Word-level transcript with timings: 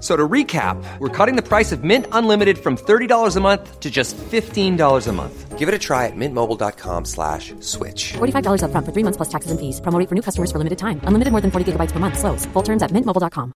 So 0.00 0.16
to 0.16 0.28
recap, 0.28 0.76
we're 1.00 1.08
cutting 1.08 1.34
the 1.34 1.42
price 1.42 1.72
of 1.72 1.82
Mint 1.82 2.06
Unlimited 2.12 2.58
from 2.58 2.76
$30 2.76 3.36
a 3.36 3.40
month 3.40 3.80
to 3.80 3.90
just 3.90 4.16
$15 4.16 5.08
a 5.08 5.12
month. 5.12 5.58
Give 5.58 5.68
it 5.68 5.74
a 5.74 5.78
try 5.78 6.06
at 6.06 6.12
mintmobile.com 6.14 7.04
slash 7.04 7.52
switch. 7.58 8.12
$45 8.12 8.62
upfront 8.62 8.86
for 8.86 8.92
three 8.92 9.02
months 9.02 9.16
plus 9.16 9.28
taxes 9.28 9.50
and 9.50 9.58
fees. 9.58 9.80
Promo 9.80 9.98
rate 9.98 10.08
for 10.08 10.14
new 10.14 10.22
customers 10.22 10.52
for 10.52 10.58
limited 10.58 10.78
time. 10.78 11.00
Unlimited 11.02 11.32
more 11.32 11.40
than 11.40 11.50
40 11.50 11.72
gigabytes 11.72 11.90
per 11.90 11.98
month. 11.98 12.16
Slows. 12.16 12.46
Full 12.52 12.62
terms 12.62 12.84
at 12.84 12.92
mintmobile.com. 12.92 13.52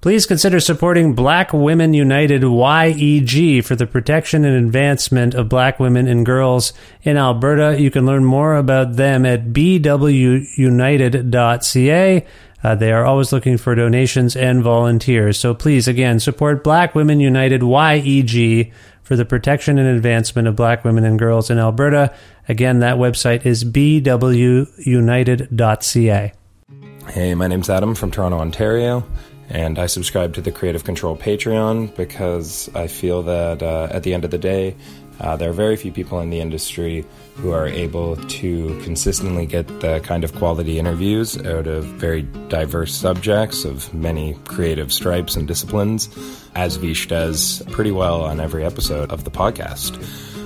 Please 0.00 0.26
consider 0.26 0.60
supporting 0.60 1.14
Black 1.14 1.54
Women 1.54 1.94
United 1.94 2.42
YEG 2.42 3.64
for 3.64 3.74
the 3.74 3.86
protection 3.86 4.44
and 4.44 4.54
advancement 4.66 5.34
of 5.34 5.48
black 5.48 5.80
women 5.80 6.06
and 6.08 6.26
girls 6.26 6.74
in 7.04 7.16
Alberta. 7.16 7.80
You 7.80 7.90
can 7.90 8.04
learn 8.04 8.22
more 8.22 8.54
about 8.54 8.96
them 8.96 9.24
at 9.24 9.54
bwunited.ca. 9.54 9.86
Uh, 12.64 12.74
they 12.74 12.92
are 12.92 13.04
always 13.04 13.30
looking 13.30 13.58
for 13.58 13.74
donations 13.74 14.34
and 14.34 14.62
volunteers. 14.62 15.38
So 15.38 15.52
please, 15.52 15.86
again, 15.86 16.18
support 16.18 16.64
Black 16.64 16.94
Women 16.94 17.20
United 17.20 17.60
YEG 17.60 18.72
for 19.02 19.16
the 19.16 19.26
protection 19.26 19.78
and 19.78 19.86
advancement 19.86 20.48
of 20.48 20.56
black 20.56 20.82
women 20.82 21.04
and 21.04 21.18
girls 21.18 21.50
in 21.50 21.58
Alberta. 21.58 22.14
Again, 22.48 22.78
that 22.80 22.96
website 22.96 23.44
is 23.44 23.62
bwunited.ca. 23.64 24.72
Hey, 27.08 27.34
my 27.34 27.46
name's 27.46 27.68
Adam 27.68 27.94
from 27.94 28.10
Toronto, 28.10 28.38
Ontario, 28.38 29.06
and 29.50 29.78
I 29.78 29.84
subscribe 29.84 30.32
to 30.34 30.40
the 30.40 30.50
Creative 30.50 30.84
Control 30.84 31.18
Patreon 31.18 31.94
because 31.96 32.74
I 32.74 32.86
feel 32.86 33.22
that 33.24 33.62
uh, 33.62 33.88
at 33.90 34.04
the 34.04 34.14
end 34.14 34.24
of 34.24 34.30
the 34.30 34.38
day, 34.38 34.74
uh, 35.20 35.36
there 35.36 35.50
are 35.50 35.54
very 35.54 35.76
few 35.76 35.92
people 35.92 36.20
in 36.20 36.30
the 36.30 36.40
industry 36.40 37.04
who 37.36 37.50
are 37.50 37.66
able 37.66 38.16
to 38.16 38.80
consistently 38.82 39.44
get 39.44 39.66
the 39.80 40.00
kind 40.00 40.24
of 40.24 40.34
quality 40.34 40.78
interviews 40.78 41.36
out 41.44 41.66
of 41.66 41.84
very 41.84 42.22
diverse 42.48 42.94
subjects 42.94 43.64
of 43.64 43.92
many 43.92 44.34
creative 44.44 44.92
stripes 44.92 45.34
and 45.36 45.48
disciplines, 45.48 46.08
as 46.54 46.76
Vish 46.76 47.08
does 47.08 47.62
pretty 47.70 47.90
well 47.90 48.22
on 48.22 48.40
every 48.40 48.64
episode 48.64 49.10
of 49.10 49.24
the 49.24 49.30
podcast. 49.30 49.96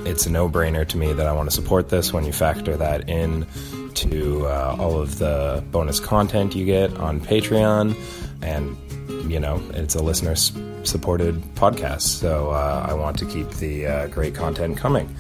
It's 0.07 0.25
a 0.27 0.31
no 0.31 0.49
brainer 0.49 0.89
to 0.89 0.97
me 0.97 1.13
that 1.13 1.27
I 1.27 1.33
want 1.33 1.51
to 1.51 1.55
support 1.55 1.91
this 1.91 2.13
when 2.13 2.25
you 2.25 2.33
factor 2.33 2.77
that 2.77 3.09
in 3.09 3.47
to 3.95 4.47
uh, 4.47 4.77
all 4.79 4.99
of 4.99 5.19
the 5.19 5.63
bonus 5.71 6.01
content 6.01 6.55
you 6.55 6.65
get 6.65 6.97
on 6.97 7.21
Patreon. 7.21 7.95
And, 8.41 8.77
you 9.31 9.39
know, 9.39 9.61
it's 9.75 9.95
a 9.95 10.03
listener 10.03 10.37
supported 10.37 11.43
podcast. 11.55 12.03
So 12.03 12.51
uh, 12.51 12.87
I 12.89 12.95
want 12.95 13.19
to 13.19 13.27
keep 13.27 13.51
the 13.51 13.87
uh, 13.87 14.07
great 14.07 14.35
content 14.35 14.79
coming. 14.79 15.15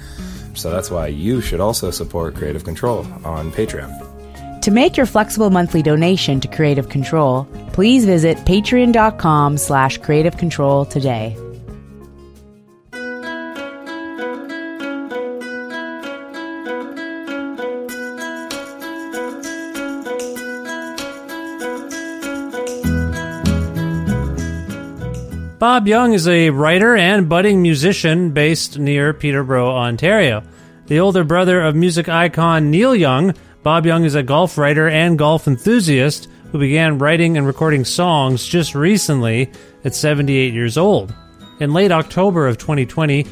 So 0.58 0.70
that's 0.70 0.90
why 0.90 1.06
you 1.06 1.40
should 1.40 1.60
also 1.60 1.90
support 1.90 2.34
Creative 2.34 2.64
Control 2.64 3.06
on 3.24 3.52
Patreon. 3.52 4.60
To 4.62 4.70
make 4.72 4.96
your 4.96 5.06
flexible 5.06 5.50
monthly 5.50 5.82
donation 5.82 6.40
to 6.40 6.48
Creative 6.48 6.88
Control, 6.88 7.44
please 7.72 8.04
visit 8.04 8.36
patreon.com 8.38 9.56
slash 9.56 9.98
creative 9.98 10.36
control 10.36 10.84
today. 10.84 11.36
Bob 25.68 25.86
Young 25.86 26.14
is 26.14 26.26
a 26.26 26.48
writer 26.48 26.96
and 26.96 27.28
budding 27.28 27.60
musician 27.60 28.30
based 28.30 28.78
near 28.78 29.12
Peterborough, 29.12 29.70
Ontario. 29.70 30.42
The 30.86 30.98
older 30.98 31.24
brother 31.24 31.60
of 31.60 31.76
music 31.76 32.08
icon 32.08 32.70
Neil 32.70 32.96
Young, 32.96 33.34
Bob 33.62 33.84
Young 33.84 34.04
is 34.04 34.14
a 34.14 34.22
golf 34.22 34.56
writer 34.56 34.88
and 34.88 35.18
golf 35.18 35.46
enthusiast 35.46 36.26
who 36.50 36.58
began 36.58 36.96
writing 36.96 37.36
and 37.36 37.46
recording 37.46 37.84
songs 37.84 38.46
just 38.46 38.74
recently 38.74 39.52
at 39.84 39.94
78 39.94 40.54
years 40.54 40.78
old. 40.78 41.14
In 41.60 41.74
late 41.74 41.92
October 41.92 42.48
of 42.48 42.56
2020, 42.56 43.26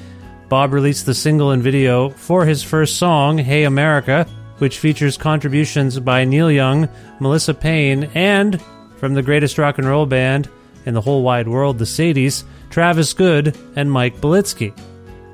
Bob 0.51 0.75
released 0.75 1.07
the 1.07 1.15
single 1.15 1.53
and 1.53 1.63
video 1.63 2.11
for 2.11 2.45
his 2.45 2.63
first 2.63 2.99
song, 2.99 3.39
Hey 3.39 3.65
America, 3.65 4.27
which 4.59 4.79
features 4.79 5.17
contributions 5.17 5.99
by 6.01 6.27
Neil 6.27 6.53
Young, 6.53 6.87
Melissa 7.19 7.55
Payne, 7.55 8.11
and 8.15 8.63
from 8.99 9.15
the 9.15 9.23
greatest 9.23 9.57
rock 9.57 9.79
and 9.79 9.89
roll 9.89 10.05
band, 10.05 10.51
in 10.87 10.95
the 10.95 11.01
whole 11.01 11.23
wide 11.23 11.49
world, 11.49 11.79
the 11.79 11.85
Sadies, 11.85 12.45
Travis 12.71 13.13
Good, 13.13 13.57
and 13.77 13.91
Mike 13.91 14.17
Belitsky. 14.17 14.73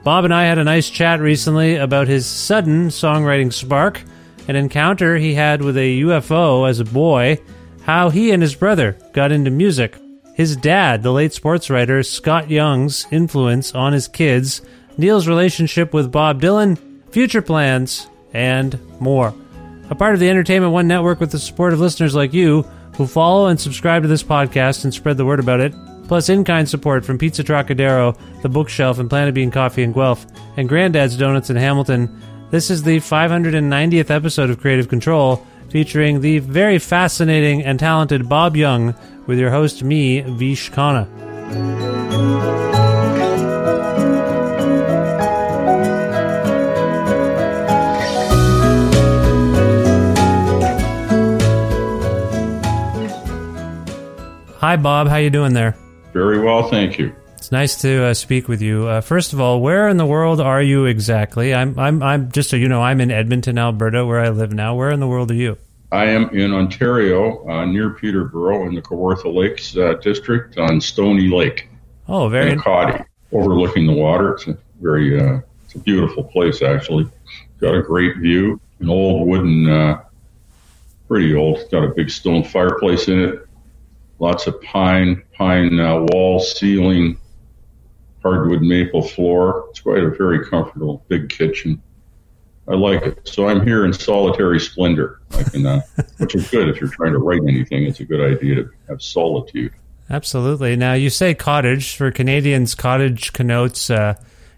Bob 0.02 0.24
and 0.24 0.34
I 0.34 0.44
had 0.44 0.58
a 0.58 0.64
nice 0.64 0.90
chat 0.90 1.20
recently 1.20 1.76
about 1.76 2.08
his 2.08 2.26
sudden 2.26 2.88
songwriting 2.88 3.52
spark, 3.52 4.02
an 4.48 4.56
encounter 4.56 5.16
he 5.16 5.34
had 5.34 5.62
with 5.62 5.76
a 5.76 6.00
UFO 6.00 6.68
as 6.68 6.80
a 6.80 6.84
boy, 6.84 7.38
how 7.82 8.10
he 8.10 8.32
and 8.32 8.42
his 8.42 8.54
brother 8.56 8.96
got 9.12 9.30
into 9.30 9.50
music, 9.50 9.96
his 10.34 10.56
dad, 10.56 11.02
the 11.02 11.12
late 11.12 11.32
sports 11.32 11.70
writer 11.70 12.02
Scott 12.02 12.50
Young's 12.50 13.06
influence 13.10 13.74
on 13.74 13.92
his 13.92 14.08
kids, 14.08 14.62
Neil's 14.96 15.28
relationship 15.28 15.92
with 15.92 16.10
Bob 16.10 16.40
Dylan, 16.40 16.78
future 17.10 17.42
plans, 17.42 18.08
and 18.32 18.78
more. 19.00 19.34
A 19.90 19.94
part 19.94 20.14
of 20.14 20.20
the 20.20 20.30
Entertainment 20.30 20.72
One 20.72 20.88
network 20.88 21.20
with 21.20 21.32
the 21.32 21.38
support 21.38 21.72
of 21.72 21.80
listeners 21.80 22.14
like 22.14 22.32
you 22.32 22.66
who 22.96 23.06
follow 23.06 23.46
and 23.48 23.60
subscribe 23.60 24.02
to 24.02 24.08
this 24.08 24.22
podcast 24.22 24.84
and 24.84 24.92
spread 24.92 25.16
the 25.16 25.24
word 25.24 25.40
about 25.40 25.60
it, 25.60 25.74
plus 26.08 26.28
in 26.28 26.44
kind 26.44 26.68
support 26.68 27.04
from 27.04 27.18
Pizza 27.18 27.42
Trocadero, 27.42 28.16
The 28.42 28.48
Bookshelf, 28.48 28.98
and 28.98 29.08
Planet 29.08 29.34
Bean 29.34 29.50
Coffee 29.50 29.82
in 29.82 29.92
Guelph, 29.92 30.26
and 30.56 30.68
Granddad's 30.68 31.16
Donuts 31.16 31.50
in 31.50 31.56
Hamilton. 31.56 32.20
This 32.50 32.70
is 32.70 32.82
the 32.82 32.98
590th 32.98 34.10
episode 34.10 34.50
of 34.50 34.60
Creative 34.60 34.88
Control, 34.88 35.44
featuring 35.70 36.20
the 36.20 36.38
very 36.40 36.78
fascinating 36.78 37.62
and 37.62 37.78
talented 37.78 38.28
Bob 38.28 38.56
Young, 38.56 38.94
with 39.26 39.38
your 39.38 39.50
host, 39.50 39.82
me, 39.82 40.20
Vish 40.20 40.70
Khanna. 40.70 41.08
Hi, 54.62 54.76
Bob. 54.76 55.08
How 55.08 55.16
you 55.16 55.28
doing 55.28 55.54
there? 55.54 55.76
Very 56.12 56.38
well, 56.38 56.68
thank 56.68 56.96
you. 56.96 57.12
It's 57.36 57.50
nice 57.50 57.80
to 57.82 58.04
uh, 58.04 58.14
speak 58.14 58.46
with 58.46 58.62
you. 58.62 58.86
Uh, 58.86 59.00
first 59.00 59.32
of 59.32 59.40
all, 59.40 59.60
where 59.60 59.88
in 59.88 59.96
the 59.96 60.06
world 60.06 60.40
are 60.40 60.62
you 60.62 60.84
exactly? 60.84 61.52
I'm, 61.52 61.76
I'm, 61.76 62.00
I'm 62.00 62.30
just 62.30 62.48
so 62.48 62.54
you 62.54 62.68
know, 62.68 62.80
I'm 62.80 63.00
in 63.00 63.10
Edmonton, 63.10 63.58
Alberta, 63.58 64.06
where 64.06 64.20
I 64.20 64.28
live 64.28 64.52
now. 64.52 64.76
Where 64.76 64.92
in 64.92 65.00
the 65.00 65.08
world 65.08 65.32
are 65.32 65.34
you? 65.34 65.58
I 65.90 66.04
am 66.04 66.28
in 66.30 66.52
Ontario, 66.52 67.44
uh, 67.48 67.64
near 67.64 67.90
Peterborough, 67.90 68.68
in 68.68 68.76
the 68.76 68.82
Kawartha 68.82 69.34
Lakes 69.34 69.76
uh, 69.76 69.94
district 69.94 70.58
on 70.58 70.80
Stony 70.80 71.26
Lake. 71.26 71.68
Oh, 72.06 72.28
very 72.28 72.52
in 72.52 72.60
Coddy, 72.60 73.02
overlooking 73.32 73.88
the 73.88 73.94
water. 73.94 74.34
It's 74.34 74.46
a 74.46 74.56
very, 74.80 75.20
uh, 75.20 75.40
it's 75.64 75.74
a 75.74 75.80
beautiful 75.80 76.22
place 76.22 76.62
actually. 76.62 77.08
Got 77.58 77.74
a 77.74 77.82
great 77.82 78.18
view. 78.18 78.60
An 78.78 78.90
old 78.90 79.26
wooden, 79.26 79.68
uh, 79.68 80.04
pretty 81.08 81.34
old. 81.34 81.68
Got 81.72 81.82
a 81.82 81.88
big 81.88 82.10
stone 82.10 82.44
fireplace 82.44 83.08
in 83.08 83.18
it 83.18 83.48
lots 84.22 84.46
of 84.46 84.62
pine, 84.62 85.20
pine 85.36 85.80
uh, 85.80 85.98
wall, 86.12 86.38
ceiling, 86.38 87.18
hardwood 88.22 88.62
maple 88.62 89.02
floor. 89.02 89.66
It's 89.70 89.80
quite 89.80 90.04
a 90.04 90.10
very 90.10 90.46
comfortable 90.46 91.04
big 91.08 91.28
kitchen. 91.28 91.82
I 92.68 92.74
like 92.74 93.02
it. 93.02 93.28
So 93.28 93.48
I'm 93.48 93.66
here 93.66 93.84
in 93.84 93.92
solitary 93.92 94.60
splendor, 94.60 95.20
I 95.32 95.42
can, 95.42 95.66
uh, 95.66 95.80
which 96.18 96.36
is 96.36 96.48
good 96.48 96.68
if 96.68 96.80
you're 96.80 96.88
trying 96.88 97.12
to 97.12 97.18
write 97.18 97.42
anything. 97.42 97.82
It's 97.82 97.98
a 97.98 98.04
good 98.04 98.20
idea 98.20 98.54
to 98.54 98.70
have 98.88 99.02
solitude. 99.02 99.72
Absolutely. 100.08 100.76
Now 100.76 100.92
you 100.92 101.10
say 101.10 101.34
cottage 101.34 101.96
for 101.96 102.12
Canadians. 102.12 102.76
Cottage 102.76 103.32
connotes, 103.32 103.90
uh, 103.90 104.14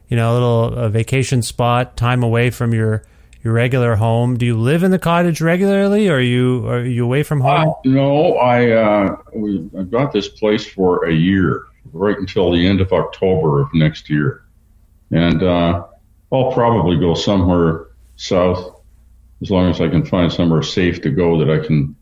you 0.09 0.17
know, 0.19 0.31
a 0.31 0.35
little 0.35 0.65
a 0.75 0.91
vacation 0.91 1.41
spot, 1.41 1.97
time 1.97 2.23
away 2.23 2.51
from 2.51 2.75
your 2.75 3.03
your 3.45 3.53
regular 3.53 3.95
home. 3.95 4.37
Do 4.39 4.47
you 4.47 4.59
live 4.59 4.83
in 4.83 4.91
the 4.91 4.99
cottage 4.99 5.43
regularly, 5.43 6.09
or 6.09 6.17
are 6.17 6.21
you 6.21 6.67
are 6.67 6.85
you 6.85 7.05
away 7.05 7.23
from 7.23 7.43
home? 7.43 7.69
Uh, 7.69 7.73
no, 7.85 8.37
I 8.37 8.71
uh, 8.71 9.17
we, 9.35 9.69
I 9.79 9.83
got 9.83 10.13
this 10.13 10.29
place 10.29 10.67
for 10.67 11.05
a 11.05 11.13
year, 11.13 11.67
right 11.93 12.19
until 12.19 12.51
the 12.51 12.67
end 12.67 12.81
of 12.81 12.93
October 12.93 13.61
of 13.61 13.73
next 13.75 14.09
year, 14.09 14.45
and 15.11 15.43
uh, 15.43 15.85
I'll 16.33 16.53
probably 16.53 16.99
go 16.99 17.15
somewhere 17.15 17.89
south 18.17 18.81
as 19.43 19.51
long 19.51 19.69
as 19.69 19.81
I 19.81 19.89
can 19.89 20.07
find 20.07 20.33
somewhere 20.33 20.63
safe 20.63 21.03
to 21.03 21.11
go 21.11 21.39
that 21.39 21.51
I 21.51 21.65
can 21.65 21.95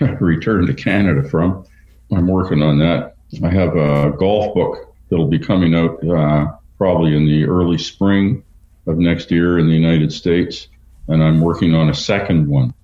return 0.20 0.66
to 0.66 0.74
Canada 0.74 1.26
from. 1.28 1.64
I'm 2.10 2.26
working 2.26 2.60
on 2.60 2.78
that. 2.80 3.14
I 3.42 3.48
have 3.50 3.76
a 3.76 4.10
golf 4.18 4.54
book 4.54 4.94
that'll 5.08 5.28
be 5.28 5.38
coming 5.38 5.74
out 5.74 6.06
uh, 6.06 6.52
probably 6.76 7.16
in 7.16 7.24
the 7.24 7.44
early 7.44 7.78
spring 7.78 8.42
of 8.86 8.98
next 8.98 9.30
year 9.30 9.58
in 9.58 9.68
the 9.68 9.74
United 9.74 10.12
States 10.12 10.68
and 11.08 11.22
I'm 11.22 11.40
working 11.40 11.74
on 11.74 11.90
a 11.90 11.94
second 11.94 12.48
one. 12.48 12.74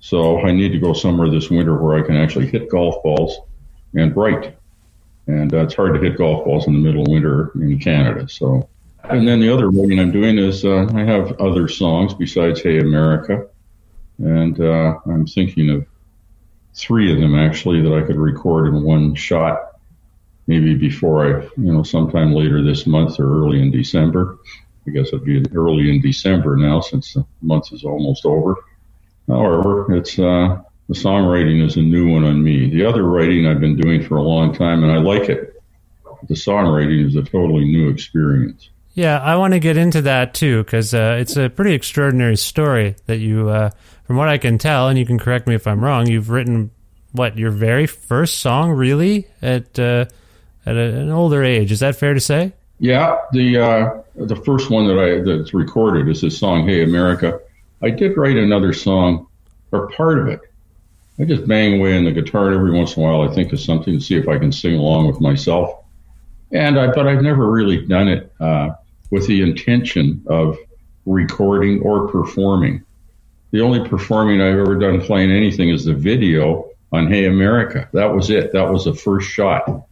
So 0.00 0.40
I 0.40 0.52
need 0.52 0.72
to 0.72 0.78
go 0.78 0.92
somewhere 0.92 1.30
this 1.30 1.50
winter 1.50 1.76
where 1.76 1.98
I 1.98 2.06
can 2.06 2.16
actually 2.16 2.46
hit 2.46 2.68
golf 2.68 3.02
balls 3.02 3.38
and 3.94 4.16
write. 4.16 4.56
And 5.26 5.52
uh, 5.52 5.64
it's 5.64 5.74
hard 5.74 5.94
to 5.94 6.00
hit 6.00 6.18
golf 6.18 6.44
balls 6.44 6.66
in 6.66 6.74
the 6.74 6.78
middle 6.78 7.02
of 7.02 7.08
winter 7.08 7.50
in 7.56 7.78
Canada. 7.78 8.28
So, 8.28 8.68
and 9.04 9.26
then 9.26 9.40
the 9.40 9.52
other 9.52 9.70
writing 9.70 9.98
I'm 9.98 10.12
doing 10.12 10.38
is 10.38 10.64
uh, 10.64 10.86
I 10.94 11.00
have 11.00 11.40
other 11.40 11.68
songs 11.68 12.14
besides 12.14 12.60
Hey 12.60 12.78
America, 12.78 13.48
and 14.18 14.60
uh, 14.60 14.98
I'm 15.06 15.26
thinking 15.26 15.70
of 15.70 15.86
three 16.74 17.12
of 17.12 17.18
them 17.18 17.36
actually 17.36 17.82
that 17.82 17.92
I 17.92 18.02
could 18.02 18.16
record 18.16 18.68
in 18.68 18.82
one 18.82 19.14
shot, 19.14 19.78
maybe 20.46 20.74
before 20.74 21.26
I, 21.26 21.42
you 21.56 21.72
know, 21.72 21.82
sometime 21.82 22.32
later 22.32 22.62
this 22.62 22.86
month 22.86 23.18
or 23.18 23.44
early 23.44 23.60
in 23.60 23.70
December. 23.70 24.38
I 24.86 24.90
guess 24.90 25.08
it'd 25.08 25.24
be 25.24 25.44
early 25.54 25.90
in 25.90 26.00
December 26.00 26.56
now 26.56 26.80
since 26.80 27.14
the 27.14 27.26
month 27.42 27.72
is 27.72 27.84
almost 27.84 28.24
over. 28.24 28.56
However, 29.28 29.94
it's 29.96 30.18
uh, 30.18 30.62
the 30.88 30.94
songwriting 30.94 31.64
is 31.64 31.76
a 31.76 31.82
new 31.82 32.12
one 32.12 32.24
on 32.24 32.42
me. 32.42 32.70
The 32.70 32.84
other 32.84 33.02
writing 33.02 33.46
I've 33.46 33.60
been 33.60 33.76
doing 33.76 34.04
for 34.04 34.16
a 34.16 34.22
long 34.22 34.54
time, 34.54 34.84
and 34.84 34.92
I 34.92 34.98
like 34.98 35.28
it. 35.28 35.60
The 36.28 36.34
songwriting 36.34 37.06
is 37.06 37.16
a 37.16 37.22
totally 37.22 37.64
new 37.64 37.88
experience. 37.88 38.70
Yeah, 38.94 39.18
I 39.18 39.36
want 39.36 39.52
to 39.52 39.60
get 39.60 39.76
into 39.76 40.02
that 40.02 40.32
too 40.32 40.62
because 40.62 40.94
uh, 40.94 41.18
it's 41.20 41.36
a 41.36 41.50
pretty 41.50 41.74
extraordinary 41.74 42.36
story 42.36 42.96
that 43.06 43.18
you, 43.18 43.50
uh, 43.50 43.70
from 44.04 44.16
what 44.16 44.28
I 44.28 44.38
can 44.38 44.56
tell, 44.56 44.88
and 44.88 44.98
you 44.98 45.04
can 45.04 45.18
correct 45.18 45.46
me 45.46 45.54
if 45.54 45.66
I'm 45.66 45.84
wrong. 45.84 46.06
You've 46.06 46.30
written 46.30 46.70
what 47.12 47.36
your 47.36 47.50
very 47.50 47.86
first 47.86 48.38
song, 48.38 48.70
really, 48.70 49.26
at 49.42 49.78
uh, 49.78 50.06
at 50.64 50.76
a, 50.76 51.00
an 51.00 51.10
older 51.10 51.44
age. 51.44 51.72
Is 51.72 51.80
that 51.80 51.96
fair 51.96 52.14
to 52.14 52.20
say? 52.20 52.52
Yeah, 52.78 53.18
the 53.32 53.58
uh, 53.58 54.02
the 54.16 54.36
first 54.36 54.70
one 54.70 54.86
that 54.86 54.98
I 54.98 55.20
that's 55.22 55.54
recorded 55.54 56.08
is 56.08 56.20
this 56.20 56.38
song 56.38 56.66
"Hey 56.66 56.82
America." 56.82 57.40
I 57.82 57.90
did 57.90 58.16
write 58.16 58.36
another 58.36 58.72
song, 58.72 59.28
or 59.72 59.88
part 59.90 60.18
of 60.18 60.28
it. 60.28 60.40
I 61.18 61.24
just 61.24 61.46
bang 61.46 61.78
away 61.78 61.96
on 61.96 62.04
the 62.04 62.12
guitar 62.12 62.52
every 62.52 62.70
once 62.72 62.96
in 62.96 63.02
a 63.02 63.06
while. 63.06 63.22
I 63.22 63.34
think 63.34 63.52
of 63.52 63.60
something 63.60 63.94
to 63.94 64.00
see 64.00 64.16
if 64.16 64.28
I 64.28 64.38
can 64.38 64.52
sing 64.52 64.76
along 64.76 65.06
with 65.06 65.20
myself, 65.20 65.84
and 66.52 66.78
I, 66.78 66.88
but 66.88 67.06
I've 67.06 67.22
never 67.22 67.50
really 67.50 67.86
done 67.86 68.08
it 68.08 68.32
uh, 68.40 68.70
with 69.10 69.26
the 69.26 69.40
intention 69.42 70.22
of 70.26 70.58
recording 71.06 71.80
or 71.80 72.08
performing. 72.08 72.84
The 73.52 73.62
only 73.62 73.88
performing 73.88 74.42
I've 74.42 74.58
ever 74.58 74.78
done 74.78 75.00
playing 75.00 75.30
anything 75.30 75.70
is 75.70 75.84
the 75.86 75.94
video 75.94 76.68
on 76.92 77.06
Hey 77.10 77.26
America. 77.26 77.88
That 77.92 78.12
was 78.12 78.28
it. 78.28 78.52
That 78.52 78.70
was 78.70 78.84
the 78.84 78.94
first 78.94 79.30
shot 79.30 79.85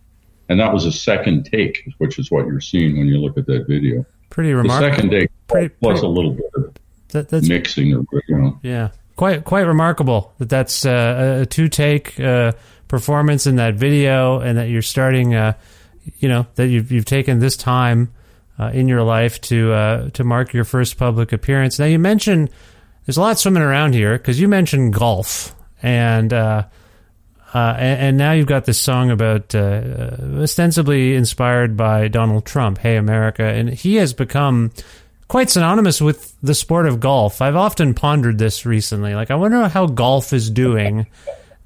and 0.49 0.61
that 0.61 0.73
was 0.73 0.85
a 0.85 0.93
second 0.93 1.45
take, 1.45 1.85
which 1.99 2.19
is 2.19 2.31
what 2.31 2.47
you're 2.47 2.61
seeing 2.61 2.99
when 2.99 3.07
you 3.07 3.19
look 3.19 3.39
at 3.39 3.47
that 3.47 3.67
video. 3.67 4.05
Pretty 4.31 4.53
remarkable. 4.53 4.89
The 4.89 4.95
second 4.97 5.11
take 5.11 5.31
pretty, 5.49 5.69
plus 5.69 6.01
pretty, 6.01 6.07
a 6.07 6.11
little 6.11 6.33
bit 6.33 6.51
of 6.57 6.75
that, 7.09 7.29
that's, 7.29 7.49
mixing, 7.49 7.95
or 7.95 8.05
you 8.29 8.39
know. 8.39 8.59
Yeah, 8.63 8.91
quite 9.17 9.45
quite 9.45 9.63
remarkable 9.63 10.33
that 10.39 10.49
that's 10.49 10.85
uh, 10.85 11.41
a 11.43 11.47
two 11.47 11.69
take 11.69 12.19
uh, 12.19 12.53
performance 12.89 13.47
in 13.47 13.57
that 13.57 13.75
video, 13.75 14.41
and 14.41 14.59
that 14.59 14.69
you're 14.69 14.83
starting. 14.83 15.35
Uh, 15.35 15.55
you 16.19 16.29
know 16.29 16.47
that 16.57 16.69
you've 16.69 16.93
you've 16.93 17.05
taken 17.05 17.39
this 17.39 17.57
time 17.57 18.13
uh, 18.59 18.71
in 18.75 18.89
your 18.89 19.03
life 19.03 19.41
to 19.43 19.73
uh, 19.73 20.11
to 20.11 20.25
mark 20.25 20.53
your 20.53 20.65
first 20.65 20.99
public 20.99 21.33
appearance. 21.33 21.79
Now 21.79 21.87
you 21.87 21.99
mentioned 21.99 22.51
there's 23.07 23.17
a 23.17 23.21
lot 23.21 23.39
swimming 23.39 23.63
around 23.63 23.95
here 23.95 24.19
because 24.19 24.41
you 24.41 24.49
mentioned 24.49 24.95
golf 24.95 25.55
and 25.83 26.33
uh, 27.55 27.59
uh, 27.59 27.77
and, 27.79 28.01
and, 28.01 28.19
now 28.19 28.33
you've 28.33 28.49
got 28.49 28.65
this 28.65 28.81
song 28.81 29.11
about 29.11 29.55
uh, 29.55 30.17
ostensibly 30.39 31.15
inspired 31.15 31.77
by 31.77 32.09
Donald 32.09 32.45
Trump, 32.45 32.79
Hey 32.79 32.97
America, 32.97 33.45
and 33.45 33.69
he 33.69 33.95
has 33.97 34.13
become 34.13 34.73
quite 35.29 35.51
synonymous 35.51 36.01
with 36.01 36.35
the 36.43 36.55
sport 36.55 36.87
of 36.87 37.01
golf. 37.01 37.41
I've 37.41 37.57
often 37.57 37.95
pondered 37.95 38.39
this 38.39 38.67
recently. 38.67 39.15
Like, 39.15 39.31
I 39.31 39.37
wonder 39.37 39.69
how 39.69 39.87
golf 39.87 40.33
is 40.33 40.51
doing 40.51 41.07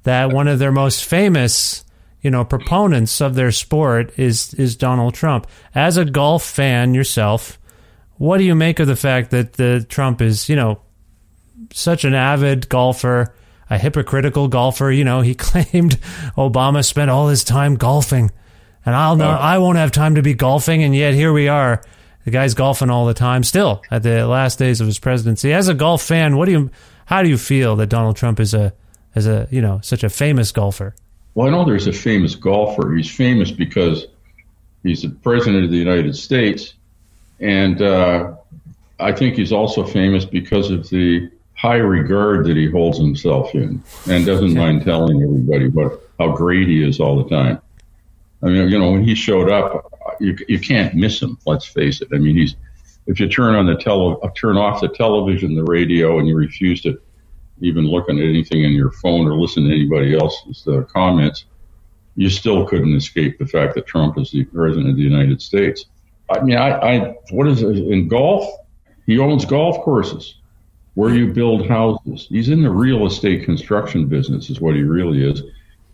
that 0.03 0.31
one 0.31 0.47
of 0.47 0.59
their 0.59 0.71
most 0.71 1.05
famous, 1.05 1.83
you 2.21 2.31
know, 2.31 2.45
proponents 2.45 3.19
of 3.19 3.35
their 3.35 3.51
sport 3.51 4.17
is 4.17 4.53
is 4.53 4.75
Donald 4.75 5.15
Trump. 5.15 5.47
As 5.73 5.97
a 5.97 6.05
golf 6.05 6.43
fan 6.43 6.93
yourself, 6.93 7.59
what 8.17 8.37
do 8.37 8.43
you 8.43 8.55
make 8.55 8.79
of 8.79 8.87
the 8.87 8.95
fact 8.95 9.31
that 9.31 9.53
the 9.53 9.85
Trump 9.89 10.21
is, 10.21 10.49
you 10.49 10.55
know, 10.55 10.81
such 11.73 12.05
an 12.05 12.13
avid 12.13 12.69
golfer? 12.69 13.33
A 13.69 13.77
hypocritical 13.77 14.47
golfer. 14.47 14.91
You 14.91 15.03
know, 15.03 15.21
he 15.21 15.35
claimed 15.35 15.99
Obama 16.37 16.83
spent 16.83 17.09
all 17.11 17.27
his 17.27 17.43
time 17.43 17.75
golfing, 17.75 18.31
and 18.85 18.95
I'll 18.95 19.15
know 19.15 19.29
I 19.29 19.57
won't 19.57 19.77
have 19.77 19.91
time 19.91 20.15
to 20.15 20.21
be 20.21 20.33
golfing, 20.33 20.83
and 20.83 20.95
yet 20.95 21.13
here 21.13 21.33
we 21.33 21.47
are. 21.47 21.81
The 22.25 22.31
guy's 22.31 22.53
golfing 22.53 22.89
all 22.89 23.05
the 23.05 23.13
time, 23.13 23.43
still 23.43 23.81
at 23.89 24.03
the 24.03 24.27
last 24.27 24.59
days 24.59 24.81
of 24.81 24.87
his 24.87 24.99
presidency. 24.99 25.53
As 25.53 25.67
a 25.67 25.73
golf 25.73 26.03
fan, 26.03 26.37
what 26.37 26.45
do 26.45 26.51
you, 26.51 26.71
how 27.05 27.23
do 27.23 27.29
you 27.29 27.37
feel 27.37 27.75
that 27.77 27.87
Donald 27.87 28.17
Trump 28.17 28.39
is 28.39 28.53
a, 28.53 28.73
is 29.15 29.25
a, 29.25 29.47
you 29.49 29.61
know, 29.61 29.79
such 29.81 30.03
a 30.03 30.09
famous 30.09 30.51
golfer? 30.51 30.93
Well, 31.33 31.47
I 31.47 31.51
know 31.51 31.65
there's 31.65 31.87
a 31.87 31.93
famous 31.93 32.35
golfer. 32.35 32.93
He's 32.93 33.09
famous 33.09 33.51
because 33.51 34.05
he's 34.83 35.01
the 35.03 35.09
president 35.09 35.63
of 35.63 35.71
the 35.71 35.77
United 35.77 36.15
States, 36.15 36.73
and 37.39 37.81
uh, 37.81 38.35
I 38.99 39.13
think 39.13 39.35
he's 39.35 39.53
also 39.53 39.85
famous 39.85 40.25
because 40.25 40.69
of 40.69 40.89
the 40.89 41.31
high 41.59 41.75
regard 41.75 42.45
that 42.45 42.55
he 42.55 42.71
holds 42.71 42.97
himself 42.97 43.53
in 43.53 43.83
and 44.09 44.25
doesn't 44.25 44.53
mind 44.53 44.81
telling 44.85 45.21
everybody 45.21 45.67
what 45.67 46.01
how 46.17 46.31
great 46.31 46.67
he 46.67 46.87
is 46.87 47.01
all 47.01 47.21
the 47.21 47.29
time. 47.29 47.59
I 48.41 48.47
mean, 48.47 48.69
you 48.69 48.79
know, 48.79 48.91
when 48.91 49.03
he 49.03 49.13
showed 49.13 49.49
up, 49.49 49.91
you, 50.21 50.37
you 50.47 50.57
can't 50.57 50.95
miss 50.95 51.21
him. 51.21 51.37
Let's 51.45 51.65
face 51.65 52.01
it. 52.01 52.07
I 52.13 52.17
mean, 52.17 52.37
he's 52.37 52.55
if 53.07 53.19
you 53.19 53.27
turn 53.27 53.55
on 53.55 53.65
the 53.65 53.75
tele, 53.75 54.17
turn 54.35 54.55
off 54.55 54.79
the 54.79 54.87
television, 54.87 55.55
the 55.55 55.63
radio, 55.63 56.19
and 56.19 56.27
you 56.27 56.35
refuse 56.35 56.81
to 56.83 57.01
even 57.59 57.85
look 57.85 58.09
at 58.09 58.15
anything 58.15 58.63
in 58.63 58.71
your 58.71 58.91
phone 58.91 59.27
or 59.27 59.33
listen 59.33 59.65
to 59.65 59.69
anybody 59.69 60.17
else's 60.17 60.65
uh, 60.65 60.83
comments, 60.83 61.43
you 62.15 62.29
still 62.29 62.65
couldn't 62.65 62.95
escape 62.95 63.37
the 63.37 63.45
fact 63.45 63.75
that 63.75 63.85
Trump 63.85 64.17
is 64.17 64.31
the 64.31 64.45
president 64.45 64.91
of 64.91 64.95
the 64.95 65.01
United 65.01 65.41
States. 65.41 65.85
I 66.29 66.41
mean, 66.41 66.55
I, 66.55 66.69
I 66.69 67.15
what 67.31 67.47
is 67.47 67.63
it 67.63 67.75
in 67.75 68.07
golf? 68.07 68.49
He 69.05 69.19
owns 69.19 69.43
golf 69.43 69.83
courses 69.83 70.35
where 70.99 71.15
you 71.15 71.31
build 71.31 71.65
houses. 71.65 72.27
He's 72.27 72.49
in 72.49 72.61
the 72.61 72.69
real 72.69 73.07
estate 73.07 73.45
construction 73.45 74.07
business, 74.07 74.49
is 74.49 74.59
what 74.59 74.75
he 74.75 74.81
really 74.81 75.23
is. 75.23 75.41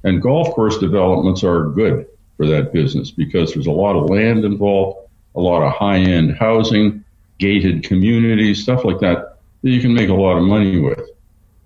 And 0.03 0.19
golf 0.19 0.49
course 0.55 0.79
developments 0.79 1.43
are 1.43 1.65
good 1.65 2.07
for 2.37 2.47
that 2.47 2.73
business 2.73 3.11
because 3.11 3.53
there's 3.53 3.67
a 3.67 3.71
lot 3.71 3.95
of 3.95 4.09
land 4.09 4.43
involved, 4.43 5.07
a 5.35 5.39
lot 5.39 5.61
of 5.61 5.73
high 5.73 5.99
end 5.99 6.35
housing, 6.35 7.03
gated 7.37 7.83
communities, 7.83 8.63
stuff 8.63 8.83
like 8.83 8.97
that 9.01 9.37
that 9.61 9.69
you 9.69 9.79
can 9.79 9.93
make 9.93 10.09
a 10.09 10.13
lot 10.15 10.37
of 10.37 10.43
money 10.43 10.79
with 10.79 11.07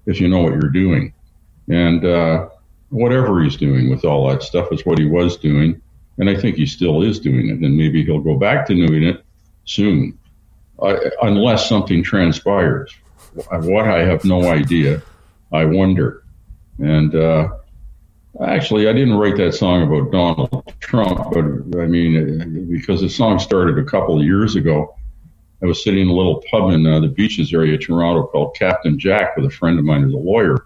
if 0.05 0.19
you 0.19 0.27
know 0.27 0.41
what 0.41 0.51
you're 0.51 0.69
doing. 0.69 1.13
And 1.69 2.03
uh, 2.03 2.50
whatever 2.89 3.41
he's 3.41 3.55
doing 3.55 3.89
with 3.89 4.03
all 4.03 4.27
that 4.27 4.43
stuff 4.43 4.67
is 4.74 4.86
what 4.86 5.00
he 5.00 5.05
was 5.05 5.38
doing. 5.38 5.81
And 6.17 6.29
I 6.29 6.36
think 6.36 6.58
he 6.58 6.65
still 6.65 7.03
is 7.03 7.22
doing 7.22 7.48
it. 7.48 7.60
And 7.60 7.77
maybe 7.77 8.03
he'll 8.03 8.19
go 8.19 8.38
back 8.38 8.67
to 8.67 8.75
doing 8.75 9.03
it 9.03 9.24
soon, 9.63 10.19
uh, 10.79 10.98
unless 11.22 11.69
something 11.69 12.03
transpires 12.03 12.93
what 13.33 13.88
I 13.88 14.03
have 14.05 14.25
no 14.25 14.50
idea. 14.50 15.01
I 15.51 15.65
wonder. 15.65 16.24
And 16.79 17.15
uh, 17.15 17.50
actually, 18.41 18.88
I 18.88 18.93
didn't 18.93 19.15
write 19.15 19.38
that 19.38 19.53
song 19.53 19.83
about 19.83 20.12
Donald 20.12 20.74
Trump, 20.79 21.31
but 21.33 21.79
I 21.79 21.86
mean, 21.86 22.69
because 22.71 23.01
the 23.01 23.09
song 23.09 23.39
started 23.39 23.77
a 23.77 23.83
couple 23.83 24.17
of 24.19 24.25
years 24.25 24.55
ago. 24.55 24.95
I 25.62 25.65
was 25.65 25.83
sitting 25.83 26.03
in 26.03 26.07
a 26.07 26.13
little 26.13 26.41
pub 26.50 26.71
in 26.71 26.88
uh, 26.88 27.01
the 27.01 27.09
beaches 27.09 27.53
area 27.53 27.74
of 27.74 27.81
Toronto 27.81 28.27
called 28.27 28.55
Captain 28.55 28.98
Jack 28.98 29.36
with 29.36 29.45
a 29.45 29.50
friend 29.50 29.77
of 29.77 29.83
mine 29.83 30.03
who's 30.03 30.13
a 30.13 30.17
lawyer. 30.17 30.65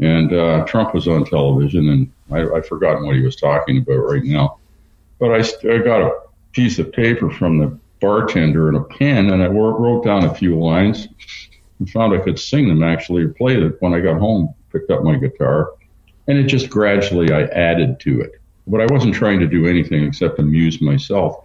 And 0.00 0.32
uh, 0.32 0.64
Trump 0.64 0.94
was 0.94 1.06
on 1.06 1.26
television, 1.26 1.90
and 1.90 2.12
I, 2.30 2.56
I've 2.56 2.66
forgotten 2.66 3.04
what 3.04 3.16
he 3.16 3.22
was 3.22 3.36
talking 3.36 3.78
about 3.78 3.98
right 3.98 4.24
now. 4.24 4.58
But 5.18 5.32
I, 5.32 5.68
I 5.68 5.78
got 5.78 6.00
a 6.00 6.20
piece 6.52 6.78
of 6.78 6.90
paper 6.92 7.30
from 7.30 7.58
the 7.58 7.78
bartender 8.00 8.68
and 8.68 8.78
a 8.78 8.82
pen, 8.82 9.30
and 9.30 9.42
I 9.42 9.46
wrote 9.46 10.04
down 10.04 10.24
a 10.24 10.34
few 10.34 10.58
lines 10.58 11.08
found 11.86 12.14
I 12.14 12.22
could 12.22 12.38
sing 12.38 12.68
them 12.68 12.82
actually, 12.82 13.24
or 13.24 13.28
play 13.28 13.58
them 13.58 13.76
when 13.80 13.94
I 13.94 14.00
got 14.00 14.18
home, 14.18 14.54
picked 14.72 14.90
up 14.90 15.02
my 15.02 15.16
guitar, 15.16 15.72
and 16.26 16.38
it 16.38 16.44
just 16.44 16.70
gradually 16.70 17.32
I 17.32 17.42
added 17.44 18.00
to 18.00 18.20
it. 18.20 18.32
But 18.66 18.80
I 18.80 18.86
wasn't 18.92 19.14
trying 19.14 19.40
to 19.40 19.46
do 19.46 19.66
anything 19.66 20.04
except 20.04 20.38
amuse 20.38 20.80
myself 20.80 21.44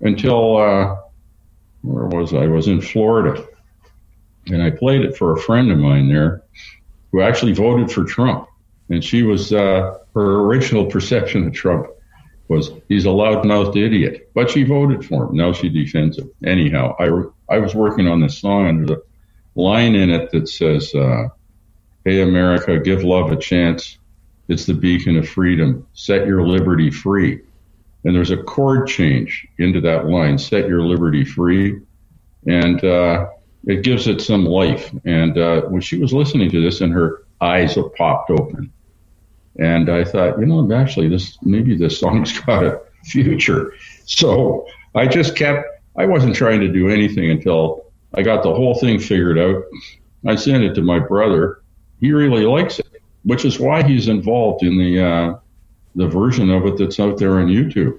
until, 0.00 0.56
uh, 0.58 0.96
where 1.82 2.06
was 2.06 2.34
I? 2.34 2.44
I 2.44 2.46
was 2.48 2.68
in 2.68 2.80
Florida, 2.80 3.46
and 4.46 4.62
I 4.62 4.70
played 4.70 5.02
it 5.02 5.16
for 5.16 5.32
a 5.32 5.40
friend 5.40 5.70
of 5.70 5.78
mine 5.78 6.08
there 6.08 6.42
who 7.12 7.22
actually 7.22 7.52
voted 7.52 7.90
for 7.90 8.04
Trump. 8.04 8.48
And 8.90 9.02
she 9.02 9.22
was, 9.22 9.52
uh, 9.52 9.98
her 10.14 10.40
original 10.40 10.86
perception 10.90 11.46
of 11.46 11.54
Trump 11.54 11.86
was 12.48 12.70
he's 12.88 13.06
a 13.06 13.08
loudmouthed 13.08 13.76
idiot, 13.76 14.30
but 14.34 14.50
she 14.50 14.64
voted 14.64 15.04
for 15.04 15.24
him. 15.24 15.36
Now 15.36 15.52
she 15.52 15.70
defends 15.70 16.18
him. 16.18 16.30
Anyhow, 16.44 16.94
I, 16.98 17.08
I 17.54 17.58
was 17.58 17.74
working 17.74 18.06
on 18.06 18.20
this 18.20 18.38
song 18.38 18.84
there's 18.84 18.98
a 18.98 19.02
line 19.54 19.94
in 19.94 20.10
it 20.10 20.30
that 20.30 20.48
says, 20.48 20.94
uh, 20.94 21.28
Hey, 22.04 22.20
America, 22.20 22.78
give 22.78 23.02
love 23.02 23.32
a 23.32 23.36
chance. 23.36 23.98
It's 24.48 24.66
the 24.66 24.74
beacon 24.74 25.16
of 25.16 25.28
freedom. 25.28 25.86
Set 25.94 26.26
your 26.26 26.46
liberty 26.46 26.90
free. 26.90 27.40
And 28.04 28.14
there's 28.14 28.30
a 28.30 28.42
chord 28.42 28.86
change 28.86 29.48
into 29.58 29.80
that 29.80 30.06
line, 30.06 30.36
set 30.36 30.68
your 30.68 30.82
liberty 30.82 31.24
free. 31.24 31.80
And, 32.46 32.84
uh, 32.84 33.28
it 33.66 33.82
gives 33.82 34.06
it 34.06 34.20
some 34.20 34.44
life. 34.44 34.94
And, 35.06 35.38
uh, 35.38 35.62
when 35.62 35.80
she 35.80 35.98
was 35.98 36.12
listening 36.12 36.50
to 36.50 36.60
this 36.60 36.82
and 36.82 36.92
her 36.92 37.22
eyes 37.40 37.78
popped 37.96 38.30
open, 38.30 38.70
and 39.58 39.88
I 39.88 40.04
thought, 40.04 40.38
you 40.38 40.46
know, 40.46 40.70
actually, 40.74 41.08
this 41.08 41.38
maybe 41.42 41.76
this 41.76 42.00
song's 42.00 42.38
got 42.40 42.64
a 42.64 42.80
future. 43.04 43.74
So 44.06 44.66
I 44.94 45.06
just 45.06 45.36
kept. 45.36 45.68
I 45.96 46.06
wasn't 46.06 46.34
trying 46.34 46.60
to 46.60 46.68
do 46.68 46.88
anything 46.88 47.30
until 47.30 47.83
I 48.16 48.22
got 48.22 48.42
the 48.42 48.54
whole 48.54 48.74
thing 48.74 48.98
figured 48.98 49.38
out. 49.38 49.64
I 50.26 50.36
sent 50.36 50.64
it 50.64 50.74
to 50.74 50.82
my 50.82 50.98
brother. 50.98 51.62
He 52.00 52.12
really 52.12 52.44
likes 52.44 52.78
it, 52.78 53.02
which 53.24 53.44
is 53.44 53.58
why 53.58 53.82
he's 53.82 54.08
involved 54.08 54.62
in 54.62 54.78
the 54.78 55.04
uh, 55.04 55.38
the 55.94 56.08
version 56.08 56.50
of 56.50 56.66
it 56.66 56.78
that's 56.78 57.00
out 57.00 57.18
there 57.18 57.38
on 57.38 57.46
YouTube. 57.46 57.98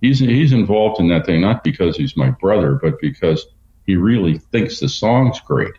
He's 0.00 0.18
he's 0.18 0.52
involved 0.52 1.00
in 1.00 1.08
that 1.08 1.26
thing 1.26 1.40
not 1.40 1.64
because 1.64 1.96
he's 1.96 2.16
my 2.16 2.30
brother, 2.30 2.74
but 2.74 3.00
because 3.00 3.46
he 3.86 3.96
really 3.96 4.38
thinks 4.38 4.80
the 4.80 4.88
song's 4.88 5.40
great. 5.40 5.74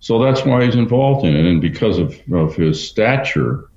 So 0.00 0.22
that's 0.22 0.44
why 0.44 0.64
he's 0.64 0.74
involved 0.74 1.24
in 1.24 1.36
it, 1.36 1.46
and 1.46 1.60
because 1.60 1.98
of, 1.98 2.20
of 2.32 2.56
his 2.56 2.86
stature 2.86 3.70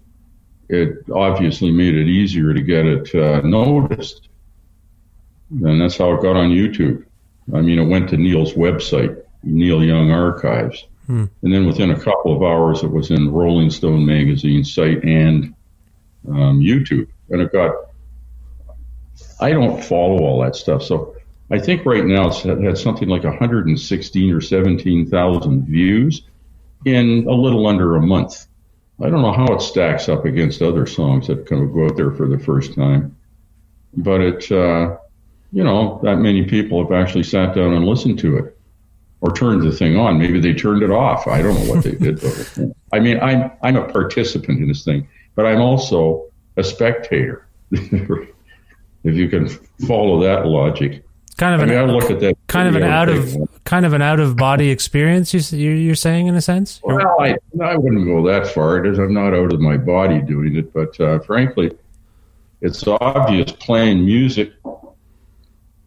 it 0.70 1.06
obviously 1.14 1.72
made 1.72 1.96
it 1.96 2.08
easier 2.08 2.54
to 2.54 2.62
get 2.62 2.86
it 2.86 3.14
uh, 3.16 3.42
noticed. 3.42 4.30
And 5.52 5.80
that's 5.80 5.98
how 5.98 6.14
it 6.14 6.22
got 6.22 6.36
on 6.36 6.50
YouTube. 6.50 7.06
I 7.54 7.62
mean, 7.62 7.80
it 7.80 7.86
went 7.86 8.10
to 8.10 8.18
Neil's 8.18 8.54
website, 8.54 9.22
Neil 9.44 9.84
Young 9.84 10.12
Archives. 10.12 10.86
Hmm. 11.06 11.26
And 11.44 11.54
then 11.54 11.68
within 11.68 11.92
a 11.92 12.00
couple 12.00 12.36
of 12.36 12.42
hours, 12.42 12.84
it 12.84 12.92
was 12.92 13.12
in 13.12 13.32
Rolling 13.32 13.70
Stone 13.70 14.06
magazine 14.06 14.64
site 14.64 15.04
and 15.04 15.54
um, 16.28 16.60
YouTube. 16.60 17.08
And 17.30 17.42
it 17.42 17.52
got, 17.52 17.76
I 19.40 19.52
don't 19.52 19.84
follow 19.84 20.24
all 20.24 20.42
that 20.42 20.56
stuff. 20.56 20.84
So 20.84 21.16
I 21.52 21.60
think 21.60 21.86
right 21.86 22.04
now 22.04 22.30
it's 22.30 22.42
had 22.42 22.78
something 22.78 23.08
like 23.08 23.24
116 23.24 24.34
or 24.34 24.42
17,000 24.42 25.66
views 25.68 26.24
in 26.86 27.28
a 27.28 27.32
little 27.32 27.68
under 27.68 27.96
a 27.96 28.02
month. 28.02 28.48
I 29.04 29.10
don't 29.10 29.22
know 29.22 29.34
how 29.34 29.54
it 29.54 29.62
stacks 29.62 30.10
up 30.10 30.26
against 30.26 30.62
other 30.62 30.86
songs 30.86 31.28
that 31.28 31.46
kind 31.46 31.64
of 31.64 31.74
go 31.74 31.86
out 31.86 31.98
there 31.98 32.12
for 32.12 32.28
the 32.28 32.40
first 32.40 32.74
time, 32.74 33.18
but 33.94 34.22
it, 34.22 34.52
uh, 34.52 34.98
you 35.52 35.64
know, 35.64 36.00
that 36.04 36.18
many 36.18 36.44
people 36.44 36.84
have 36.84 36.92
actually 36.92 37.24
sat 37.24 37.56
down 37.56 37.74
and 37.74 37.86
listened 37.86 38.20
to 38.20 38.38
it 38.38 38.58
or 39.22 39.34
turned 39.34 39.64
the 39.64 39.72
thing 39.72 39.98
on. 39.98 40.20
Maybe 40.20 40.40
they 40.40 40.54
turned 40.54 40.84
it 40.84 40.92
off. 40.92 41.28
I 41.28 41.42
don't 41.42 41.56
know 41.56 41.74
what 41.74 41.84
they 41.84 41.96
did. 41.96 42.22
But, 42.22 42.76
I 42.94 43.00
mean, 43.00 43.20
I'm 43.20 43.52
I'm 43.64 43.76
a 43.76 43.88
participant 43.88 44.60
in 44.60 44.68
this 44.68 44.84
thing, 44.84 45.08
but 45.36 45.46
I'm 45.46 45.62
also 45.62 46.28
a 46.58 46.64
spectator. 46.64 47.48
if 47.72 48.30
you 49.04 49.30
can 49.30 49.48
follow 49.88 50.22
that 50.22 50.46
logic, 50.46 51.04
kind 51.38 51.56
of 51.56 51.62
I 51.62 51.66
mean, 51.66 51.78
an, 51.78 51.90
I 51.90 51.92
look 51.92 52.12
at 52.12 52.20
that 52.20 52.38
kind 52.48 52.68
of 52.68 52.76
an 52.76 52.84
out 52.84 53.10
of 53.10 53.36
kind 53.64 53.86
of 53.86 53.94
an 53.94 54.02
out 54.02 54.20
of 54.20 54.36
body 54.36 54.70
experience. 54.70 55.34
You, 55.34 55.72
you're 55.72 55.96
saying 55.96 56.28
in 56.28 56.36
a 56.36 56.42
sense. 56.42 56.80
Well, 56.84 57.20
I 57.20 57.38
I 57.62 57.76
wouldn't 57.78 58.06
go 58.06 58.26
that 58.28 58.48
far. 58.48 58.84
It 58.84 58.92
is 58.92 59.00
I'm 59.00 59.14
not 59.14 59.34
out 59.34 59.54
of 59.54 59.60
my 59.60 59.78
body 59.78 60.22
doing 60.22 60.56
it, 60.56 60.74
but 60.74 61.00
uh, 61.00 61.20
frankly, 61.20 61.72
it's 62.62 62.86
obvious 62.88 63.52
playing 63.54 64.06
music 64.06 64.54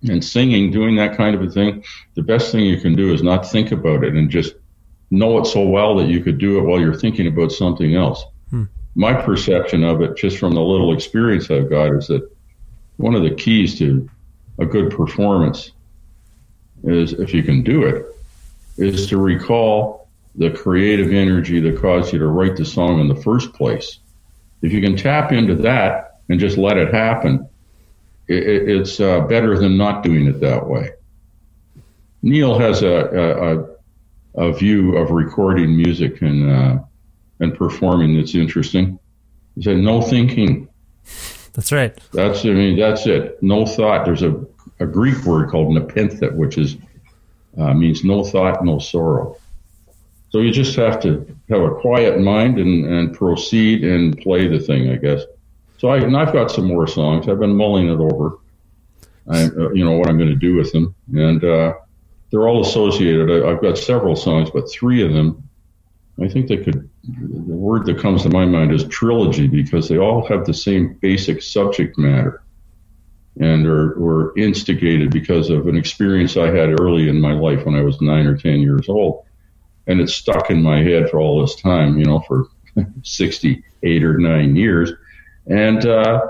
and 0.03 0.25
singing, 0.25 0.71
doing 0.71 0.97
that 0.97 1.17
kind 1.17 1.35
of 1.35 1.43
a 1.43 1.51
thing. 1.51 1.85
The 2.15 2.23
best 2.23 2.53
thing 2.53 2.65
you 2.65 2.81
can 2.81 2.95
do 2.95 3.13
is 3.13 3.23
not 3.23 3.51
think 3.51 3.73
about 3.73 4.05
it 4.05 4.15
and 4.15 4.31
just 4.31 4.55
know 5.11 5.39
it 5.39 5.47
so 5.47 5.67
well 5.67 5.97
that 5.97 6.09
you 6.09 6.23
could 6.23 6.39
do 6.39 6.59
it 6.59 6.63
while 6.63 6.81
you're 6.81 6.95
thinking 6.95 7.27
about 7.27 7.51
something 7.51 7.95
else. 7.95 8.25
Hmm. 8.51 8.65
My 8.95 9.15
perception 9.15 9.85
of 9.85 10.01
it, 10.03 10.17
just 10.17 10.39
from 10.39 10.55
the 10.55 10.61
little 10.61 10.95
experience 10.95 11.51
I've 11.51 11.71
got, 11.71 11.93
is 11.95 12.09
that 12.09 12.29
one 12.97 13.15
of 13.15 13.23
the 13.23 13.35
keys 13.35 13.79
to 13.79 14.09
a 14.59 14.67
good 14.67 14.91
performance 14.91 15.73
is, 16.85 17.13
if 17.13 17.33
you 17.33 17.43
can 17.43 17.63
do 17.63 17.85
it, 17.85 18.05
is 18.77 19.09
to 19.09 19.19
recall 19.19 20.09
the 20.35 20.51
creative 20.51 21.13
energy 21.13 21.61
that 21.61 21.81
caused 21.81 22.13
you 22.13 22.19
to 22.21 22.29
write 22.29 22.57
the 22.57 22.65
song 22.65 23.01
in 23.01 23.09
the 23.09 23.23
first 23.23 23.53
place. 23.53 23.99
If 24.63 24.73
you 24.73 24.81
can 24.81 24.97
tap 24.97 25.33
into 25.33 25.55
that 25.57 26.21
and 26.29 26.39
just 26.39 26.59
let 26.59 26.77
it 26.77 26.93
happen, 26.93 27.49
it, 28.29 28.69
it's 28.69 29.01
uh, 29.01 29.21
better 29.21 29.59
than 29.59 29.77
not 29.77 30.03
doing 30.03 30.27
it 30.27 30.41
that 30.41 30.67
way. 30.67 30.91
Neil 32.23 32.59
has 32.59 32.83
a, 32.83 33.77
a, 34.37 34.49
a 34.49 34.53
view 34.53 34.97
of 34.97 35.11
recording 35.11 35.77
music 35.77 36.21
and 36.23 36.51
uh, 36.51 36.79
and 37.41 37.55
performing 37.55 38.17
that's 38.17 38.35
interesting. 38.35 38.99
He 39.55 39.63
said, 39.63 39.79
"No 39.79 40.03
thinking." 40.03 40.69
That's 41.55 41.73
right. 41.73 41.99
That's 42.13 42.45
I 42.45 42.51
mean 42.51 42.79
that's 42.79 43.07
it. 43.07 43.43
No 43.43 43.67
thought. 43.67 44.05
There's 44.05 44.23
a 44.23 44.45
a 44.81 44.87
Greek 44.87 45.25
word 45.25 45.51
called 45.51 45.73
nepenthe, 45.75 46.33
which 46.33 46.59
is 46.59 46.77
uh, 47.57 47.75
means 47.75 48.05
no 48.05 48.25
thought, 48.25 48.65
no 48.65 48.79
sorrow. 48.79 49.37
So 50.31 50.41
you 50.41 50.53
just 50.53 50.77
have 50.77 51.01
to 51.03 51.27
have 51.49 51.63
a 51.63 51.75
quiet 51.77 52.21
mind 52.21 52.59
and, 52.59 52.85
and 52.85 53.15
proceed 53.15 53.83
and 53.83 54.17
play 54.19 54.47
the 54.47 54.61
thing, 54.61 54.91
I 54.91 54.97
guess. 54.97 55.23
So 55.79 55.89
I, 55.89 55.99
and 55.99 56.17
I've 56.17 56.33
got 56.33 56.51
some 56.51 56.67
more 56.67 56.87
songs. 56.87 57.29
I've 57.29 57.39
been 57.39 57.57
mulling 57.57 57.89
it 57.89 57.99
over. 57.99 58.39
I, 59.31 59.45
uh, 59.45 59.71
you 59.71 59.85
know, 59.85 59.93
what 59.93 60.09
I'm 60.09 60.19
going 60.19 60.31
to 60.31 60.37
do 60.37 60.57
with 60.57 60.73
them. 60.73 60.95
And, 61.15 61.43
uh, 61.45 61.75
they're 62.31 62.49
all 62.49 62.61
associated. 62.61 63.31
I, 63.31 63.51
I've 63.51 63.63
got 63.63 63.79
several 63.79 64.17
songs, 64.17 64.51
but 64.51 64.71
three 64.71 65.03
of 65.03 65.13
them, 65.13 65.49
I 66.21 66.29
think 66.29 66.49
they 66.49 66.59
could, 66.59 66.89
the 67.05 67.55
word 67.55 67.87
that 67.87 67.99
comes 67.99 68.23
to 68.23 68.29
my 68.29 68.45
mind 68.45 68.73
is 68.73 68.85
trilogy 68.85 69.47
because 69.47 69.89
they 69.89 69.99
all 69.99 70.27
have 70.27 70.45
the 70.45 70.55
same 70.55 70.95
basic 71.01 71.43
subject 71.43 71.97
matter 71.97 72.43
and 73.41 73.67
are, 73.67 73.99
were 73.99 74.37
instigated 74.37 75.11
because 75.11 75.49
of 75.49 75.69
an 75.69 75.77
experience 75.77 76.37
I 76.37 76.49
had 76.49 76.81
early 76.81 77.09
in 77.09 77.21
my 77.21 77.33
life 77.33 77.65
when 77.65 77.77
I 77.77 77.83
was 77.83 78.01
nine 78.01 78.27
or 78.27 78.37
10 78.37 78.61
years 78.61 78.89
old. 78.89 79.25
And 79.87 80.01
it 80.01 80.11
stuck 80.11 80.51
in 80.51 80.63
my 80.63 80.83
head 80.83 81.09
for 81.09 81.21
all 81.21 81.41
this 81.41 81.57
time, 81.57 81.99
you 81.99 82.05
know, 82.05 82.21
for 82.21 82.49
68 83.03 84.05
or 84.05 84.19
nine 84.19 84.57
years. 84.57 84.93
And, 85.49 85.85
uh, 85.87 86.27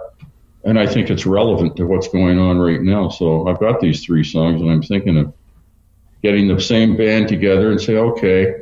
and 0.64 0.78
I 0.78 0.86
think 0.86 1.10
it's 1.10 1.26
relevant 1.26 1.76
to 1.76 1.86
what's 1.86 2.08
going 2.08 2.38
on 2.38 2.58
right 2.58 2.80
now. 2.80 3.08
So 3.08 3.48
I've 3.48 3.60
got 3.60 3.80
these 3.80 4.04
three 4.04 4.24
songs 4.24 4.60
and 4.60 4.70
I'm 4.70 4.82
thinking 4.82 5.18
of 5.18 5.32
getting 6.22 6.48
the 6.48 6.60
same 6.60 6.96
band 6.96 7.28
together 7.28 7.70
and 7.70 7.80
say, 7.80 7.96
okay, 7.96 8.56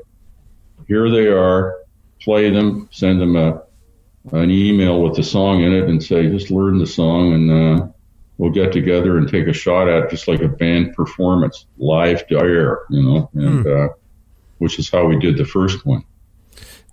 here 0.88 1.10
they 1.10 1.26
are, 1.28 1.78
play 2.20 2.50
them, 2.50 2.88
send 2.92 3.20
them 3.20 3.36
a, 3.36 3.62
an 4.32 4.50
email 4.50 5.02
with 5.02 5.16
the 5.16 5.22
song 5.22 5.62
in 5.62 5.72
it 5.72 5.88
and 5.88 6.02
say, 6.02 6.28
just 6.28 6.50
learn 6.50 6.78
the 6.78 6.86
song 6.86 7.32
and, 7.32 7.50
uh, 7.50 7.86
we'll 8.38 8.50
get 8.50 8.72
together 8.72 9.18
and 9.18 9.28
take 9.28 9.46
a 9.46 9.52
shot 9.52 9.88
at 9.88 10.10
just 10.10 10.28
like 10.28 10.42
a 10.42 10.48
band 10.48 10.94
performance, 10.94 11.66
live 11.78 12.26
to 12.26 12.38
air, 12.38 12.80
you 12.90 13.02
know, 13.02 13.30
and 13.34 13.62
hmm. 13.64 13.72
uh, 13.72 13.88
which 14.58 14.78
is 14.78 14.90
how 14.90 15.06
we 15.06 15.18
did 15.18 15.36
the 15.36 15.44
first 15.44 15.84
one. 15.86 16.04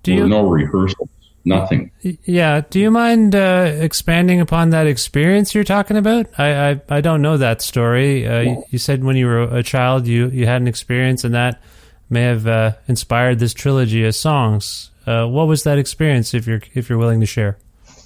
Do 0.04 0.14
you 0.14 0.28
no 0.28 0.48
rehearsals, 0.48 1.10
nothing? 1.46 1.92
Yeah. 2.02 2.62
Do 2.70 2.80
you 2.80 2.92
mind 2.92 3.36
uh, 3.36 3.72
expanding 3.80 4.40
upon 4.40 4.70
that 4.72 4.88
experience 4.88 5.54
you're 5.54 5.64
talking 5.64 5.98
about? 5.98 6.28
I 6.38 6.72
I, 6.72 6.82
I 6.90 7.02
don't 7.02 7.22
know 7.22 7.38
that 7.38 7.62
story. 7.62 8.28
Uh, 8.28 8.40
you, 8.42 8.64
you, 8.70 8.80
said 8.80 9.04
when 9.04 9.16
you 9.16 9.28
were 9.28 9.42
a 9.42 9.64
child, 9.64 10.08
you 10.08 10.30
you 10.30 10.46
had 10.46 10.62
an 10.62 10.68
experience, 10.68 11.24
and 11.24 11.34
that 11.34 11.62
may 12.10 12.24
have 12.24 12.48
uh, 12.48 12.74
inspired 12.88 13.40
this 13.40 13.54
trilogy 13.54 14.06
of 14.06 14.16
songs. 14.16 14.92
Uh, 15.06 15.26
what 15.28 15.48
was 15.48 15.64
that 15.64 15.78
experience, 15.78 16.34
if 16.34 16.48
you're 16.48 16.62
if 16.74 16.90
you're 16.90 16.98
willing 16.98 17.20
to 17.20 17.26
share? 17.26 17.58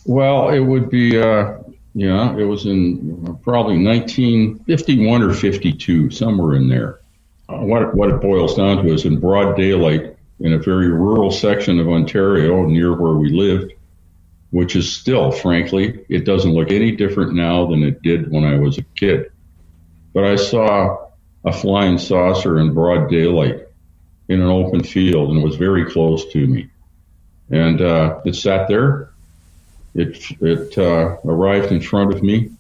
Well, 0.05 0.49
it 0.49 0.59
would 0.59 0.89
be 0.89 1.19
uh, 1.19 1.57
yeah, 1.97 2.35
it 2.37 2.43
was 2.43 2.67
in 2.67 3.39
probably 3.41 3.83
1951 3.83 5.23
or 5.23 5.33
52, 5.33 6.11
somewhere 6.11 6.55
in 6.55 6.67
there. 6.69 6.99
Uh, 7.49 7.57
what, 7.61 7.95
what 7.95 8.09
it 8.09 8.21
boils 8.21 8.55
down 8.55 8.83
to 8.83 8.93
is 8.93 9.05
in 9.05 9.19
broad 9.19 9.55
daylight 9.55 10.15
in 10.39 10.53
a 10.53 10.59
very 10.59 10.89
rural 10.89 11.31
section 11.31 11.79
of 11.79 11.87
Ontario 11.87 12.65
near 12.65 12.93
where 12.93 13.13
we 13.13 13.29
lived, 13.29 13.73
which 14.51 14.75
is 14.75 14.91
still, 14.91 15.31
frankly, 15.31 16.05
it 16.09 16.25
doesn't 16.25 16.53
look 16.53 16.71
any 16.71 16.91
different 16.91 17.33
now 17.33 17.65
than 17.67 17.83
it 17.83 18.01
did 18.01 18.31
when 18.31 18.43
I 18.43 18.57
was 18.57 18.77
a 18.77 18.83
kid. 18.95 19.31
but 20.13 20.23
I 20.23 20.35
saw 20.35 21.09
a 21.45 21.53
flying 21.53 21.97
saucer 21.97 22.59
in 22.59 22.73
broad 22.73 23.09
daylight 23.09 23.67
in 24.29 24.41
an 24.41 24.47
open 24.47 24.83
field 24.83 25.29
and 25.29 25.39
it 25.39 25.45
was 25.45 25.55
very 25.55 25.85
close 25.85 26.25
to 26.33 26.47
me. 26.47 26.69
And 27.49 27.81
uh, 27.81 28.19
it 28.25 28.35
sat 28.35 28.67
there. 28.67 29.11
It, 29.95 30.19
it 30.41 30.77
uh, 30.77 31.17
arrived 31.23 31.71
in 31.71 31.81
front 31.81 32.13
of 32.13 32.21
me. 32.21 32.51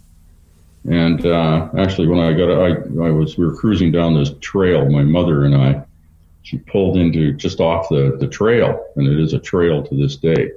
And 0.89 1.25
uh, 1.25 1.69
actually, 1.77 2.07
when 2.07 2.19
I 2.19 2.31
got, 2.33 2.49
I, 2.49 2.69
I 3.07 3.11
was, 3.11 3.37
we 3.37 3.45
were 3.45 3.55
cruising 3.55 3.91
down 3.91 4.13
this 4.13 4.31
trail, 4.39 4.89
my 4.89 5.03
mother 5.03 5.43
and 5.43 5.55
I. 5.55 5.83
She 6.47 6.59
pulled 6.59 6.95
into 6.95 7.33
just 7.33 7.59
off 7.59 7.89
the, 7.89 8.15
the 8.21 8.27
trail, 8.27 8.81
and 8.95 9.05
it 9.05 9.19
is 9.19 9.33
a 9.33 9.39
trail 9.39 9.83
to 9.83 9.95
this 9.97 10.15
day. 10.15 10.51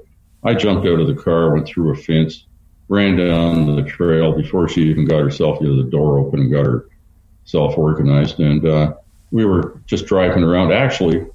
I 0.45 0.55
jumped 0.55 0.87
out 0.87 1.01
of 1.01 1.09
the 1.09 1.21
car, 1.21 1.53
went 1.53 1.67
through 1.67 1.91
a 1.91 1.97
fence, 1.97 2.47
ran 2.87 3.17
down 3.17 3.75
the 3.75 3.83
trail 3.83 4.31
before 4.31 4.69
she 4.69 4.83
even 4.83 5.05
got 5.05 5.19
herself, 5.19 5.59
you 5.61 5.67
know, 5.67 5.83
the 5.83 5.91
door 5.91 6.21
open 6.21 6.43
and 6.43 6.53
got 6.53 6.65
herself 6.65 7.77
organized. 7.77 8.39
And 8.39 8.65
uh, 8.65 8.95
we 9.33 9.45
were 9.45 9.81
just 9.87 10.07
driving 10.07 10.45
around 10.45 10.73
actually 10.73 11.27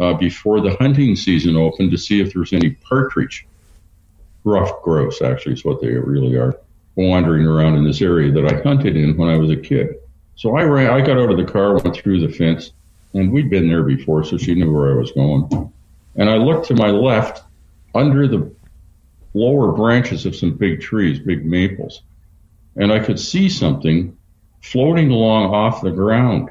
uh, 0.00 0.14
before 0.14 0.60
the 0.60 0.74
hunting 0.74 1.14
season 1.14 1.54
opened 1.54 1.92
to 1.92 1.96
see 1.96 2.20
if 2.20 2.32
there 2.32 2.40
was 2.40 2.52
any 2.52 2.70
partridge. 2.70 3.46
Rough 4.42 4.82
grouse, 4.82 5.22
actually, 5.22 5.52
is 5.52 5.64
what 5.64 5.80
they 5.80 5.92
really 5.92 6.34
are, 6.34 6.58
wandering 6.96 7.46
around 7.46 7.76
in 7.76 7.84
this 7.84 8.02
area 8.02 8.32
that 8.32 8.52
I 8.52 8.60
hunted 8.60 8.96
in 8.96 9.16
when 9.16 9.28
I 9.28 9.36
was 9.36 9.52
a 9.52 9.56
kid. 9.56 9.94
So 10.34 10.56
I 10.56 10.64
ran, 10.64 10.90
I 10.90 11.00
got 11.00 11.16
out 11.16 11.30
of 11.30 11.36
the 11.36 11.44
car, 11.44 11.74
went 11.74 11.94
through 11.94 12.26
the 12.26 12.32
fence, 12.34 12.72
and 13.14 13.32
we'd 13.32 13.48
been 13.48 13.68
there 13.68 13.84
before, 13.84 14.24
so 14.24 14.36
she 14.36 14.54
knew 14.54 14.72
where 14.72 14.92
I 14.92 14.96
was 14.96 15.12
going. 15.12 15.72
And 16.16 16.28
I 16.28 16.36
looked 16.36 16.66
to 16.66 16.74
my 16.74 16.90
left 16.90 17.42
under 17.94 18.28
the 18.28 18.52
lower 19.32 19.72
branches 19.72 20.26
of 20.26 20.36
some 20.36 20.56
big 20.56 20.80
trees, 20.80 21.18
big 21.18 21.46
maples, 21.46 22.02
and 22.76 22.92
I 22.92 22.98
could 22.98 23.18
see 23.18 23.48
something 23.48 24.16
floating 24.60 25.10
along 25.10 25.54
off 25.54 25.82
the 25.82 25.90
ground. 25.90 26.50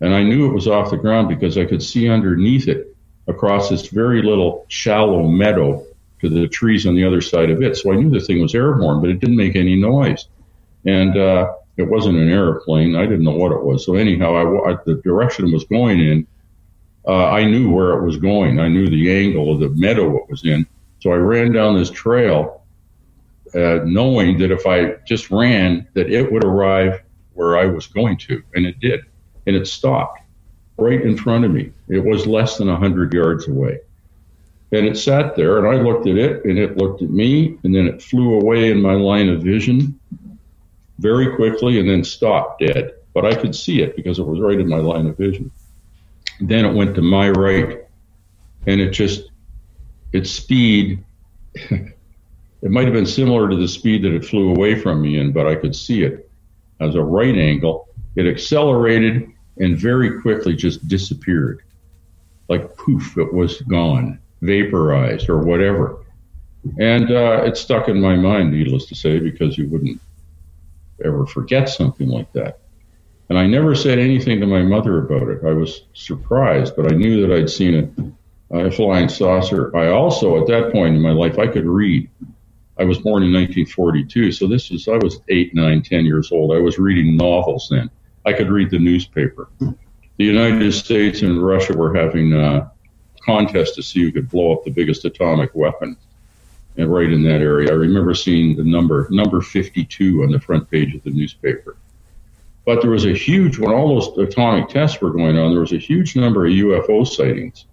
And 0.00 0.14
I 0.14 0.22
knew 0.22 0.46
it 0.48 0.54
was 0.54 0.68
off 0.68 0.90
the 0.90 0.96
ground 0.96 1.28
because 1.28 1.56
I 1.56 1.64
could 1.64 1.82
see 1.82 2.08
underneath 2.08 2.68
it 2.68 2.94
across 3.26 3.70
this 3.70 3.86
very 3.88 4.22
little 4.22 4.66
shallow 4.68 5.26
meadow 5.26 5.84
to 6.20 6.28
the 6.28 6.48
trees 6.48 6.86
on 6.86 6.94
the 6.94 7.04
other 7.04 7.20
side 7.20 7.50
of 7.50 7.62
it. 7.62 7.76
So 7.76 7.92
I 7.92 7.96
knew 7.96 8.10
the 8.10 8.20
thing 8.20 8.40
was 8.40 8.54
airborne, 8.54 9.00
but 9.00 9.10
it 9.10 9.20
didn't 9.20 9.36
make 9.36 9.56
any 9.56 9.76
noise. 9.76 10.26
And 10.84 11.16
uh, 11.16 11.52
it 11.76 11.84
wasn't 11.84 12.18
an 12.18 12.30
airplane. 12.30 12.96
I 12.96 13.02
didn't 13.02 13.24
know 13.24 13.32
what 13.36 13.52
it 13.52 13.62
was. 13.62 13.84
So 13.84 13.94
anyhow, 13.94 14.34
I, 14.34 14.72
I, 14.72 14.76
the 14.84 14.96
direction 14.96 15.48
it 15.48 15.52
was 15.52 15.64
going 15.64 16.00
in, 16.00 16.26
uh, 17.06 17.26
I 17.26 17.44
knew 17.44 17.70
where 17.70 17.90
it 17.90 18.04
was 18.04 18.16
going. 18.16 18.60
I 18.60 18.68
knew 18.68 18.88
the 18.88 19.24
angle 19.24 19.52
of 19.52 19.60
the 19.60 19.68
meadow 19.70 20.16
it 20.18 20.30
was 20.30 20.44
in. 20.44 20.66
So 21.00 21.10
I 21.12 21.16
ran 21.16 21.52
down 21.52 21.78
this 21.78 21.90
trail, 21.90 22.62
uh, 23.54 23.80
knowing 23.84 24.38
that 24.38 24.50
if 24.50 24.66
I 24.66 24.94
just 25.06 25.30
ran, 25.30 25.86
that 25.94 26.10
it 26.10 26.32
would 26.32 26.44
arrive 26.44 27.02
where 27.34 27.58
I 27.58 27.66
was 27.66 27.86
going 27.86 28.16
to, 28.18 28.42
and 28.54 28.64
it 28.64 28.80
did 28.80 29.04
and 29.46 29.56
it 29.56 29.66
stopped 29.66 30.20
right 30.76 31.00
in 31.00 31.16
front 31.16 31.44
of 31.44 31.52
me. 31.52 31.72
It 31.88 32.04
was 32.04 32.26
less 32.26 32.58
than 32.58 32.68
a 32.68 32.72
100 32.72 33.12
yards 33.12 33.46
away. 33.46 33.80
And 34.72 34.86
it 34.86 34.96
sat 34.96 35.36
there, 35.36 35.58
and 35.58 35.68
I 35.68 35.80
looked 35.80 36.08
at 36.08 36.16
it, 36.16 36.44
and 36.44 36.58
it 36.58 36.76
looked 36.76 37.02
at 37.02 37.10
me, 37.10 37.58
and 37.62 37.74
then 37.74 37.86
it 37.86 38.02
flew 38.02 38.40
away 38.40 38.70
in 38.70 38.82
my 38.82 38.94
line 38.94 39.28
of 39.28 39.42
vision 39.42 39.98
very 40.98 41.34
quickly 41.36 41.78
and 41.78 41.88
then 41.88 42.04
stopped 42.04 42.60
dead. 42.60 42.94
But 43.12 43.24
I 43.24 43.34
could 43.34 43.54
see 43.54 43.82
it 43.82 43.96
because 43.96 44.18
it 44.18 44.24
was 44.24 44.40
right 44.40 44.58
in 44.58 44.68
my 44.68 44.78
line 44.78 45.06
of 45.06 45.16
vision. 45.16 45.50
Then 46.40 46.64
it 46.64 46.74
went 46.74 46.94
to 46.96 47.02
my 47.02 47.30
right, 47.30 47.84
and 48.66 48.80
it 48.80 48.90
just, 48.90 49.30
its 50.12 50.30
speed, 50.30 51.04
it 51.54 51.94
might 52.62 52.86
have 52.86 52.92
been 52.92 53.06
similar 53.06 53.48
to 53.48 53.56
the 53.56 53.68
speed 53.68 54.02
that 54.02 54.14
it 54.14 54.24
flew 54.24 54.50
away 54.50 54.80
from 54.80 55.00
me 55.00 55.18
in, 55.18 55.32
but 55.32 55.46
I 55.46 55.54
could 55.54 55.76
see 55.76 56.02
it 56.02 56.28
as 56.80 56.96
a 56.96 57.02
right 57.02 57.36
angle. 57.36 57.88
It 58.16 58.26
accelerated 58.26 59.30
and 59.58 59.78
very 59.78 60.20
quickly 60.20 60.54
just 60.54 60.86
disappeared. 60.88 61.62
Like 62.48 62.76
poof, 62.76 63.16
it 63.16 63.32
was 63.32 63.60
gone, 63.62 64.18
vaporized 64.40 65.28
or 65.28 65.38
whatever. 65.38 66.04
And 66.78 67.10
uh, 67.10 67.42
it 67.44 67.56
stuck 67.56 67.88
in 67.88 68.00
my 68.00 68.16
mind, 68.16 68.52
needless 68.52 68.86
to 68.86 68.94
say, 68.94 69.18
because 69.18 69.56
you 69.56 69.68
wouldn't 69.68 70.00
ever 71.02 71.26
forget 71.26 71.68
something 71.68 72.08
like 72.08 72.32
that. 72.32 72.60
And 73.28 73.38
I 73.38 73.46
never 73.46 73.74
said 73.74 73.98
anything 73.98 74.40
to 74.40 74.46
my 74.46 74.62
mother 74.62 74.98
about 74.98 75.28
it. 75.28 75.44
I 75.44 75.52
was 75.52 75.86
surprised, 75.94 76.76
but 76.76 76.92
I 76.92 76.94
knew 76.94 77.26
that 77.26 77.34
I'd 77.34 77.50
seen 77.50 78.14
a, 78.50 78.66
a 78.66 78.70
flying 78.70 79.08
saucer. 79.08 79.74
I 79.76 79.88
also, 79.88 80.40
at 80.40 80.46
that 80.48 80.72
point 80.72 80.94
in 80.94 81.02
my 81.02 81.12
life, 81.12 81.38
I 81.38 81.46
could 81.46 81.66
read. 81.66 82.10
I 82.78 82.84
was 82.84 82.98
born 82.98 83.22
in 83.22 83.32
1942, 83.32 84.32
so 84.32 84.46
this 84.46 84.70
is 84.70 84.88
I 84.88 84.96
was 84.96 85.20
eight, 85.28 85.54
nine, 85.54 85.82
ten 85.82 86.04
years 86.04 86.32
old. 86.32 86.52
I 86.52 86.58
was 86.58 86.78
reading 86.78 87.16
novels 87.16 87.68
then. 87.70 87.88
I 88.26 88.32
could 88.32 88.50
read 88.50 88.70
the 88.70 88.78
newspaper. 88.78 89.48
The 89.60 90.24
United 90.24 90.72
States 90.72 91.22
and 91.22 91.44
Russia 91.44 91.76
were 91.76 91.94
having 91.94 92.32
uh, 92.32 92.68
a 92.68 93.22
contest 93.24 93.76
to 93.76 93.82
see 93.82 94.02
who 94.02 94.12
could 94.12 94.28
blow 94.28 94.52
up 94.52 94.64
the 94.64 94.70
biggest 94.70 95.04
atomic 95.04 95.54
weapon. 95.54 95.96
And 96.76 96.92
right 96.92 97.10
in 97.10 97.22
that 97.24 97.40
area, 97.40 97.70
I 97.70 97.74
remember 97.74 98.14
seeing 98.14 98.56
the 98.56 98.64
number 98.64 99.06
number 99.10 99.40
52 99.40 100.22
on 100.24 100.30
the 100.30 100.40
front 100.40 100.70
page 100.70 100.94
of 100.94 101.02
the 101.04 101.10
newspaper. 101.10 101.76
But 102.64 102.80
there 102.80 102.90
was 102.90 103.04
a 103.04 103.12
huge 103.12 103.58
when 103.58 103.72
all 103.72 104.00
those 104.00 104.16
atomic 104.18 104.68
tests 104.68 105.00
were 105.00 105.10
going 105.10 105.38
on. 105.38 105.52
There 105.52 105.60
was 105.60 105.72
a 105.72 105.78
huge 105.78 106.16
number 106.16 106.46
of 106.46 106.52
UFO 106.52 107.06
sightings 107.06 107.66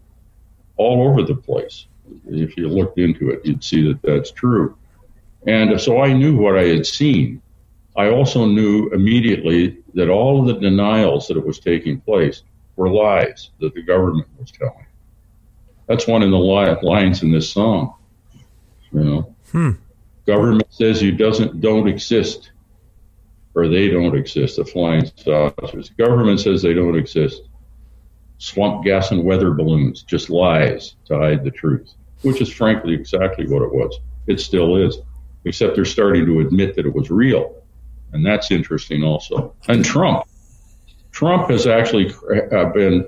all 0.78 1.08
over 1.08 1.24
the 1.24 1.36
place. 1.36 1.88
If 2.28 2.58
you 2.58 2.68
looked 2.68 3.00
into 3.00 3.30
it, 3.30 3.46
you'd 3.46 3.64
see 3.64 3.88
that 3.88 4.02
that's 4.02 4.32
true. 4.32 4.78
And 5.48 5.80
so 5.80 6.02
I 6.02 6.14
knew 6.14 6.36
what 6.36 6.58
I 6.58 6.66
had 6.66 6.86
seen. 6.86 7.42
I 7.96 8.10
also 8.10 8.46
knew 8.46 8.90
immediately 8.90 9.78
that 9.94 10.10
all 10.10 10.42
of 10.42 10.48
the 10.48 10.60
denials 10.62 11.28
that 11.28 11.38
it 11.38 11.46
was 11.46 11.60
taking 11.60 12.02
place 12.02 12.44
were 12.76 12.90
lies 12.90 13.50
that 13.60 13.74
the 13.74 13.82
government 13.82 14.28
was 14.38 14.52
telling. 14.52 14.86
That's 15.88 16.08
one 16.08 16.22
of 16.22 16.32
the 16.32 16.38
lines 16.38 17.24
in 17.24 17.32
this 17.32 17.50
song. 17.50 17.96
You 18.94 19.04
know, 19.04 19.36
hmm. 19.52 19.72
government 20.26 20.68
says 20.70 21.02
you 21.02 21.12
doesn't 21.12 21.62
don't 21.62 21.88
exist, 21.88 22.52
or 23.56 23.68
they 23.68 23.90
don't 23.90 24.16
exist. 24.16 24.58
The 24.58 24.66
flying 24.66 25.10
saucers. 25.16 25.90
Government 25.92 26.40
says 26.40 26.62
they 26.62 26.74
don't 26.74 26.98
exist. 26.98 27.44
Swamp 28.38 28.84
gas 28.84 29.12
and 29.12 29.24
weather 29.24 29.52
balloons, 29.52 30.04
just 30.04 30.30
lies 30.30 30.96
to 31.06 31.18
hide 31.18 31.44
the 31.44 31.52
truth, 31.52 31.94
which 32.24 32.42
is 32.42 32.52
frankly 32.52 32.94
exactly 32.94 33.48
what 33.48 33.62
it 33.62 33.72
was. 33.72 34.00
It 34.28 34.40
still 34.40 34.76
is, 34.76 34.98
except 35.46 35.76
they're 35.76 35.86
starting 35.86 36.26
to 36.26 36.40
admit 36.40 36.76
that 36.76 36.86
it 36.86 36.94
was 36.94 37.12
real 37.12 37.62
and 38.14 38.26
that's 38.26 38.52
interesting 38.52 39.04
also. 39.04 39.56
And 39.68 39.84
Trump, 39.84 40.26
Trump 41.12 41.50
has 41.50 41.68
actually 41.68 42.14
uh, 42.52 42.66
been 42.66 43.08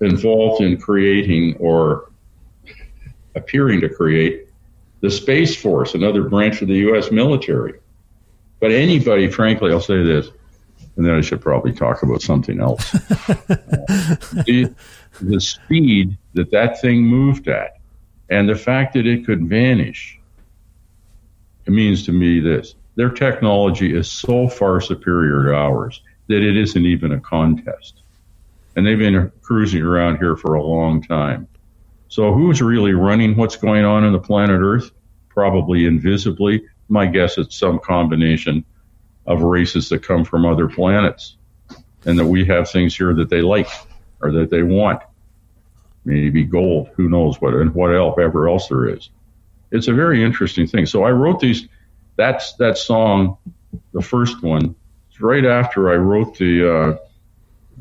involved 0.00 0.62
in 0.62 0.80
creating 0.80 1.56
or 1.58 2.10
appearing 3.34 3.80
to 3.80 3.88
create 3.88 4.47
the 5.00 5.10
Space 5.10 5.60
Force, 5.60 5.94
another 5.94 6.24
branch 6.24 6.62
of 6.62 6.68
the 6.68 6.76
U.S. 6.76 7.10
military. 7.10 7.74
But 8.60 8.72
anybody, 8.72 9.30
frankly, 9.30 9.70
I'll 9.70 9.80
say 9.80 10.02
this, 10.02 10.30
and 10.96 11.06
then 11.06 11.14
I 11.14 11.20
should 11.20 11.40
probably 11.40 11.72
talk 11.72 12.02
about 12.02 12.22
something 12.22 12.60
else. 12.60 12.90
the, 12.92 14.74
the 15.20 15.40
speed 15.40 16.18
that 16.34 16.50
that 16.50 16.80
thing 16.80 17.02
moved 17.02 17.48
at, 17.48 17.78
and 18.30 18.48
the 18.48 18.56
fact 18.56 18.94
that 18.94 19.06
it 19.06 19.24
could 19.24 19.48
vanish, 19.48 20.18
it 21.66 21.70
means 21.70 22.04
to 22.06 22.12
me 22.12 22.40
this 22.40 22.74
their 22.96 23.10
technology 23.10 23.96
is 23.96 24.10
so 24.10 24.48
far 24.48 24.80
superior 24.80 25.44
to 25.44 25.54
ours 25.54 26.02
that 26.26 26.42
it 26.42 26.56
isn't 26.56 26.84
even 26.84 27.12
a 27.12 27.20
contest. 27.20 28.02
And 28.74 28.84
they've 28.84 28.98
been 28.98 29.30
cruising 29.40 29.82
around 29.82 30.18
here 30.18 30.36
for 30.36 30.54
a 30.54 30.62
long 30.62 31.00
time. 31.02 31.46
So 32.08 32.32
who's 32.32 32.62
really 32.62 32.92
running 32.92 33.36
what's 33.36 33.56
going 33.56 33.84
on 33.84 34.04
in 34.04 34.12
the 34.12 34.18
planet 34.18 34.60
Earth? 34.60 34.90
Probably 35.28 35.86
invisibly. 35.86 36.64
My 36.88 37.06
guess 37.06 37.36
it's 37.38 37.56
some 37.56 37.78
combination 37.78 38.64
of 39.26 39.42
races 39.42 39.90
that 39.90 40.02
come 40.02 40.24
from 40.24 40.46
other 40.46 40.68
planets 40.68 41.36
and 42.06 42.18
that 42.18 42.26
we 42.26 42.44
have 42.46 42.70
things 42.70 42.96
here 42.96 43.12
that 43.14 43.28
they 43.28 43.42
like 43.42 43.68
or 44.20 44.32
that 44.32 44.48
they 44.50 44.62
want. 44.62 45.02
Maybe 46.04 46.44
gold, 46.44 46.88
who 46.96 47.10
knows 47.10 47.40
what 47.40 47.52
and 47.52 47.74
what 47.74 47.94
else 47.94 48.18
ever 48.18 48.48
else 48.48 48.68
there 48.68 48.88
is. 48.88 49.10
It's 49.70 49.88
a 49.88 49.92
very 49.92 50.24
interesting 50.24 50.66
thing. 50.66 50.86
So 50.86 51.04
I 51.04 51.10
wrote 51.10 51.40
these 51.40 51.68
that's 52.16 52.54
that 52.54 52.78
song, 52.78 53.36
the 53.92 54.02
first 54.02 54.42
one. 54.42 54.74
Right 55.20 55.44
after 55.44 55.90
I 55.90 55.96
wrote 55.96 56.38
the 56.38 56.98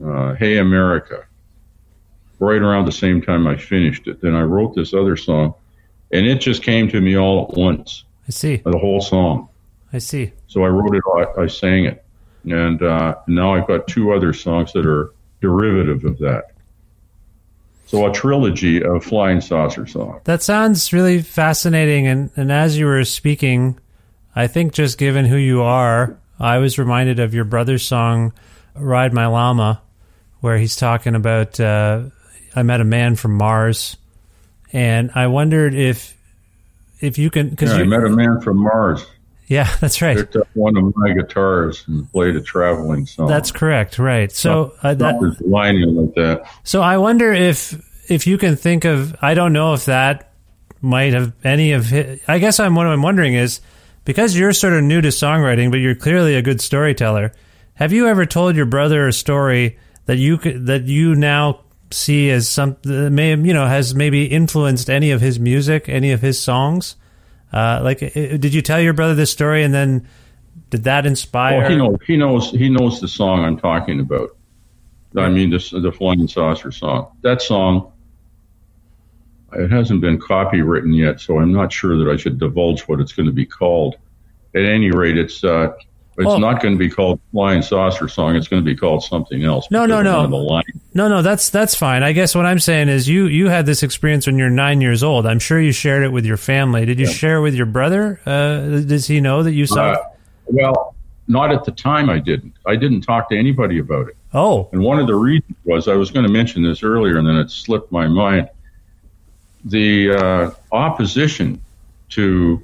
uh, 0.03 0.05
uh, 0.05 0.33
Hey 0.35 0.57
America. 0.57 1.26
Right 2.39 2.61
around 2.61 2.85
the 2.85 2.91
same 2.91 3.21
time 3.21 3.47
I 3.47 3.57
finished 3.57 4.07
it, 4.07 4.21
then 4.21 4.35
I 4.35 4.41
wrote 4.41 4.75
this 4.75 4.93
other 4.93 5.17
song, 5.17 5.55
and 6.11 6.25
it 6.25 6.39
just 6.39 6.61
came 6.61 6.87
to 6.89 7.01
me 7.01 7.17
all 7.17 7.47
at 7.49 7.57
once. 7.57 8.03
I 8.27 8.31
see 8.31 8.57
the 8.57 8.77
whole 8.77 9.01
song. 9.01 9.49
I 9.91 9.99
see. 9.99 10.31
So 10.47 10.63
I 10.63 10.67
wrote 10.67 10.95
it. 10.95 11.03
I, 11.15 11.41
I 11.41 11.47
sang 11.47 11.85
it, 11.85 12.03
and 12.43 12.81
uh, 12.83 13.15
now 13.27 13.55
I've 13.55 13.67
got 13.67 13.87
two 13.87 14.13
other 14.13 14.33
songs 14.33 14.73
that 14.73 14.85
are 14.85 15.11
derivative 15.41 16.05
of 16.05 16.19
that. 16.19 16.51
So 17.87 18.05
a 18.05 18.11
trilogy 18.11 18.83
of 18.83 19.03
flying 19.05 19.39
saucer 19.39 19.87
songs. 19.87 20.21
That 20.25 20.43
sounds 20.43 20.91
really 20.91 21.21
fascinating. 21.21 22.05
And, 22.05 22.29
and 22.35 22.51
as 22.51 22.77
you 22.77 22.85
were 22.85 23.05
speaking, 23.05 23.79
I 24.35 24.47
think 24.47 24.73
just 24.73 24.97
given 24.97 25.23
who 25.23 25.37
you 25.37 25.61
are, 25.61 26.17
I 26.37 26.57
was 26.57 26.77
reminded 26.77 27.19
of 27.19 27.33
your 27.33 27.45
brother's 27.45 27.85
song 27.85 28.33
"Ride 28.75 29.13
My 29.13 29.27
Llama," 29.27 29.81
where 30.41 30.57
he's 30.57 30.75
talking 30.75 31.15
about 31.15 31.59
uh, 31.59 32.01
I 32.57 32.63
met 32.63 32.81
a 32.81 32.85
man 32.85 33.15
from 33.15 33.33
Mars, 33.35 33.97
and 34.73 35.11
I 35.13 35.27
wondered 35.27 35.75
if 35.75 36.17
if 36.99 37.19
you 37.19 37.29
can 37.29 37.49
because 37.49 37.69
Yeah, 37.69 37.77
I 37.77 37.79
you 37.83 37.85
met 37.85 38.03
a 38.03 38.09
man 38.09 38.41
from 38.41 38.57
Mars. 38.57 39.05
yeah 39.47 39.69
that's 39.79 40.01
right 40.01 40.17
Picked 40.17 40.37
up 40.37 40.47
one 40.55 40.75
of 40.75 40.91
my 40.95 41.13
guitars 41.13 41.83
and 41.87 42.11
played 42.11 42.35
a 42.35 42.41
traveling 42.41 43.05
song. 43.05 43.27
that's 43.27 43.51
correct 43.51 43.99
right 43.99 44.31
so 44.31 44.73
uh, 44.81 44.95
that, 44.95 45.19
was 45.21 45.39
lining 45.41 45.93
like 45.95 46.15
that. 46.15 46.51
So 46.63 46.81
I 46.81 46.97
wonder 46.97 47.31
if 47.31 47.79
if 48.09 48.25
you 48.25 48.39
can 48.39 48.55
think 48.55 48.85
of 48.85 49.15
I 49.21 49.35
don't 49.35 49.53
know 49.53 49.75
if 49.75 49.85
that 49.85 50.31
might 50.81 51.13
have 51.13 51.33
any 51.43 51.73
of 51.73 51.85
his, 51.85 52.19
I 52.27 52.39
guess 52.39 52.59
I'm 52.59 52.73
what 52.73 52.87
I'm 52.87 53.03
wondering 53.03 53.35
is 53.35 53.61
because 54.03 54.35
you're 54.35 54.51
sort 54.53 54.73
of 54.73 54.83
new 54.83 54.99
to 55.01 55.09
songwriting 55.09 55.69
but 55.69 55.77
you're 55.77 55.93
clearly 55.95 56.33
a 56.35 56.41
good 56.41 56.59
storyteller. 56.59 57.33
Have 57.75 57.93
you 57.93 58.07
ever 58.07 58.25
told 58.25 58.55
your 58.55 58.65
brother 58.65 59.07
a 59.07 59.13
story 59.13 59.77
that 60.07 60.17
you 60.17 60.39
could, 60.39 60.65
that 60.65 60.85
you 60.85 61.13
now 61.13 61.61
see 61.91 62.29
as 62.29 62.49
some 62.49 62.77
may 62.83 63.29
you 63.29 63.53
know 63.53 63.65
has 63.65 63.95
maybe 63.95 64.25
influenced 64.25 64.89
any 64.89 65.11
of 65.11 65.21
his 65.21 65.39
music, 65.39 65.87
any 65.89 66.11
of 66.11 66.21
his 66.21 66.41
songs? 66.41 66.95
Uh, 67.51 67.79
like, 67.81 67.99
did 67.99 68.53
you 68.53 68.61
tell 68.61 68.81
your 68.81 68.93
brother 68.93 69.15
this 69.15 69.31
story 69.31 69.63
and 69.63 69.73
then 69.73 70.07
did 70.69 70.83
that 70.83 71.05
inspire? 71.05 71.61
Well, 71.61 71.69
he 71.69 71.75
knows. 71.77 71.97
He 72.05 72.17
knows. 72.17 72.51
He 72.51 72.69
knows 72.69 72.99
the 72.99 73.07
song 73.07 73.43
I'm 73.43 73.57
talking 73.57 73.99
about. 73.99 74.35
I 75.15 75.29
mean, 75.29 75.49
this 75.49 75.71
the 75.71 75.91
Flying 75.91 76.27
Saucer 76.27 76.71
song. 76.71 77.11
That 77.21 77.41
song. 77.41 77.91
It 79.53 79.71
hasn't 79.71 80.01
been 80.01 80.19
copywritten 80.19 80.95
yet, 80.95 81.21
so 81.21 81.39
I'm 81.39 81.53
not 81.53 81.71
sure 81.71 81.97
that 81.97 82.11
I 82.11 82.17
should 82.17 82.37
divulge 82.37 82.81
what 82.81 82.99
it's 82.99 83.13
going 83.13 83.27
to 83.27 83.31
be 83.31 83.45
called. 83.45 83.95
At 84.53 84.65
any 84.65 84.91
rate, 84.91 85.17
it's 85.17 85.41
uh, 85.41 85.71
it's 86.17 86.27
Oh. 86.27 86.37
not 86.37 86.61
going 86.61 86.73
to 86.73 86.79
be 86.79 86.89
called 86.89 87.19
Flying 87.31 87.61
Saucer 87.61 88.07
song. 88.07 88.35
It's 88.35 88.47
going 88.47 88.63
to 88.63 88.65
be 88.65 88.75
called 88.75 89.03
something 89.03 89.43
else. 89.43 89.67
No, 89.69 89.85
no, 89.85 90.01
no. 90.01 90.25
The 90.27 90.35
line. 90.35 90.63
No, 90.93 91.07
no, 91.07 91.21
that's 91.21 91.49
that's 91.49 91.75
fine. 91.75 92.01
I 92.03 92.11
guess 92.11 92.33
what 92.33 92.45
I'm 92.45 92.59
saying 92.59 92.89
is 92.89 93.07
you 93.07 93.25
you 93.27 93.49
had 93.49 93.65
this 93.65 93.83
experience 93.83 94.25
when 94.25 94.37
you're 94.37 94.49
nine 94.49 94.81
years 94.81 95.03
old. 95.03 95.25
I'm 95.27 95.39
sure 95.39 95.61
you 95.61 95.71
shared 95.71 96.03
it 96.03 96.11
with 96.11 96.25
your 96.25 96.37
family. 96.37 96.85
Did 96.85 96.99
you 96.99 97.05
share 97.07 97.37
it 97.37 97.41
with 97.41 97.53
your 97.55 97.67
brother? 97.67 98.19
Uh, 98.25 98.81
does 98.81 99.05
he 99.07 99.21
know 99.21 99.43
that 99.43 99.53
you 99.53 99.65
saw? 99.67 99.91
Uh, 99.91 99.97
well, 100.47 100.95
not 101.27 101.51
at 101.51 101.65
the 101.65 101.71
time. 101.71 102.09
I 102.09 102.17
didn't. 102.19 102.53
I 102.65 102.75
didn't 102.77 103.01
talk 103.01 103.29
to 103.29 103.37
anybody 103.37 103.77
about 103.79 104.07
it. 104.07 104.17
oh, 104.33 104.69
And 104.71 104.81
one 104.81 104.97
of 104.99 105.05
the 105.07 105.15
reasons 105.15 105.55
was 105.65 105.87
I 105.87 105.93
was 105.95 106.09
going 106.09 106.25
to 106.25 106.31
mention 106.31 106.63
this 106.63 106.81
earlier, 106.83 107.17
and 107.17 107.27
then 107.27 107.35
it 107.35 107.51
slipped 107.51 107.91
my 107.91 108.07
mind. 108.07 108.49
The 109.65 110.11
uh, 110.11 110.51
opposition 110.71 111.61
to 112.09 112.63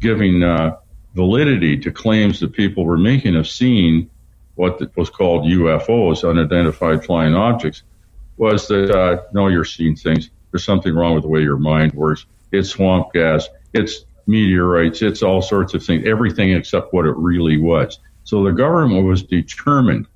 giving 0.00 0.42
uh, 0.44 0.76
validity 1.14 1.78
to 1.78 1.90
claims 1.90 2.40
that 2.40 2.52
people 2.52 2.84
were 2.84 2.98
making 2.98 3.36
of 3.36 3.48
seeing 3.48 4.10
what 4.56 4.80
was 4.96 5.10
called 5.10 5.44
UFOs, 5.44 6.28
unidentified 6.28 7.04
flying 7.04 7.34
objects, 7.34 7.82
was 8.36 8.68
that 8.68 8.90
uh, 8.90 9.22
no, 9.32 9.48
you're 9.48 9.64
seeing 9.64 9.96
things. 9.96 10.30
There's 10.50 10.64
something 10.64 10.94
wrong 10.94 11.14
with 11.14 11.22
the 11.22 11.28
way 11.28 11.42
your 11.42 11.56
mind 11.56 11.92
works. 11.92 12.26
It's 12.52 12.70
swamp 12.70 13.12
gas. 13.12 13.48
It's 13.72 14.04
meteorites. 14.26 15.02
It's 15.02 15.22
all 15.22 15.42
sorts 15.42 15.74
of 15.74 15.84
things. 15.84 16.06
Everything 16.06 16.52
except 16.52 16.92
what 16.92 17.06
it 17.06 17.16
really 17.16 17.58
was. 17.58 17.98
So 18.24 18.44
the 18.44 18.52
government 18.52 19.06
was 19.06 19.22
determined 19.22 20.06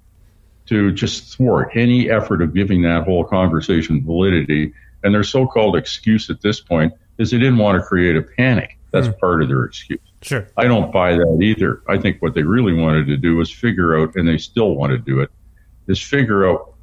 to 0.67 0.93
just 0.93 1.37
thwart 1.37 1.71
any 1.75 2.11
effort 2.11 2.43
of 2.43 2.55
giving 2.55 2.83
that 2.83 3.05
whole 3.05 3.25
conversation 3.25 4.05
validity. 4.05 4.73
And 5.03 5.15
their 5.15 5.25
so-called 5.25 5.77
excuse 5.77 6.31
at 6.31 6.41
this 6.41 6.61
point 6.61 6.93
is 7.19 7.31
they 7.31 7.39
didn't 7.39 7.59
want 7.59 7.81
to 7.81 7.85
create 7.85 8.17
a 8.17 8.23
panic. 8.23 8.79
That's 8.91 9.09
part 9.21 9.43
of 9.43 9.49
their 9.49 9.65
excuse. 9.65 10.01
Sure. 10.23 10.49
I 10.57 10.65
don't 10.65 10.93
buy 10.93 11.13
that 11.13 11.39
either. 11.43 11.83
I 11.89 11.99
think 11.99 12.21
what 12.21 12.35
they 12.35 12.43
really 12.43 12.75
wanted 12.75 13.07
to 13.07 13.17
do 13.17 13.37
was 13.37 13.51
figure 13.51 13.99
out, 13.99 14.15
and 14.17 14.29
they 14.29 14.39
still 14.39 14.75
want 14.75 14.93
to 14.93 14.99
do 14.99 15.21
it, 15.21 15.31
is 15.87 16.01
figure 16.01 16.49
out 16.49 16.75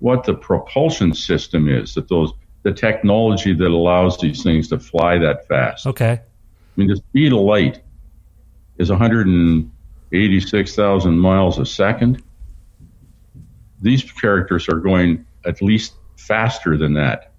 what 0.00 0.24
the 0.24 0.34
propulsion 0.34 1.14
system 1.14 1.68
is 1.68 1.94
that 1.94 2.08
those 2.08 2.32
the 2.62 2.72
technology 2.72 3.52
that 3.54 3.68
allows 3.68 4.18
these 4.18 4.42
things 4.42 4.68
to 4.68 4.78
fly 4.78 5.16
that 5.18 5.48
fast. 5.48 5.86
Okay. 5.86 6.20
I 6.20 6.22
mean, 6.76 6.88
the 6.88 6.96
speed 6.96 7.32
of 7.32 7.38
light 7.38 7.80
is 8.78 8.90
186,000 8.90 11.18
miles 11.18 11.58
a 11.58 11.66
second. 11.66 12.22
These 13.80 14.12
characters 14.12 14.68
are 14.68 14.76
going 14.76 15.24
at 15.46 15.62
least 15.62 15.94
faster 16.16 16.76
than 16.76 16.92
that, 16.94 17.29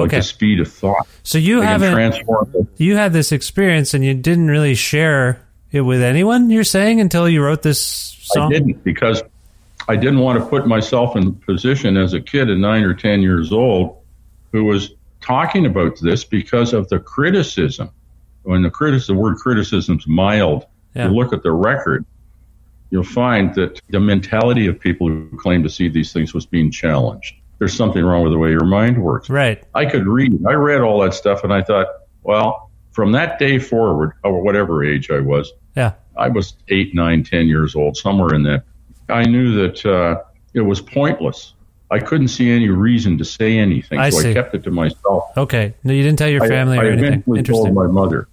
like 0.00 0.08
Okay. 0.08 0.16
the 0.18 0.22
speed 0.22 0.60
of 0.60 0.70
thought. 0.72 1.06
So 1.22 1.38
you 1.38 1.60
They 1.60 1.66
haven't 1.66 2.68
you 2.76 2.96
had 2.96 3.12
this 3.12 3.32
experience 3.32 3.94
and 3.94 4.04
you 4.04 4.14
didn't 4.14 4.48
really 4.48 4.74
share 4.74 5.40
it 5.72 5.82
with 5.82 6.02
anyone. 6.02 6.50
You're 6.50 6.64
saying 6.64 7.00
until 7.00 7.28
you 7.28 7.42
wrote 7.42 7.62
this 7.62 7.80
song. 7.80 8.46
I 8.52 8.58
didn't 8.58 8.82
because 8.84 9.22
I 9.88 9.96
didn't 9.96 10.18
want 10.20 10.38
to 10.38 10.44
put 10.46 10.66
myself 10.66 11.16
in 11.16 11.34
position 11.34 11.96
as 11.96 12.12
a 12.14 12.20
kid 12.20 12.50
at 12.50 12.58
nine 12.58 12.82
or 12.84 12.94
ten 12.94 13.22
years 13.22 13.52
old 13.52 13.96
who 14.52 14.64
was 14.64 14.90
talking 15.20 15.66
about 15.66 15.98
this 16.00 16.24
because 16.24 16.72
of 16.72 16.88
the 16.88 16.98
criticism. 16.98 17.90
When 18.44 18.62
the 18.62 18.70
critic, 18.70 19.04
the 19.06 19.14
word 19.14 19.36
criticism's 19.36 20.06
mild, 20.06 20.64
Yeah. 20.94 21.08
you 21.08 21.14
look 21.14 21.32
at 21.34 21.42
the 21.42 21.52
record, 21.52 22.04
you'll 22.90 23.02
find 23.02 23.54
that 23.54 23.80
the 23.90 24.00
mentality 24.00 24.66
of 24.66 24.80
people 24.80 25.06
who 25.08 25.28
claim 25.36 25.62
to 25.62 25.68
see 25.68 25.88
these 25.88 26.12
things 26.12 26.32
was 26.32 26.46
being 26.46 26.70
challenged. 26.70 27.34
There's 27.58 27.74
something 27.74 28.04
wrong 28.04 28.22
with 28.22 28.32
the 28.32 28.38
way 28.38 28.50
your 28.50 28.64
mind 28.64 29.02
works. 29.02 29.28
Right. 29.28 29.62
I 29.74 29.84
could 29.86 30.06
read. 30.06 30.38
I 30.46 30.52
read 30.52 30.80
all 30.80 31.00
that 31.00 31.14
stuff, 31.14 31.42
and 31.44 31.52
I 31.52 31.62
thought, 31.62 31.86
well, 32.22 32.70
from 32.92 33.12
that 33.12 33.38
day 33.38 33.58
forward, 33.58 34.12
or 34.24 34.40
whatever 34.42 34.84
age 34.84 35.10
I 35.10 35.20
was, 35.20 35.52
Yeah. 35.76 35.92
I 36.16 36.28
was 36.28 36.54
eight, 36.68 36.94
nine, 36.94 37.22
ten 37.24 37.46
years 37.46 37.74
old, 37.76 37.96
somewhere 37.96 38.34
in 38.34 38.42
that. 38.44 38.64
I 39.08 39.24
knew 39.24 39.54
that 39.62 39.84
uh, 39.86 40.22
it 40.54 40.60
was 40.60 40.80
pointless. 40.80 41.54
I 41.90 41.98
couldn't 42.00 42.28
see 42.28 42.50
any 42.50 42.68
reason 42.68 43.16
to 43.18 43.24
say 43.24 43.56
anything, 43.58 43.98
I 43.98 44.10
so 44.10 44.18
see. 44.20 44.30
I 44.30 44.34
kept 44.34 44.54
it 44.54 44.62
to 44.64 44.70
myself. 44.70 45.24
Okay. 45.36 45.74
No, 45.84 45.92
you 45.94 46.02
didn't 46.02 46.18
tell 46.18 46.28
your 46.28 46.46
family 46.46 46.76
I, 46.78 46.82
or 46.82 46.86
anything. 46.90 47.06
eventually 47.06 47.38
Interesting. 47.38 47.64
told 47.64 47.74
my 47.74 47.86
mother. 47.86 48.28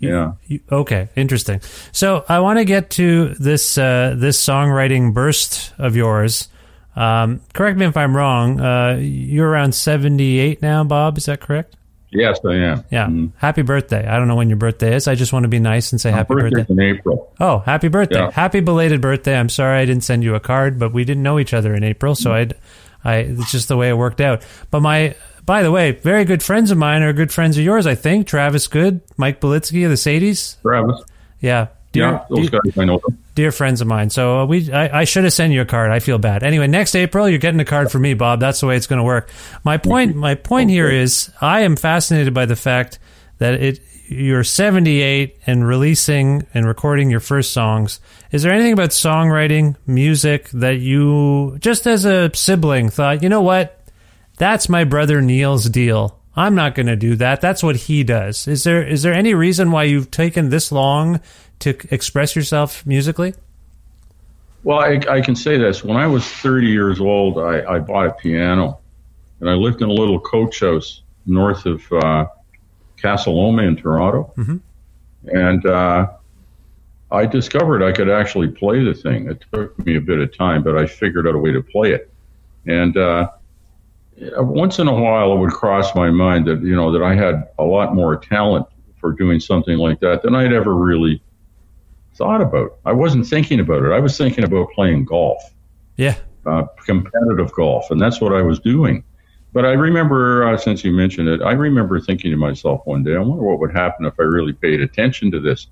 yeah. 0.00 0.32
You- 0.46 0.60
okay, 0.72 1.08
interesting. 1.14 1.60
So 1.92 2.24
I 2.28 2.40
want 2.40 2.58
to 2.58 2.64
get 2.64 2.90
to 2.90 3.28
this 3.34 3.78
uh, 3.78 4.14
this 4.16 4.44
songwriting 4.44 5.14
burst 5.14 5.72
of 5.78 5.94
yours. 5.94 6.48
Um, 6.96 7.40
correct 7.54 7.78
me 7.78 7.86
if 7.86 7.96
I'm 7.96 8.16
wrong. 8.16 8.60
Uh, 8.60 8.98
you're 9.00 9.48
around 9.48 9.74
78 9.74 10.60
now, 10.62 10.84
Bob. 10.84 11.18
Is 11.18 11.26
that 11.26 11.40
correct? 11.40 11.76
Yes, 12.12 12.40
I 12.44 12.54
am. 12.54 12.84
Yeah. 12.90 13.06
Mhm. 13.06 13.30
Happy 13.36 13.62
birthday. 13.62 14.04
I 14.04 14.18
don't 14.18 14.26
know 14.26 14.34
when 14.34 14.48
your 14.48 14.56
birthday 14.56 14.96
is. 14.96 15.06
I 15.06 15.14
just 15.14 15.32
want 15.32 15.44
to 15.44 15.48
be 15.48 15.60
nice 15.60 15.92
and 15.92 16.00
say 16.00 16.10
My 16.10 16.16
happy 16.18 16.34
birthday. 16.34 16.66
in 16.68 16.80
April. 16.80 17.32
Oh, 17.38 17.60
happy 17.60 17.86
birthday. 17.86 18.18
Yeah. 18.18 18.30
Happy 18.32 18.58
belated 18.58 19.00
birthday. 19.00 19.38
I'm 19.38 19.48
sorry 19.48 19.78
I 19.78 19.84
didn't 19.84 20.02
send 20.02 20.24
you 20.24 20.34
a 20.34 20.40
card, 20.40 20.76
but 20.80 20.92
we 20.92 21.04
didn't 21.04 21.22
know 21.22 21.38
each 21.38 21.54
other 21.54 21.72
in 21.72 21.84
April, 21.84 22.16
so 22.16 22.32
I'd, 22.32 22.54
I, 23.04 23.16
it's 23.18 23.52
just 23.52 23.68
the 23.68 23.76
way 23.76 23.90
it 23.90 23.96
worked 23.96 24.20
out. 24.20 24.42
But 24.72 24.80
my, 24.80 25.14
by 25.46 25.62
the 25.62 25.70
way, 25.70 25.92
very 25.92 26.24
good 26.24 26.42
friends 26.42 26.72
of 26.72 26.78
mine 26.78 27.02
are 27.02 27.12
good 27.12 27.32
friends 27.32 27.56
of 27.56 27.62
yours, 27.62 27.86
I 27.86 27.94
think. 27.94 28.26
Travis 28.26 28.66
Good, 28.66 29.02
Mike 29.16 29.40
Belitsky 29.40 29.84
of 29.84 29.90
the 29.90 29.96
Sadies. 29.96 30.60
Travis. 30.62 31.00
Yeah. 31.38 31.68
Dear, 31.92 32.04
yeah, 32.04 32.24
those 32.30 32.50
dear, 32.50 32.60
guys 32.64 32.78
I 32.78 32.84
know. 32.84 32.98
Them. 32.98 33.18
dear 33.34 33.50
friends 33.50 33.80
of 33.80 33.88
mine. 33.88 34.10
So 34.10 34.40
uh, 34.40 34.46
we, 34.46 34.72
I, 34.72 35.00
I 35.00 35.04
should 35.04 35.24
have 35.24 35.32
sent 35.32 35.52
you 35.52 35.60
a 35.60 35.64
card. 35.64 35.90
I 35.90 35.98
feel 35.98 36.18
bad. 36.18 36.42
Anyway, 36.44 36.68
next 36.68 36.94
April, 36.94 37.28
you're 37.28 37.38
getting 37.38 37.60
a 37.60 37.64
card 37.64 37.90
from 37.90 38.02
me, 38.02 38.14
Bob. 38.14 38.38
That's 38.38 38.60
the 38.60 38.66
way 38.66 38.76
it's 38.76 38.86
going 38.86 38.98
to 38.98 39.04
work. 39.04 39.30
My 39.64 39.76
point, 39.76 40.14
my 40.14 40.36
point 40.36 40.70
here 40.70 40.88
is, 40.88 41.30
I 41.40 41.62
am 41.62 41.74
fascinated 41.76 42.32
by 42.32 42.46
the 42.46 42.54
fact 42.54 43.00
that 43.38 43.54
it, 43.54 43.80
you're 44.06 44.44
78 44.44 45.38
and 45.46 45.66
releasing 45.66 46.46
and 46.54 46.66
recording 46.66 47.10
your 47.10 47.20
first 47.20 47.52
songs. 47.52 48.00
Is 48.30 48.42
there 48.42 48.52
anything 48.52 48.72
about 48.72 48.90
songwriting, 48.90 49.76
music 49.86 50.48
that 50.50 50.78
you, 50.78 51.58
just 51.58 51.86
as 51.88 52.04
a 52.04 52.30
sibling, 52.34 52.90
thought, 52.90 53.22
you 53.22 53.28
know 53.28 53.42
what? 53.42 53.80
That's 54.36 54.68
my 54.68 54.84
brother 54.84 55.20
Neil's 55.20 55.68
deal. 55.68 56.19
I'm 56.40 56.54
not 56.54 56.74
going 56.74 56.86
to 56.86 56.96
do 56.96 57.16
that. 57.16 57.42
That's 57.42 57.62
what 57.62 57.76
he 57.76 58.02
does. 58.02 58.48
Is 58.48 58.64
there 58.64 58.82
is 58.82 59.02
there 59.02 59.12
any 59.12 59.34
reason 59.34 59.70
why 59.70 59.84
you've 59.84 60.10
taken 60.10 60.48
this 60.48 60.72
long 60.72 61.20
to 61.58 61.76
express 61.90 62.34
yourself 62.34 62.86
musically? 62.86 63.34
Well, 64.64 64.78
I, 64.78 65.00
I 65.08 65.20
can 65.20 65.36
say 65.36 65.58
this. 65.58 65.84
When 65.84 65.98
I 65.98 66.06
was 66.06 66.24
30 66.24 66.66
years 66.66 66.98
old, 66.98 67.38
I, 67.38 67.62
I 67.74 67.78
bought 67.78 68.06
a 68.06 68.12
piano, 68.12 68.78
and 69.40 69.50
I 69.50 69.52
lived 69.52 69.82
in 69.82 69.90
a 69.90 69.92
little 69.92 70.18
coach 70.18 70.60
house 70.60 71.02
north 71.26 71.66
of 71.66 71.82
uh, 71.92 72.26
Casa 73.00 73.30
Loma 73.30 73.62
in 73.62 73.76
Toronto. 73.76 74.32
And 75.24 75.66
uh, 75.66 76.10
I 77.10 77.26
discovered 77.26 77.82
I 77.82 77.92
could 77.92 78.08
actually 78.08 78.48
play 78.48 78.82
the 78.82 78.94
thing. 78.94 79.28
It 79.28 79.44
took 79.52 79.78
me 79.84 79.96
a 79.96 80.00
bit 80.00 80.18
of 80.18 80.34
time, 80.34 80.62
but 80.62 80.78
I 80.78 80.86
figured 80.86 81.28
out 81.28 81.34
a 81.34 81.38
way 81.38 81.52
to 81.52 81.62
play 81.62 81.92
it. 81.92 82.10
And 82.66 82.96
uh, 82.96 83.30
once 84.38 84.78
in 84.78 84.86
a 84.88 84.94
while, 84.94 85.32
it 85.32 85.38
would 85.38 85.50
cross 85.52 85.94
my 85.94 86.10
mind 86.10 86.46
that 86.46 86.62
you 86.62 86.74
know 86.76 86.92
that 86.92 87.02
I 87.02 87.14
had 87.14 87.48
a 87.58 87.64
lot 87.64 87.94
more 87.94 88.16
talent 88.16 88.66
for 89.00 89.12
doing 89.12 89.40
something 89.40 89.78
like 89.78 90.00
that 90.00 90.22
than 90.22 90.34
I'd 90.34 90.52
ever 90.52 90.74
really 90.74 91.22
thought 92.14 92.42
about. 92.42 92.78
I 92.84 92.92
wasn't 92.92 93.26
thinking 93.26 93.60
about 93.60 93.82
it. 93.84 93.92
I 93.92 93.98
was 94.00 94.16
thinking 94.18 94.44
about 94.44 94.70
playing 94.72 95.06
golf, 95.06 95.42
Yeah. 95.96 96.16
uh, 96.44 96.64
competitive 96.84 97.50
golf, 97.52 97.90
and 97.90 98.00
that's 98.00 98.20
what 98.20 98.34
I 98.34 98.42
was 98.42 98.58
doing. 98.58 99.04
But 99.52 99.64
I 99.64 99.72
remember, 99.72 100.46
uh, 100.46 100.56
since 100.56 100.84
you 100.84 100.92
mentioned 100.92 101.28
it, 101.28 101.40
I 101.42 101.52
remember 101.52 101.98
thinking 101.98 102.30
to 102.30 102.36
myself 102.36 102.82
one 102.84 103.02
day, 103.02 103.16
I 103.16 103.20
wonder 103.20 103.42
what 103.42 103.58
would 103.58 103.72
happen 103.72 104.04
if 104.06 104.14
I 104.20 104.22
really 104.24 104.52
paid 104.52 104.80
attention 104.80 105.30
to 105.32 105.40
this. 105.40 105.66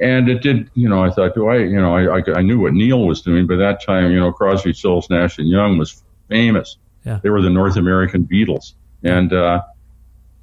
and 0.00 0.28
it 0.28 0.42
did, 0.42 0.70
you 0.74 0.88
know, 0.88 1.02
I 1.02 1.10
thought, 1.10 1.34
do 1.34 1.48
I, 1.48 1.56
you 1.56 1.80
know, 1.80 1.96
I, 1.96 2.18
I, 2.18 2.22
I 2.36 2.40
knew 2.42 2.60
what 2.60 2.72
Neil 2.72 3.04
was 3.04 3.20
doing, 3.20 3.48
but 3.48 3.56
that 3.56 3.84
time, 3.84 4.12
you 4.12 4.20
know, 4.20 4.30
Crosby, 4.30 4.72
Stills, 4.72 5.10
Nash 5.10 5.38
and 5.38 5.48
Young 5.48 5.76
was 5.76 6.04
famous. 6.28 6.76
Yeah. 7.08 7.20
They 7.22 7.30
were 7.30 7.40
the 7.40 7.50
North 7.50 7.76
American 7.76 8.24
Beatles. 8.24 8.74
And, 9.02 9.32
uh, 9.32 9.62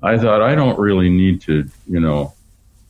I 0.01 0.17
thought, 0.17 0.41
I 0.41 0.56
don't 0.56 0.78
really 0.80 1.10
need 1.10 1.41
to, 1.41 1.67
you 1.88 1.99
know, 1.99 2.34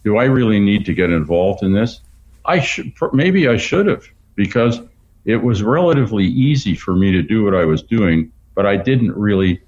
do 0.06 0.18
I 0.18 0.26
really 0.26 0.60
need 0.60 0.86
to 0.86 0.94
get 0.94 1.10
involved 1.10 1.62
in 1.62 1.74
this? 1.74 2.00
I 2.46 2.60
should, 2.60 2.94
maybe 3.12 3.48
I 3.48 3.58
should 3.58 3.88
have 3.88 4.06
because 4.36 4.80
it 5.26 5.38
was 5.38 5.62
relatively 5.64 6.26
easy 6.26 6.76
for 6.76 6.96
me 6.96 7.12
to 7.12 7.22
do 7.22 7.44
what 7.44 7.56
I 7.56 7.66
was 7.66 7.82
doing, 7.82 8.32
but 8.54 8.66
I 8.66 8.78
didn't 8.78 9.14
really, 9.16 9.62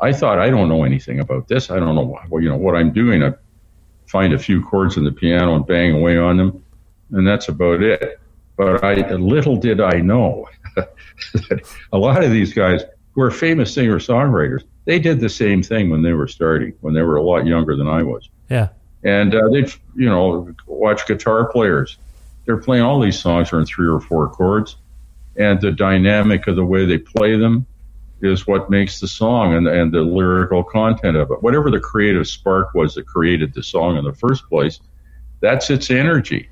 I 0.00 0.12
thought, 0.12 0.38
I 0.38 0.50
don't 0.50 0.68
know 0.68 0.84
anything 0.84 1.20
about 1.20 1.48
this. 1.48 1.70
I 1.70 1.78
don't 1.78 1.94
know 1.94 2.18
what, 2.28 2.42
you 2.42 2.48
know, 2.48 2.56
what 2.56 2.74
I'm 2.74 2.92
doing. 2.92 3.22
I 3.22 3.32
find 4.06 4.32
a 4.32 4.38
few 4.38 4.62
chords 4.62 4.96
in 4.96 5.04
the 5.04 5.12
piano 5.12 5.54
and 5.54 5.66
bang 5.66 5.92
away 5.92 6.18
on 6.18 6.36
them, 6.36 6.62
and 7.12 7.26
that's 7.26 7.48
about 7.48 7.82
it. 7.82 8.20
But 8.56 8.82
I, 8.82 9.14
little 9.14 9.56
did 9.56 9.80
I 9.80 10.00
know 10.00 10.48
that 10.76 11.62
a 11.92 11.98
lot 11.98 12.24
of 12.24 12.30
these 12.30 12.52
guys 12.52 12.82
who 13.16 13.22
are 13.22 13.30
famous 13.30 13.72
singer 13.72 13.98
songwriters, 13.98 14.62
they 14.84 14.98
did 14.98 15.18
the 15.18 15.28
same 15.28 15.62
thing 15.62 15.88
when 15.88 16.02
they 16.02 16.12
were 16.12 16.28
starting, 16.28 16.74
when 16.82 16.92
they 16.92 17.02
were 17.02 17.16
a 17.16 17.22
lot 17.22 17.46
younger 17.46 17.74
than 17.74 17.88
I 17.88 18.02
was. 18.02 18.28
Yeah. 18.50 18.68
And 19.02 19.34
uh, 19.34 19.48
they'd, 19.48 19.72
you 19.96 20.08
know, 20.08 20.54
watch 20.66 21.06
guitar 21.06 21.46
players. 21.46 21.96
They're 22.44 22.58
playing 22.58 22.84
all 22.84 23.00
these 23.00 23.18
songs 23.18 23.52
are 23.52 23.58
in 23.58 23.66
three 23.66 23.88
or 23.88 24.00
four 24.00 24.28
chords, 24.28 24.76
and 25.36 25.60
the 25.60 25.72
dynamic 25.72 26.46
of 26.46 26.56
the 26.56 26.64
way 26.64 26.84
they 26.84 26.98
play 26.98 27.36
them 27.36 27.66
is 28.20 28.46
what 28.46 28.70
makes 28.70 29.00
the 29.00 29.08
song 29.08 29.54
and, 29.54 29.66
and 29.66 29.92
the 29.92 30.02
lyrical 30.02 30.62
content 30.62 31.16
of 31.16 31.30
it. 31.30 31.42
Whatever 31.42 31.70
the 31.70 31.80
creative 31.80 32.28
spark 32.28 32.74
was 32.74 32.94
that 32.94 33.06
created 33.06 33.54
the 33.54 33.62
song 33.62 33.96
in 33.96 34.04
the 34.04 34.14
first 34.14 34.46
place, 34.48 34.80
that's 35.40 35.70
its 35.70 35.90
energy. 35.90 36.48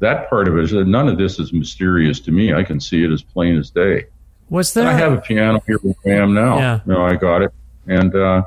That 0.00 0.28
part 0.28 0.46
of 0.46 0.58
it 0.58 0.64
is 0.64 0.72
none 0.72 1.08
of 1.08 1.16
this 1.16 1.38
is 1.38 1.52
mysterious 1.52 2.20
to 2.20 2.32
me. 2.32 2.52
I 2.52 2.64
can 2.64 2.80
see 2.80 3.02
it 3.02 3.10
as 3.10 3.22
plain 3.22 3.56
as 3.56 3.70
day. 3.70 4.06
Was 4.50 4.74
there? 4.74 4.86
I 4.86 4.92
have 4.92 5.12
a 5.12 5.20
piano 5.20 5.62
here 5.66 5.78
where 5.78 5.94
I 6.18 6.20
am 6.22 6.34
now. 6.34 6.58
Yeah. 6.58 6.80
No, 6.86 7.04
I 7.04 7.16
got 7.16 7.42
it, 7.42 7.52
and 7.86 8.14
uh, 8.14 8.42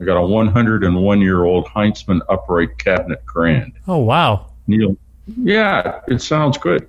I 0.00 0.04
got 0.04 0.16
a 0.16 0.22
101 0.24 1.20
year 1.20 1.44
old 1.44 1.66
Heintzman 1.66 2.20
upright 2.28 2.78
cabinet 2.78 3.24
grand. 3.26 3.72
Oh 3.88 3.98
wow, 3.98 4.46
Neil. 4.66 4.96
Yeah, 5.36 6.00
it 6.06 6.22
sounds 6.22 6.58
good, 6.58 6.82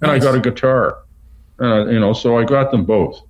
and 0.00 0.10
Nice. 0.10 0.22
I 0.22 0.24
got 0.24 0.34
a 0.34 0.40
guitar. 0.40 0.98
Uh, 1.60 1.86
you 1.86 2.00
know, 2.00 2.12
so 2.12 2.36
I 2.36 2.44
got 2.44 2.72
them 2.72 2.84
both. 2.84 3.20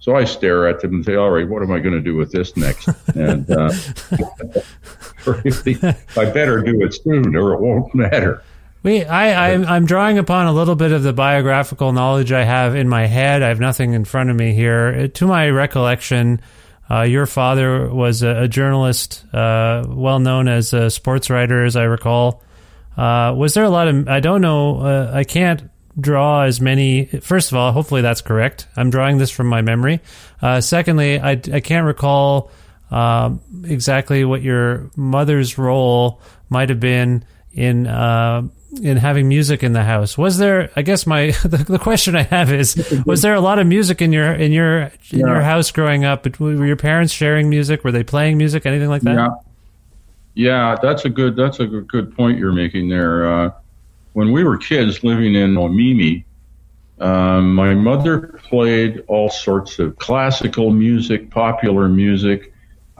So 0.00 0.14
I 0.16 0.24
stare 0.24 0.66
at 0.68 0.80
them 0.80 0.94
and 0.94 1.04
say, 1.04 1.16
"All 1.16 1.30
right, 1.30 1.46
what 1.46 1.62
am 1.62 1.70
I 1.70 1.80
going 1.80 1.94
to 1.94 2.00
do 2.00 2.14
with 2.16 2.32
this 2.32 2.56
next?" 2.56 2.88
And 3.14 3.50
uh, 3.50 3.70
I 6.16 6.24
better 6.30 6.62
do 6.62 6.82
it 6.82 6.94
soon, 6.94 7.36
or 7.36 7.52
it 7.54 7.60
won't 7.60 7.94
matter. 7.94 8.42
We, 8.82 9.04
I, 9.04 9.52
I'm, 9.52 9.64
I'm 9.64 9.86
drawing 9.86 10.18
upon 10.18 10.46
a 10.46 10.52
little 10.52 10.76
bit 10.76 10.92
of 10.92 11.02
the 11.02 11.12
biographical 11.12 11.92
knowledge 11.92 12.30
I 12.30 12.44
have 12.44 12.76
in 12.76 12.88
my 12.88 13.06
head. 13.06 13.42
I 13.42 13.48
have 13.48 13.58
nothing 13.60 13.92
in 13.92 14.04
front 14.04 14.30
of 14.30 14.36
me 14.36 14.52
here. 14.52 15.02
Uh, 15.04 15.08
To 15.08 15.26
my 15.26 15.50
recollection, 15.50 16.40
uh, 16.90 17.02
your 17.02 17.26
father 17.26 17.92
was 17.92 18.22
a, 18.22 18.44
a 18.44 18.48
journalist, 18.48 19.24
uh, 19.34 19.84
well 19.88 20.20
known 20.20 20.48
as 20.48 20.72
a 20.72 20.90
sports 20.90 21.28
writer, 21.28 21.64
as 21.64 21.76
I 21.76 21.84
recall. 21.84 22.42
Uh, 22.96 23.34
was 23.36 23.54
there 23.54 23.64
a 23.64 23.70
lot 23.70 23.88
of? 23.88 24.08
I 24.08 24.20
don't 24.20 24.40
know. 24.40 24.80
Uh, 24.80 25.10
I 25.12 25.24
can't 25.24 25.70
draw 26.00 26.42
as 26.42 26.60
many. 26.60 27.06
First 27.06 27.52
of 27.52 27.58
all, 27.58 27.72
hopefully 27.72 28.02
that's 28.02 28.22
correct. 28.22 28.68
I'm 28.76 28.90
drawing 28.90 29.18
this 29.18 29.30
from 29.30 29.48
my 29.48 29.60
memory. 29.60 30.00
Uh, 30.40 30.60
secondly, 30.60 31.20
I, 31.20 31.32
I 31.32 31.60
can't 31.60 31.86
recall 31.86 32.50
um, 32.90 33.40
exactly 33.64 34.24
what 34.24 34.42
your 34.42 34.90
mother's 34.96 35.58
role 35.58 36.20
might 36.48 36.70
have 36.70 36.80
been 36.80 37.24
in 37.52 37.86
uh, 37.86 38.48
in 38.82 38.96
having 38.96 39.28
music 39.28 39.62
in 39.62 39.72
the 39.72 39.82
house. 39.82 40.18
Was 40.18 40.38
there? 40.38 40.70
I 40.76 40.82
guess 40.82 41.06
my 41.06 41.30
the, 41.42 41.64
the 41.68 41.78
question 41.78 42.16
I 42.16 42.22
have 42.22 42.52
is: 42.52 43.02
Was 43.06 43.22
there 43.22 43.34
a 43.34 43.40
lot 43.40 43.58
of 43.58 43.66
music 43.66 44.02
in 44.02 44.12
your 44.12 44.32
in 44.32 44.52
your 44.52 44.92
in 45.10 45.20
your 45.20 45.40
house 45.40 45.70
growing 45.70 46.04
up? 46.04 46.26
Were 46.38 46.66
your 46.66 46.76
parents 46.76 47.12
sharing 47.12 47.48
music? 47.48 47.84
Were 47.84 47.92
they 47.92 48.04
playing 48.04 48.38
music? 48.38 48.66
Anything 48.66 48.88
like 48.88 49.02
that? 49.02 49.14
Yeah, 49.14 49.30
yeah, 50.34 50.76
that's 50.80 51.04
a 51.04 51.08
good 51.08 51.36
that's 51.36 51.60
a 51.60 51.66
good, 51.66 51.88
good 51.88 52.14
point 52.14 52.38
you're 52.38 52.52
making 52.52 52.88
there. 52.88 53.30
Uh, 53.30 53.50
when 54.12 54.32
we 54.32 54.44
were 54.44 54.56
kids 54.56 55.02
living 55.02 55.34
in 55.34 55.54
Omemee, 55.54 56.24
um, 57.00 57.54
my 57.54 57.74
mother 57.74 58.38
played 58.44 59.04
all 59.06 59.30
sorts 59.30 59.78
of 59.78 59.96
classical 59.98 60.70
music, 60.70 61.30
popular 61.30 61.88
music, 61.88 62.52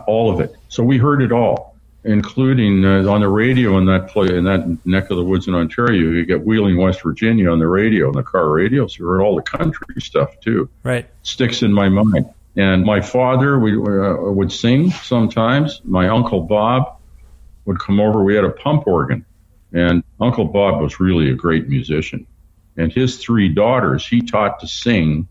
all 0.07 0.33
of 0.33 0.41
it. 0.41 0.55
So 0.69 0.83
we 0.83 0.99
heard 0.99 1.23
it 1.23 1.33
all, 1.33 1.77
including 2.05 2.85
uh, 2.85 3.11
on 3.11 3.21
the 3.21 3.29
radio 3.29 3.77
in 3.79 3.85
that 3.87 4.09
play 4.09 4.29
in 4.37 4.45
that 4.45 4.79
neck 4.87 5.11
of 5.11 5.17
the 5.17 5.25
woods 5.25 5.49
in 5.49 5.55
Ontario. 5.55 6.11
You 6.11 6.25
get 6.25 6.45
Wheeling, 6.45 6.77
West 6.77 7.03
Virginia, 7.03 7.51
on 7.51 7.59
the 7.59 7.67
radio, 7.67 8.09
on 8.09 8.15
the 8.15 8.23
car 8.23 8.49
radio. 8.51 8.87
So 8.87 9.05
we 9.05 9.09
heard 9.09 9.21
all 9.21 9.37
the 9.37 9.43
country 9.43 10.01
stuff 10.01 10.39
too 10.41 10.69
Right. 10.83 11.07
sticks 11.23 11.63
in 11.63 11.73
my 11.73 11.89
mind. 11.89 12.27
And 12.57 12.85
my 12.85 13.01
father 13.01 13.59
we, 13.59 13.77
uh, 13.77 14.15
would 14.33 14.51
sing 14.51 14.91
sometimes. 14.91 15.81
My 15.85 16.09
uncle 16.09 16.41
Bob 16.41 16.97
would 17.67 17.79
come 17.79 18.01
over. 18.01 18.23
We 18.25 18.35
had 18.35 18.45
a 18.45 18.51
pump 18.51 18.87
organ, 18.87 19.25
and 19.73 20.03
Uncle 20.21 20.47
Bob 20.47 20.81
was 20.81 20.99
really 20.99 21.31
a 21.31 21.35
great 21.35 21.69
musician. 21.69 22.27
And 22.77 22.93
his 22.93 23.19
three 23.19 23.49
daughters, 23.49 24.07
he 24.07 24.23
taught 24.23 24.61
to 24.61 24.67
sing, 24.67 25.29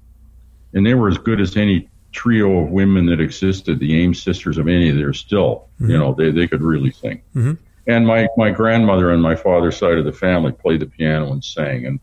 and 0.73 0.85
they 0.85 0.93
were 0.93 1.07
as 1.07 1.17
good 1.17 1.41
as 1.41 1.57
any 1.57 1.89
trio 2.17 2.59
of 2.63 2.69
women 2.69 3.05
that 3.05 3.21
existed. 3.21 3.79
The 3.79 4.01
Ames 4.03 4.21
sisters 4.21 4.57
of 4.57 4.67
any, 4.67 4.91
they're 4.91 5.13
still, 5.13 5.67
you 5.79 5.97
know, 5.97 6.13
they, 6.13 6.31
they 6.31 6.47
could 6.47 6.61
really 6.61 6.91
sing. 6.91 7.21
Mhm. 7.35 7.57
And 7.87 8.05
my, 8.05 8.27
my 8.35 8.49
grandmother 8.51 9.11
on 9.11 9.21
my 9.21 9.35
father's 9.35 9.77
side 9.77 9.97
of 9.97 10.05
the 10.05 10.11
family 10.11 10.51
played 10.51 10.81
the 10.81 10.87
piano 10.87 11.31
and 11.31 11.43
sang. 11.43 11.85
And 11.85 11.99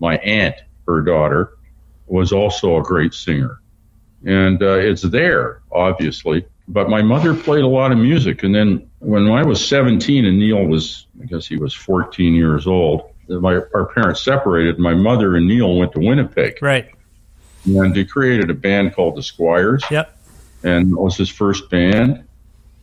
my 0.00 0.16
aunt, 0.18 0.56
her 0.86 1.00
daughter, 1.02 1.52
was 2.06 2.32
also 2.32 2.78
a 2.78 2.82
great 2.82 3.14
singer 3.14 3.60
and 4.24 4.62
uh, 4.62 4.74
it's 4.78 5.02
there 5.02 5.60
obviously 5.70 6.44
but 6.66 6.88
my 6.90 7.02
mother 7.02 7.34
played 7.34 7.62
a 7.62 7.68
lot 7.68 7.92
of 7.92 7.98
music 7.98 8.42
and 8.42 8.52
then 8.54 8.90
when 8.98 9.30
i 9.30 9.44
was 9.44 9.64
17 9.64 10.24
and 10.24 10.38
neil 10.38 10.64
was 10.64 11.06
i 11.22 11.26
guess 11.26 11.46
he 11.46 11.56
was 11.56 11.72
14 11.74 12.34
years 12.34 12.66
old 12.66 13.10
my, 13.28 13.60
our 13.74 13.86
parents 13.94 14.22
separated 14.24 14.78
my 14.78 14.94
mother 14.94 15.36
and 15.36 15.46
neil 15.46 15.76
went 15.76 15.92
to 15.92 16.00
winnipeg 16.00 16.60
Right. 16.62 16.90
And 17.76 17.94
he 17.94 18.04
created 18.04 18.50
a 18.50 18.54
band 18.54 18.94
called 18.94 19.16
the 19.16 19.22
squires. 19.22 19.82
Yep. 19.90 20.14
and 20.64 20.92
it 20.92 20.98
was 20.98 21.16
his 21.16 21.28
first 21.28 21.70
band. 21.70 22.24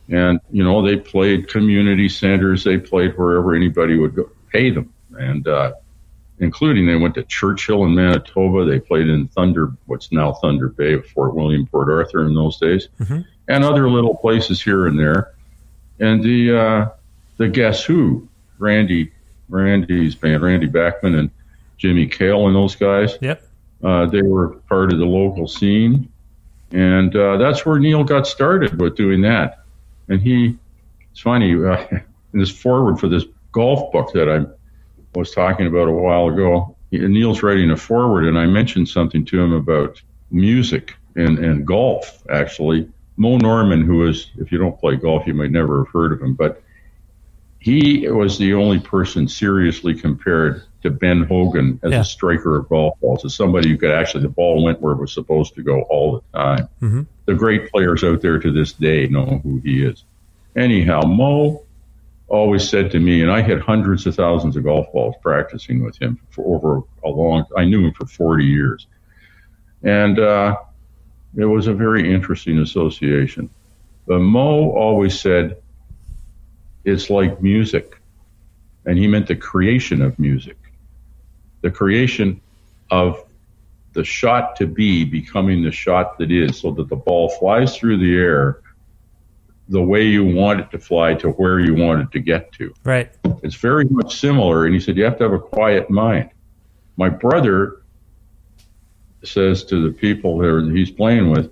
And 0.08 0.40
you 0.52 0.62
know 0.62 0.82
they 0.86 0.96
played 0.96 1.48
community 1.48 2.08
centers. 2.08 2.62
They 2.64 2.78
played 2.78 3.16
wherever 3.18 3.54
anybody 3.54 3.98
would 3.98 4.14
go 4.14 4.30
pay 4.52 4.70
them. 4.70 4.92
And 5.18 5.46
uh, 5.48 5.72
including 6.38 6.86
they 6.86 6.94
went 6.96 7.14
to 7.16 7.24
churchill 7.24 7.84
in 7.84 7.94
manitoba. 7.94 8.64
They 8.64 8.78
played 8.78 9.08
in 9.08 9.26
thunder 9.28 9.72
what's 9.86 10.12
now 10.12 10.32
thunder 10.34 10.68
bay 10.68 10.92
of 10.94 11.06
fort 11.06 11.34
william 11.34 11.66
port 11.66 11.88
arthur 11.88 12.24
in 12.26 12.34
those 12.34 12.58
days. 12.58 12.88
And 13.48 13.64
other 13.64 13.88
little 13.90 14.14
places 14.16 14.62
here 14.62 14.86
and 14.86 14.98
there. 14.98 15.32
And 15.98 16.22
the 16.22 16.56
uh, 16.58 16.88
the 17.38 17.48
guess 17.48 17.82
who 17.84 18.28
randy 18.58 19.10
randy's 19.48 20.14
band 20.14 20.42
randy 20.42 20.66
bachman 20.66 21.14
and 21.14 21.30
jimmy 21.78 22.06
kale 22.06 22.46
and 22.46 22.54
those 22.56 22.74
guys. 22.76 23.16
Yep. 23.20 23.42
Uh, 23.82 24.06
they 24.06 24.22
were 24.22 24.56
part 24.68 24.92
of 24.92 24.98
the 24.98 25.04
local 25.04 25.46
scene, 25.46 26.10
and 26.72 27.14
uh, 27.14 27.36
that's 27.36 27.64
where 27.64 27.78
Neil 27.78 28.04
got 28.04 28.26
started 28.26 28.80
with 28.80 28.96
doing 28.96 29.20
that. 29.22 29.64
And 30.08 30.20
he, 30.20 30.56
it's 31.10 31.20
funny, 31.20 31.52
uh, 31.52 31.86
in 31.90 32.04
this 32.40 32.50
forward 32.50 32.98
for 32.98 33.08
this 33.08 33.24
golf 33.52 33.92
book 33.92 34.12
that 34.12 34.28
I 34.28 34.46
was 35.18 35.32
talking 35.32 35.66
about 35.66 35.88
a 35.88 35.92
while 35.92 36.28
ago, 36.28 36.76
he- 36.90 36.98
Neil's 36.98 37.42
writing 37.42 37.70
a 37.70 37.76
forward, 37.76 38.26
and 38.26 38.38
I 38.38 38.46
mentioned 38.46 38.88
something 38.88 39.24
to 39.26 39.40
him 39.40 39.52
about 39.52 40.00
music 40.30 40.94
and, 41.14 41.38
and 41.38 41.66
golf, 41.66 42.22
actually. 42.30 42.88
Moe 43.18 43.38
Norman, 43.38 43.82
who 43.82 44.06
is, 44.06 44.30
if 44.36 44.52
you 44.52 44.58
don't 44.58 44.78
play 44.78 44.96
golf, 44.96 45.26
you 45.26 45.32
might 45.34 45.50
never 45.50 45.84
have 45.84 45.92
heard 45.92 46.12
of 46.12 46.20
him, 46.20 46.34
but 46.34 46.62
he 47.66 48.08
was 48.08 48.38
the 48.38 48.54
only 48.54 48.78
person 48.78 49.26
seriously 49.26 49.92
compared 49.92 50.62
to 50.84 50.88
Ben 50.88 51.24
Hogan 51.24 51.80
as 51.82 51.90
Yeah. 51.90 52.00
a 52.02 52.04
striker 52.04 52.54
of 52.54 52.68
golf 52.68 52.94
balls, 53.00 53.24
as 53.24 53.34
somebody 53.34 53.70
who 53.70 53.76
could 53.76 53.90
actually, 53.90 54.22
the 54.22 54.28
ball 54.28 54.62
went 54.62 54.80
where 54.80 54.92
it 54.92 55.00
was 55.00 55.12
supposed 55.12 55.56
to 55.56 55.62
go 55.64 55.80
all 55.90 56.12
the 56.32 56.38
time. 56.38 56.68
Mhm. 56.80 57.06
The 57.24 57.34
great 57.34 57.72
players 57.72 58.04
out 58.04 58.20
there 58.20 58.38
to 58.38 58.52
this 58.52 58.72
day 58.72 59.08
know 59.08 59.40
who 59.42 59.60
he 59.64 59.82
is. 59.82 60.04
Anyhow, 60.54 61.00
Moe 61.06 61.62
always 62.28 62.68
said 62.68 62.92
to 62.92 63.00
me, 63.00 63.22
and 63.22 63.32
I 63.32 63.40
had 63.40 63.58
hundreds 63.58 64.06
of 64.06 64.14
thousands 64.14 64.56
of 64.56 64.62
golf 64.62 64.86
balls 64.92 65.16
practicing 65.20 65.82
with 65.82 66.00
him 66.00 66.20
for 66.30 66.54
over 66.54 66.82
a 67.04 67.08
long, 67.10 67.46
I 67.56 67.64
knew 67.64 67.84
him 67.84 67.92
for 67.94 68.06
40 68.06 68.44
years. 68.44 68.86
And, 69.82 70.20
uh, 70.20 70.54
it 71.36 71.46
was 71.46 71.66
a 71.66 71.74
very 71.74 72.14
interesting 72.14 72.58
association. 72.60 73.50
But 74.06 74.20
Moe 74.20 74.70
always 74.70 75.18
said, 75.18 75.56
it's 76.86 77.10
like 77.10 77.42
music. 77.42 78.00
And 78.86 78.96
he 78.96 79.06
meant 79.06 79.26
the 79.26 79.36
creation 79.36 80.00
of 80.00 80.18
music, 80.18 80.56
the 81.60 81.70
creation 81.70 82.40
of 82.90 83.22
the 83.92 84.04
shot 84.04 84.56
to 84.56 84.66
be 84.66 85.04
becoming 85.04 85.62
the 85.62 85.72
shot 85.72 86.16
that 86.18 86.30
is, 86.30 86.58
so 86.60 86.70
that 86.70 86.88
the 86.88 86.96
ball 86.96 87.28
flies 87.28 87.76
through 87.76 87.98
the 87.98 88.16
air 88.16 88.60
the 89.68 89.82
way 89.82 90.04
you 90.04 90.24
want 90.24 90.60
it 90.60 90.70
to 90.70 90.78
fly 90.78 91.14
to 91.14 91.30
where 91.30 91.58
you 91.58 91.74
want 91.74 92.00
it 92.00 92.12
to 92.12 92.20
get 92.20 92.52
to. 92.52 92.72
Right. 92.84 93.10
It's 93.42 93.56
very 93.56 93.84
much 93.86 94.20
similar. 94.20 94.66
And 94.66 94.74
he 94.74 94.80
said, 94.80 94.96
you 94.96 95.02
have 95.02 95.18
to 95.18 95.24
have 95.24 95.32
a 95.32 95.40
quiet 95.40 95.90
mind. 95.90 96.30
My 96.96 97.08
brother 97.08 97.82
says 99.24 99.64
to 99.64 99.82
the 99.82 99.90
people 99.90 100.38
that 100.38 100.70
he's 100.72 100.92
playing 100.92 101.30
with, 101.30 101.50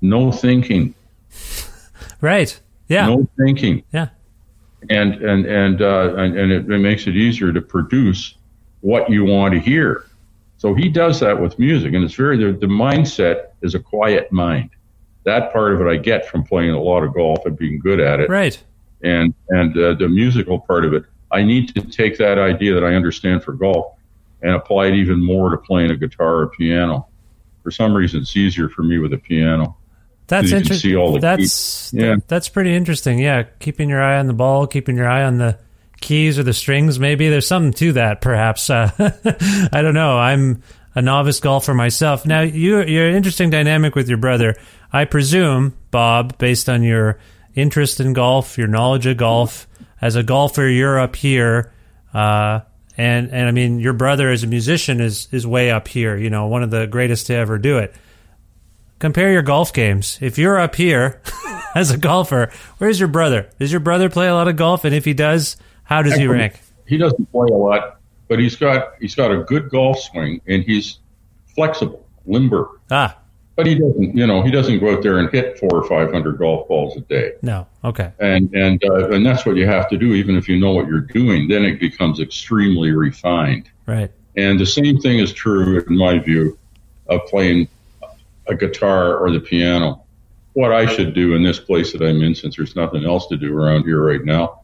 no 0.00 0.30
thinking. 0.30 0.94
Right. 2.20 2.60
Yeah. 2.86 3.06
No 3.06 3.28
thinking. 3.36 3.82
Yeah. 3.92 4.10
And, 4.90 5.14
and, 5.14 5.46
and, 5.46 5.82
uh, 5.82 6.14
and, 6.16 6.36
and 6.36 6.52
it, 6.52 6.70
it 6.70 6.78
makes 6.78 7.06
it 7.06 7.16
easier 7.16 7.52
to 7.52 7.60
produce 7.60 8.36
what 8.80 9.08
you 9.08 9.24
want 9.24 9.54
to 9.54 9.60
hear. 9.60 10.06
So 10.58 10.74
he 10.74 10.88
does 10.88 11.18
that 11.20 11.40
with 11.40 11.58
music, 11.58 11.92
and 11.94 12.04
it's 12.04 12.14
very 12.14 12.36
the, 12.36 12.52
the 12.52 12.66
mindset 12.66 13.46
is 13.62 13.74
a 13.74 13.80
quiet 13.80 14.30
mind. 14.30 14.70
That 15.24 15.52
part 15.52 15.72
of 15.72 15.80
it 15.80 15.88
I 15.88 15.96
get 15.96 16.28
from 16.28 16.44
playing 16.44 16.70
a 16.70 16.80
lot 16.80 17.02
of 17.02 17.14
golf 17.14 17.44
and 17.46 17.56
being 17.56 17.80
good 17.80 17.98
at 17.98 18.20
it. 18.20 18.28
Right. 18.28 18.62
And 19.02 19.34
and 19.48 19.76
uh, 19.76 19.94
the 19.94 20.08
musical 20.08 20.60
part 20.60 20.84
of 20.84 20.92
it, 20.94 21.04
I 21.32 21.42
need 21.42 21.74
to 21.74 21.80
take 21.80 22.16
that 22.18 22.38
idea 22.38 22.74
that 22.74 22.84
I 22.84 22.94
understand 22.94 23.42
for 23.42 23.52
golf 23.52 23.96
and 24.42 24.52
apply 24.54 24.86
it 24.86 24.94
even 24.94 25.20
more 25.20 25.50
to 25.50 25.56
playing 25.56 25.90
a 25.90 25.96
guitar 25.96 26.42
or 26.42 26.48
piano. 26.48 27.08
For 27.64 27.70
some 27.70 27.94
reason, 27.94 28.20
it's 28.20 28.36
easier 28.36 28.68
for 28.68 28.82
me 28.82 28.98
with 28.98 29.12
a 29.14 29.18
piano. 29.18 29.76
That's 30.26 30.50
You 30.50 30.62
can 30.62 30.74
see 30.76 30.96
all 30.96 31.16
interesting. 31.16 31.20
That's 31.20 31.90
keys. 31.90 31.92
Yeah. 31.94 32.16
that's 32.26 32.48
pretty 32.48 32.74
interesting. 32.74 33.18
Yeah, 33.18 33.44
keeping 33.58 33.88
your 33.88 34.02
eye 34.02 34.18
on 34.18 34.26
the 34.26 34.32
ball, 34.32 34.66
keeping 34.66 34.96
your 34.96 35.08
eye 35.08 35.24
on 35.24 35.38
the 35.38 35.58
keys 36.00 36.38
or 36.38 36.42
the 36.42 36.52
strings. 36.52 36.98
Maybe 36.98 37.28
there's 37.28 37.46
something 37.46 37.72
to 37.74 37.92
that. 37.94 38.20
Perhaps 38.20 38.70
uh, 38.70 38.90
I 39.72 39.82
don't 39.82 39.94
know. 39.94 40.18
I'm 40.18 40.62
a 40.94 41.02
novice 41.02 41.40
golfer 41.40 41.74
myself. 41.74 42.26
Now 42.26 42.42
you 42.42 42.82
you're 42.82 43.08
an 43.08 43.14
interesting 43.14 43.50
dynamic 43.50 43.94
with 43.94 44.08
your 44.08 44.18
brother. 44.18 44.56
I 44.92 45.04
presume, 45.06 45.74
Bob, 45.90 46.38
based 46.38 46.68
on 46.68 46.82
your 46.82 47.18
interest 47.54 48.00
in 48.00 48.12
golf, 48.12 48.58
your 48.58 48.68
knowledge 48.68 49.06
of 49.06 49.16
golf, 49.16 49.66
as 50.00 50.16
a 50.16 50.22
golfer, 50.22 50.66
you're 50.66 50.98
up 50.98 51.16
here. 51.16 51.72
Uh, 52.12 52.60
and 52.96 53.30
and 53.30 53.48
I 53.48 53.50
mean, 53.52 53.80
your 53.80 53.94
brother 53.94 54.30
as 54.30 54.44
a 54.44 54.46
musician 54.46 55.00
is 55.00 55.28
is 55.32 55.46
way 55.46 55.70
up 55.70 55.88
here. 55.88 56.16
You 56.16 56.30
know, 56.30 56.46
one 56.46 56.62
of 56.62 56.70
the 56.70 56.86
greatest 56.86 57.28
to 57.28 57.34
ever 57.34 57.58
do 57.58 57.78
it 57.78 57.94
compare 59.02 59.32
your 59.32 59.42
golf 59.42 59.72
games. 59.72 60.16
If 60.22 60.38
you're 60.38 60.60
up 60.60 60.76
here 60.76 61.20
as 61.74 61.90
a 61.90 61.98
golfer, 61.98 62.52
where's 62.78 63.00
your 63.00 63.08
brother? 63.08 63.50
Does 63.58 63.72
your 63.72 63.80
brother 63.80 64.08
play 64.08 64.28
a 64.28 64.34
lot 64.34 64.46
of 64.46 64.54
golf? 64.54 64.84
And 64.84 64.94
if 64.94 65.04
he 65.04 65.12
does, 65.12 65.56
how 65.82 66.02
does 66.02 66.14
he 66.14 66.28
rank? 66.28 66.60
He 66.86 66.96
doesn't 66.98 67.30
play 67.32 67.48
a 67.50 67.56
lot, 67.56 67.98
but 68.28 68.38
he's 68.38 68.54
got 68.54 68.92
he's 69.00 69.16
got 69.16 69.32
a 69.32 69.42
good 69.42 69.70
golf 69.70 69.98
swing 69.98 70.40
and 70.46 70.62
he's 70.62 71.00
flexible, 71.54 72.06
limber. 72.26 72.68
Ah, 72.92 73.18
But 73.56 73.66
he 73.66 73.74
doesn't, 73.74 74.16
you 74.16 74.26
know, 74.26 74.42
he 74.42 74.52
doesn't 74.52 74.78
go 74.78 74.92
out 74.94 75.02
there 75.02 75.18
and 75.18 75.28
hit 75.30 75.58
four 75.58 75.70
or 75.74 75.84
five 75.88 76.12
hundred 76.12 76.38
golf 76.38 76.68
balls 76.68 76.96
a 76.96 77.00
day. 77.00 77.32
no. 77.42 77.66
Okay. 77.84 78.12
and 78.20 78.54
and 78.54 78.80
uh, 78.84 79.10
and 79.10 79.26
that's 79.26 79.44
what 79.44 79.56
you 79.56 79.66
have 79.66 79.88
to 79.88 79.98
do. 79.98 80.12
Even 80.14 80.36
if 80.36 80.48
you 80.48 80.60
know 80.60 80.70
what 80.72 80.86
you're 80.86 81.00
doing, 81.00 81.48
then 81.48 81.64
it 81.64 81.80
becomes 81.80 82.20
extremely 82.20 82.92
refined. 82.92 83.68
Right. 83.86 84.12
And 84.36 84.60
the 84.60 84.66
same 84.66 84.98
thing 84.98 85.18
is 85.18 85.32
true, 85.32 85.80
in 85.88 85.96
my 85.98 86.20
view, 86.20 86.56
of 87.08 87.20
playing 87.26 87.66
a 88.52 88.56
guitar 88.56 89.16
or 89.18 89.30
the 89.30 89.40
piano. 89.40 90.04
What 90.54 90.72
I 90.72 90.86
should 90.86 91.14
do 91.14 91.34
in 91.34 91.42
this 91.42 91.58
place 91.58 91.92
that 91.92 92.02
I'm 92.02 92.22
in, 92.22 92.34
since 92.34 92.56
there's 92.56 92.76
nothing 92.76 93.04
else 93.04 93.26
to 93.28 93.36
do 93.36 93.56
around 93.56 93.84
here 93.84 94.04
right 94.04 94.24
now, 94.24 94.60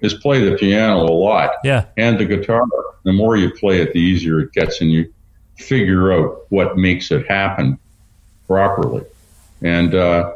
is 0.00 0.14
play 0.14 0.48
the 0.48 0.56
piano 0.56 1.04
a 1.04 1.12
lot 1.12 1.50
Yeah. 1.64 1.86
and 1.96 2.18
the 2.18 2.24
guitar. 2.26 2.62
The 3.04 3.12
more 3.12 3.36
you 3.36 3.50
play 3.50 3.80
it, 3.80 3.92
the 3.92 3.98
easier 4.00 4.40
it 4.40 4.52
gets, 4.52 4.80
and 4.82 4.90
you 4.92 5.12
figure 5.56 6.12
out 6.12 6.46
what 6.50 6.76
makes 6.76 7.10
it 7.10 7.26
happen 7.26 7.78
properly. 8.46 9.04
And 9.62 9.94
uh, 9.94 10.32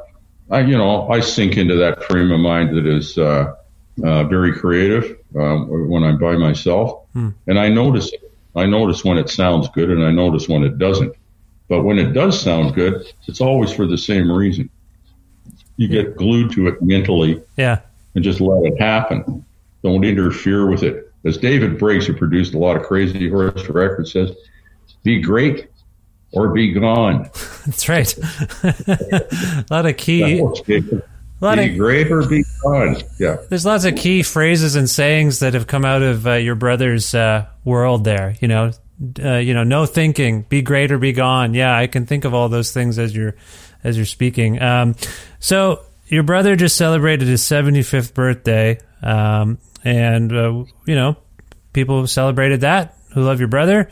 I, 0.50 0.60
you 0.60 0.76
know, 0.76 1.08
I 1.10 1.20
sink 1.20 1.56
into 1.56 1.76
that 1.76 2.04
frame 2.04 2.30
of 2.30 2.40
mind 2.40 2.76
that 2.76 2.86
is 2.86 3.16
uh, 3.18 3.54
uh, 4.02 4.24
very 4.24 4.52
creative 4.54 5.18
um, 5.38 5.88
when 5.88 6.02
I'm 6.02 6.18
by 6.18 6.36
myself, 6.36 7.06
and 7.46 7.58
I 7.58 7.68
notice 7.68 8.12
it. 8.12 8.20
I 8.56 8.66
notice 8.66 9.04
when 9.04 9.18
it 9.18 9.28
sounds 9.28 9.68
good, 9.70 9.90
and 9.90 10.02
I 10.04 10.10
notice 10.10 10.48
when 10.48 10.62
it 10.62 10.78
doesn't. 10.78 11.14
But 11.68 11.82
when 11.82 11.98
it 11.98 12.12
does 12.12 12.40
sound 12.40 12.74
good, 12.74 13.06
it's 13.26 13.40
always 13.40 13.72
for 13.72 13.86
the 13.86 13.96
same 13.98 14.30
reason. 14.30 14.68
You 15.76 15.88
get 15.88 16.16
glued 16.16 16.52
to 16.52 16.68
it 16.68 16.80
mentally 16.82 17.42
Yeah. 17.56 17.80
and 18.14 18.22
just 18.22 18.40
let 18.40 18.64
it 18.64 18.78
happen. 18.80 19.44
Don't 19.82 20.04
interfere 20.04 20.66
with 20.70 20.82
it. 20.82 21.10
As 21.24 21.38
David 21.38 21.78
Briggs, 21.78 22.06
who 22.06 22.12
produced 22.14 22.54
a 22.54 22.58
lot 22.58 22.76
of 22.76 22.82
Crazy 22.82 23.28
Horse 23.30 23.68
records, 23.68 24.12
says, 24.12 24.32
be 25.02 25.20
great 25.20 25.68
or 26.32 26.48
be 26.52 26.72
gone. 26.72 27.22
That's 27.66 27.88
right. 27.88 28.14
a 28.62 29.64
lot 29.70 29.86
of 29.86 29.96
key. 29.96 30.36
That 30.36 30.42
works, 30.44 30.60
David. 30.60 31.02
A 31.40 31.44
lot 31.44 31.58
Be 31.58 31.70
of, 31.72 31.78
great 31.78 32.10
or 32.12 32.26
be 32.26 32.44
gone. 32.62 32.96
Yeah. 33.18 33.36
there's 33.48 33.66
lots 33.66 33.84
of 33.84 33.96
key 33.96 34.22
phrases 34.22 34.76
and 34.76 34.88
sayings 34.88 35.40
that 35.40 35.52
have 35.54 35.66
come 35.66 35.84
out 35.84 36.00
of 36.02 36.26
uh, 36.26 36.34
your 36.34 36.54
brother's 36.54 37.14
uh, 37.14 37.46
world. 37.64 38.04
There, 38.04 38.36
you 38.40 38.48
know, 38.48 38.70
uh, 39.22 39.36
you 39.36 39.54
know, 39.54 39.64
no 39.64 39.86
thinking, 39.86 40.42
be 40.42 40.62
great 40.62 40.90
or 40.92 40.98
be 40.98 41.12
gone. 41.12 41.54
Yeah, 41.54 41.76
I 41.76 41.86
can 41.86 42.06
think 42.06 42.24
of 42.24 42.34
all 42.34 42.48
those 42.48 42.72
things 42.72 42.98
as 42.98 43.14
you're 43.14 43.34
as 43.82 43.96
you're 43.96 44.06
speaking. 44.06 44.60
Um, 44.62 44.94
so 45.40 45.82
your 46.08 46.22
brother 46.22 46.56
just 46.56 46.76
celebrated 46.76 47.28
his 47.28 47.42
75th 47.42 48.14
birthday, 48.14 48.78
um, 49.02 49.58
and 49.84 50.32
uh, 50.32 50.64
you 50.86 50.94
know, 50.94 51.16
people 51.72 52.06
celebrated 52.06 52.62
that 52.62 52.96
who 53.12 53.22
love 53.22 53.38
your 53.38 53.48
brother. 53.48 53.88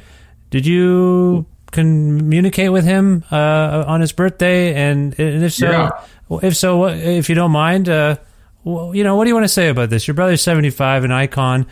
Did 0.50 0.66
you 0.66 1.46
communicate 1.70 2.70
with 2.72 2.84
him 2.84 3.24
uh, 3.30 3.84
on 3.86 4.00
his 4.00 4.12
birthday? 4.12 4.74
And, 4.74 5.18
and 5.18 5.42
if 5.44 5.54
so, 5.54 5.70
Yeah. 5.70 5.90
if 6.42 6.56
so, 6.56 6.86
if 6.88 7.28
you 7.28 7.34
don't 7.34 7.50
mind, 7.52 7.88
uh, 7.88 8.16
you 8.64 9.02
know, 9.04 9.16
what 9.16 9.24
do 9.24 9.28
you 9.28 9.34
want 9.34 9.44
to 9.44 9.48
say 9.48 9.68
about 9.68 9.88
this? 9.90 10.06
Your 10.06 10.14
brother's 10.14 10.42
75, 10.42 11.04
an 11.04 11.12
icon. 11.12 11.66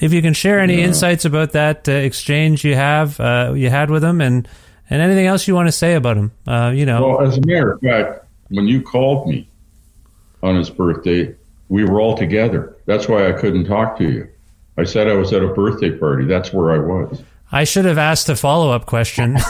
If 0.00 0.12
you 0.12 0.22
can 0.22 0.32
share 0.32 0.60
any 0.60 0.80
insights 0.80 1.24
about 1.24 1.52
that 1.52 1.88
uh, 1.88 1.92
exchange 1.92 2.64
you 2.64 2.74
have, 2.74 3.18
uh, 3.18 3.52
you 3.56 3.68
had 3.68 3.90
with 3.90 4.04
him, 4.04 4.20
and 4.20 4.48
and 4.90 5.02
anything 5.02 5.26
else 5.26 5.46
you 5.48 5.54
want 5.54 5.68
to 5.68 5.72
say 5.72 5.94
about 5.94 6.16
him, 6.16 6.32
uh, 6.46 6.72
you 6.74 6.86
know, 6.86 7.06
Well, 7.08 7.26
as 7.26 7.36
a 7.36 7.40
matter 7.46 7.72
of 7.72 7.80
fact, 7.80 8.24
when 8.48 8.66
you 8.66 8.80
called 8.80 9.28
me 9.28 9.48
on 10.42 10.56
his 10.56 10.70
birthday, 10.70 11.34
we 11.68 11.84
were 11.84 12.00
all 12.00 12.16
together. 12.16 12.76
That's 12.86 13.08
why 13.08 13.28
I 13.28 13.32
couldn't 13.32 13.66
talk 13.66 13.98
to 13.98 14.04
you. 14.04 14.28
I 14.78 14.84
said 14.84 15.08
I 15.08 15.14
was 15.14 15.32
at 15.32 15.42
a 15.42 15.48
birthday 15.48 15.90
party. 15.90 16.24
That's 16.24 16.52
where 16.52 16.70
I 16.70 16.78
was. 16.78 17.22
I 17.50 17.64
should 17.64 17.84
have 17.84 17.98
asked 17.98 18.28
a 18.28 18.36
follow 18.36 18.70
up 18.70 18.86
question. 18.86 19.36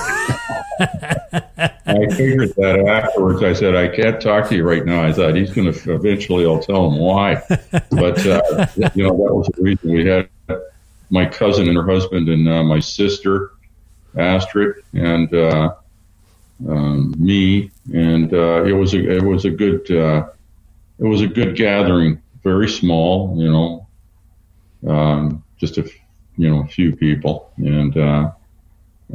I 0.81 2.07
figured 2.15 2.55
that 2.57 2.85
afterwards. 2.87 3.43
I 3.43 3.53
said, 3.53 3.75
I 3.75 3.89
can't 3.89 4.21
talk 4.21 4.49
to 4.49 4.57
you 4.57 4.63
right 4.63 4.85
now. 4.85 5.05
I 5.05 5.13
thought 5.13 5.35
he's 5.35 5.53
going 5.53 5.73
to 5.73 5.95
eventually, 5.95 6.47
I'll 6.47 6.61
tell 6.61 6.91
him 6.91 6.99
why. 6.99 7.43
But, 7.91 8.27
uh, 8.27 8.67
you 8.95 9.03
know, 9.05 9.17
that 9.17 9.35
was 9.35 9.51
the 9.55 9.63
reason 9.63 9.93
we 9.93 10.07
had 10.07 10.29
my 11.11 11.27
cousin 11.27 11.67
and 11.69 11.77
her 11.77 11.87
husband 11.87 12.29
and 12.29 12.49
uh, 12.49 12.63
my 12.63 12.79
sister, 12.79 13.53
Astrid, 14.17 14.77
and 14.93 15.35
uh, 15.35 15.75
um, 16.69 17.15
me. 17.19 17.71
And 17.93 18.33
uh, 18.33 18.65
it 18.65 18.73
was 18.73 18.95
a, 18.95 19.17
it 19.17 19.23
was 19.23 19.45
a 19.45 19.51
good, 19.51 19.91
uh, 19.91 20.29
it 20.99 21.05
was 21.05 21.23
a 21.23 21.27
good 21.27 21.57
gathering, 21.57 22.21
very 22.45 22.69
small, 22.69 23.35
you 23.37 23.51
know, 23.51 23.87
um, 24.87 25.43
just 25.57 25.79
a, 25.79 25.91
you 26.37 26.49
know, 26.51 26.61
a 26.63 26.67
few 26.69 26.95
people. 26.95 27.51
And, 27.57 27.97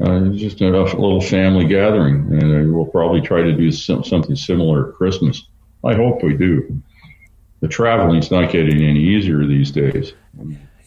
uh, 0.01 0.23
it's 0.25 0.39
just 0.39 0.61
a, 0.61 0.69
little 0.69 1.21
family 1.21 1.65
gathering, 1.65 2.15
and 2.31 2.73
we'll 2.73 2.85
probably 2.85 3.21
try 3.21 3.43
to 3.43 3.53
do 3.53 3.71
some, 3.71 4.03
something 4.03 4.35
similar 4.35 4.89
at 4.89 4.95
Christmas. 4.95 5.43
I 5.83 5.93
hope 5.93 6.23
we 6.23 6.35
do. 6.35 6.81
The 7.59 7.67
traveling's 7.67 8.31
not 8.31 8.51
getting 8.51 8.83
any 8.83 8.99
easier 8.99 9.45
these 9.45 9.69
days. 9.69 10.13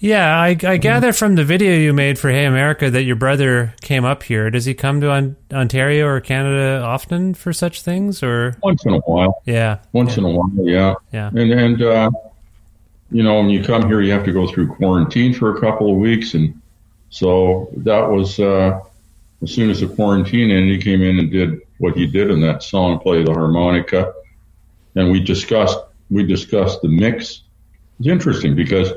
yeah, 0.00 0.36
I, 0.36 0.56
I 0.64 0.76
gather 0.76 1.12
from 1.12 1.36
the 1.36 1.44
video 1.44 1.74
you 1.74 1.92
made 1.92 2.18
for 2.18 2.30
Hey 2.30 2.46
America 2.46 2.90
that 2.90 3.04
your 3.04 3.14
brother 3.14 3.74
came 3.80 4.04
up 4.04 4.24
here. 4.24 4.50
Does 4.50 4.64
he 4.64 4.74
come 4.74 5.00
to 5.00 5.10
on, 5.10 5.36
Ontario 5.52 6.06
or 6.06 6.20
Canada 6.20 6.82
often 6.84 7.32
for 7.32 7.52
such 7.52 7.82
things, 7.82 8.24
or 8.24 8.56
Once 8.60 8.84
in 8.84 8.94
a 8.94 8.98
while, 8.98 9.40
yeah, 9.44 9.78
once 9.92 10.16
in 10.16 10.24
a 10.24 10.30
while, 10.30 10.50
yeah. 10.56 10.94
yeah, 11.12 11.28
And 11.28 11.52
and 11.52 11.82
uh, 11.82 12.10
you 13.12 13.22
know, 13.22 13.36
when 13.36 13.50
you 13.50 13.62
come 13.62 13.86
here, 13.86 14.00
you 14.00 14.12
have 14.12 14.24
to 14.24 14.32
go 14.32 14.48
through 14.48 14.74
quarantine 14.74 15.32
for 15.32 15.56
a 15.56 15.60
couple 15.60 15.92
of 15.92 15.96
weeks, 15.96 16.34
and 16.34 16.60
so 17.10 17.70
that 17.76 18.10
was 18.10 18.40
uh, 18.40 18.80
as 19.42 19.52
soon 19.52 19.70
as 19.70 19.80
the 19.80 19.88
quarantine 19.88 20.50
ended, 20.50 20.76
he 20.76 20.82
came 20.82 21.02
in 21.02 21.18
and 21.18 21.30
did 21.30 21.60
what 21.78 21.96
he 21.96 22.06
did 22.06 22.30
in 22.30 22.40
that 22.40 22.62
song, 22.62 22.98
play 22.98 23.22
the 23.22 23.32
harmonica, 23.32 24.12
and 24.94 25.10
we 25.10 25.20
discussed 25.20 25.78
we 26.10 26.22
discussed 26.22 26.82
the 26.82 26.88
mix. 26.88 27.42
It's 27.98 28.08
interesting 28.08 28.54
because 28.54 28.92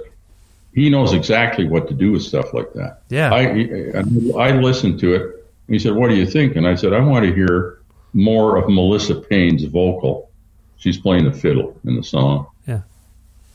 he 0.74 0.90
knows 0.90 1.14
exactly 1.14 1.68
what 1.68 1.88
to 1.88 1.94
do 1.94 2.12
with 2.12 2.22
stuff 2.22 2.54
like 2.54 2.72
that. 2.74 3.02
yeah, 3.10 3.34
I 3.34 3.92
I 4.38 4.52
listened 4.52 5.00
to 5.02 5.14
it. 5.14 5.22
And 5.22 5.76
he 5.76 5.80
said, 5.80 5.94
"What 5.94 6.10
do 6.10 6.16
you 6.16 6.26
think?" 6.26 6.56
And 6.56 6.68
I 6.68 6.76
said, 6.76 6.94
"I 6.94 7.00
want 7.00 7.26
to 7.26 7.34
hear 7.34 7.80
more 8.14 8.58
of 8.58 8.70
Melissa 8.70 9.16
Payne's 9.16 9.64
vocal. 9.66 10.30
She's 10.78 10.98
playing 10.98 11.26
the 11.26 11.34
fiddle 11.34 11.78
in 11.86 11.96
the 11.96 12.04
song. 12.04 12.48
Yeah. 12.66 12.82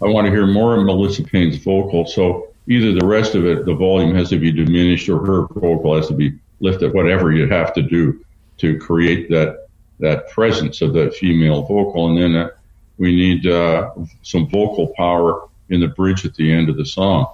I 0.03 0.07
want 0.07 0.27
to 0.27 0.31
hear 0.31 0.47
more 0.47 0.77
of 0.77 0.85
Melissa 0.85 1.23
Payne's 1.23 1.57
vocal. 1.57 2.07
So 2.07 2.49
either 2.69 2.93
the 2.93 3.07
rest 3.07 3.35
of 3.35 3.47
it, 3.47 3.65
the 3.65 3.75
volume 3.75 4.15
has 4.15 4.29
to 4.31 4.39
be 4.39 4.53
diminished, 4.53 5.09
or 5.09 5.19
her 5.25 5.47
vocal 5.47 5.97
has 5.97 6.09
to 6.09 6.15
be 6.15 6.35
lifted. 6.65 6.93
Whatever 6.95 7.33
you 7.33 7.49
have 7.49 7.73
to 7.75 7.83
do 7.83 8.25
to 8.59 8.79
create 8.79 9.29
that 9.31 9.69
that 10.01 10.29
presence 10.31 10.83
of 10.83 10.93
that 10.95 11.15
female 11.15 11.63
vocal, 11.63 12.09
and 12.09 12.17
then 12.21 12.35
uh, 12.35 12.51
we 12.99 13.15
need 13.15 13.47
uh, 13.47 13.91
some 14.23 14.49
vocal 14.49 14.93
power 14.97 15.49
in 15.69 15.81
the 15.81 15.89
bridge 15.89 16.25
at 16.27 16.35
the 16.35 16.53
end 16.53 16.69
of 16.69 16.77
the 16.77 16.85
song. 16.85 17.27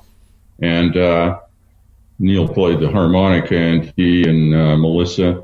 And 0.61 0.97
uh, 0.97 1.41
Neil 2.19 2.47
played 2.47 2.81
the 2.81 2.91
harmonica, 2.91 3.57
and 3.57 3.93
he 3.97 4.29
and 4.29 4.55
uh, 4.55 4.77
Melissa 4.77 5.43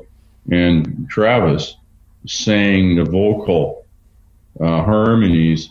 and 0.51 1.09
Travis 1.09 1.75
sang 2.27 2.95
the 2.95 3.03
vocal 3.03 3.85
uh, 4.59 4.83
harmonies 4.83 5.69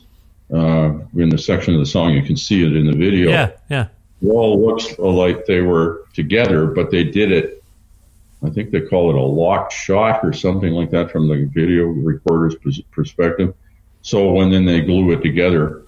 uh, 0.53 0.93
in 1.17 1.29
the 1.29 1.39
section 1.39 1.75
of 1.75 1.81
the 1.81 1.87
song. 1.87 2.13
You 2.15 2.23
can 2.23 2.37
see 2.37 2.65
it 2.65 2.75
in 2.75 2.87
the 2.87 2.97
video. 2.97 3.31
Yeah, 3.31 3.51
yeah. 3.71 3.89
It 4.23 4.29
all 4.29 4.65
looks 4.65 4.99
like 4.99 5.47
they 5.47 5.61
were 5.61 6.07
together, 6.15 6.67
but 6.67 6.91
they 6.91 7.05
did 7.05 7.31
it. 7.31 7.56
I 8.43 8.51
think 8.51 8.71
they 8.71 8.83
call 8.83 9.11
it 9.11 9.17
a 9.17 9.21
locked 9.21 9.73
shot 9.73 10.21
or 10.23 10.33
something 10.33 10.73
like 10.73 10.91
that 10.91 11.11
from 11.11 11.29
the 11.29 11.51
video 11.53 11.85
recorder's 11.85 12.57
perspective. 12.91 13.55
So 14.03 14.33
when 14.33 14.51
then 14.51 14.65
they 14.65 14.83
glue 14.83 15.13
it 15.13 15.23
together, 15.23 15.87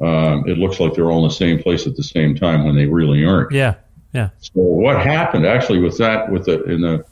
um, 0.00 0.48
it 0.48 0.58
looks 0.58 0.80
like 0.80 0.94
they're 0.94 1.10
all 1.10 1.24
in 1.24 1.28
the 1.28 1.34
same 1.34 1.62
place 1.62 1.86
at 1.86 1.94
the 1.94 2.02
same 2.02 2.34
time 2.34 2.64
when 2.64 2.74
they 2.74 2.86
really 2.86 3.24
aren't. 3.24 3.52
Yeah, 3.52 3.74
yeah. 4.12 4.30
So 4.40 4.52
what 4.54 5.00
happened 5.00 5.46
actually 5.46 5.80
with 5.80 5.98
that, 5.98 6.30
with 6.30 6.46
the 6.46 6.64
in 6.64 6.80
the 6.80 7.04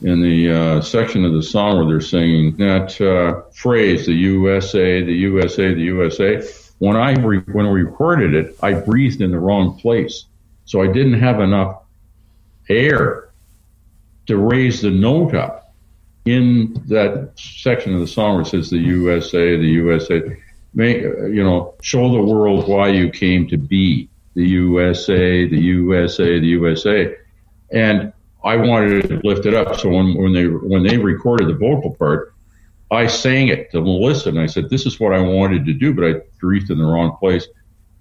in 0.00 0.20
the 0.20 0.50
uh, 0.50 0.80
section 0.80 1.24
of 1.24 1.34
the 1.34 1.42
song 1.42 1.76
where 1.76 1.86
they're 1.86 2.00
singing 2.00 2.56
that 2.56 3.00
uh, 3.00 3.48
phrase, 3.52 4.06
the 4.06 4.14
USA, 4.14 5.02
the 5.02 5.12
USA, 5.12 5.74
the 5.74 5.82
USA. 5.82 6.42
When 6.78 6.96
I 6.96 7.12
re- 7.12 7.44
when 7.52 7.66
I 7.66 7.70
recorded 7.70 8.34
it, 8.34 8.56
I 8.62 8.72
breathed 8.72 9.20
in 9.20 9.30
the 9.30 9.38
wrong 9.38 9.78
place, 9.78 10.24
so 10.64 10.82
I 10.82 10.86
didn't 10.86 11.20
have 11.20 11.40
enough 11.40 11.82
air 12.68 13.31
to 14.32 14.38
raise 14.38 14.80
the 14.80 14.90
note 14.90 15.34
up 15.34 15.74
in 16.24 16.72
that 16.86 17.32
section 17.36 17.92
of 17.92 18.00
the 18.00 18.06
song 18.06 18.34
where 18.34 18.42
it 18.42 18.46
says 18.46 18.70
the 18.70 18.78
USA, 18.78 19.56
the 19.56 19.68
USA. 19.82 20.22
Make, 20.72 21.02
you 21.02 21.44
know, 21.44 21.74
show 21.82 22.10
the 22.10 22.22
world 22.22 22.66
why 22.66 22.88
you 22.88 23.10
came 23.10 23.46
to 23.48 23.58
be 23.58 24.08
the 24.34 24.46
USA, 24.46 25.46
the 25.46 25.58
USA, 25.58 26.40
the 26.40 26.46
USA. 26.46 27.14
And 27.70 28.14
I 28.42 28.56
wanted 28.56 29.08
to 29.08 29.20
lift 29.22 29.44
it 29.44 29.52
up. 29.52 29.78
So 29.78 29.90
when, 29.90 30.14
when 30.14 30.32
they 30.32 30.46
when 30.46 30.82
they 30.82 30.96
recorded 30.96 31.48
the 31.48 31.54
vocal 31.54 31.94
part, 31.94 32.34
I 32.90 33.06
sang 33.08 33.48
it 33.48 33.70
to 33.72 33.82
Melissa, 33.82 34.30
and 34.30 34.40
I 34.40 34.46
said, 34.46 34.70
"This 34.70 34.86
is 34.86 34.98
what 34.98 35.12
I 35.12 35.20
wanted 35.20 35.66
to 35.66 35.74
do, 35.74 35.92
but 35.92 36.04
I 36.06 36.14
breathed 36.40 36.70
in 36.70 36.78
the 36.78 36.84
wrong 36.84 37.16
place, 37.18 37.46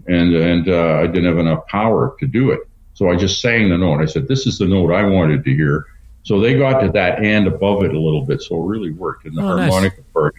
and 0.07 0.33
and 0.33 0.69
uh, 0.69 0.99
I 1.03 1.07
didn't 1.07 1.25
have 1.25 1.39
enough 1.39 1.67
power 1.67 2.15
to 2.21 2.25
do 2.25 2.51
it. 2.51 2.61
So 2.93 3.09
I 3.09 3.17
just 3.17 3.41
sang 3.41 3.69
the 3.69 3.77
note. 3.77 4.01
I 4.01 4.05
said, 4.05 4.29
"This 4.29 4.47
is 4.47 4.57
the 4.57 4.65
note 4.65 4.93
I 4.93 5.03
wanted 5.03 5.43
to 5.43 5.53
hear." 5.53 5.85
So 6.23 6.39
they 6.39 6.55
got 6.57 6.81
to 6.81 6.91
that 6.91 7.19
and 7.23 7.47
above 7.47 7.83
it 7.83 7.93
a 7.95 7.99
little 7.99 8.25
bit, 8.25 8.41
so 8.41 8.61
it 8.63 8.67
really 8.67 8.91
worked, 8.91 9.25
and 9.25 9.35
the 9.35 9.41
Oh, 9.41 9.55
nice. 9.55 9.71
harmonica 9.71 10.01
part 10.13 10.35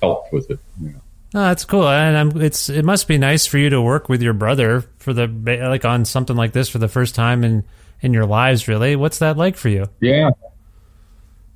helped 0.00 0.32
with 0.32 0.50
it. 0.50 0.58
Yeah. 0.80 0.90
Oh, 1.34 1.40
that's 1.40 1.64
cool, 1.64 1.88
and 1.88 2.16
I'm, 2.16 2.40
it's 2.40 2.70
it 2.70 2.84
must 2.84 3.06
be 3.08 3.18
nice 3.18 3.44
for 3.44 3.58
you 3.58 3.68
to 3.70 3.82
work 3.82 4.08
with 4.08 4.22
your 4.22 4.32
brother 4.32 4.84
for 4.98 5.12
the 5.12 5.26
like 5.26 5.84
on 5.84 6.04
something 6.04 6.36
like 6.36 6.52
this 6.52 6.68
for 6.68 6.78
the 6.78 6.88
first 6.88 7.14
time 7.14 7.44
in 7.44 7.64
in 8.00 8.14
your 8.14 8.24
lives. 8.26 8.66
Really, 8.68 8.96
what's 8.96 9.18
that 9.18 9.36
like 9.36 9.56
for 9.56 9.68
you? 9.68 9.86
Yeah. 10.00 10.30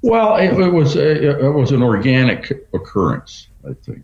Well, 0.02 0.36
it, 0.36 0.52
it 0.58 0.72
was 0.72 0.96
a, 0.96 1.46
it 1.46 1.50
was 1.52 1.70
an 1.70 1.82
organic 1.82 2.50
occurrence, 2.74 3.46
I 3.68 3.72
think. 3.72 4.02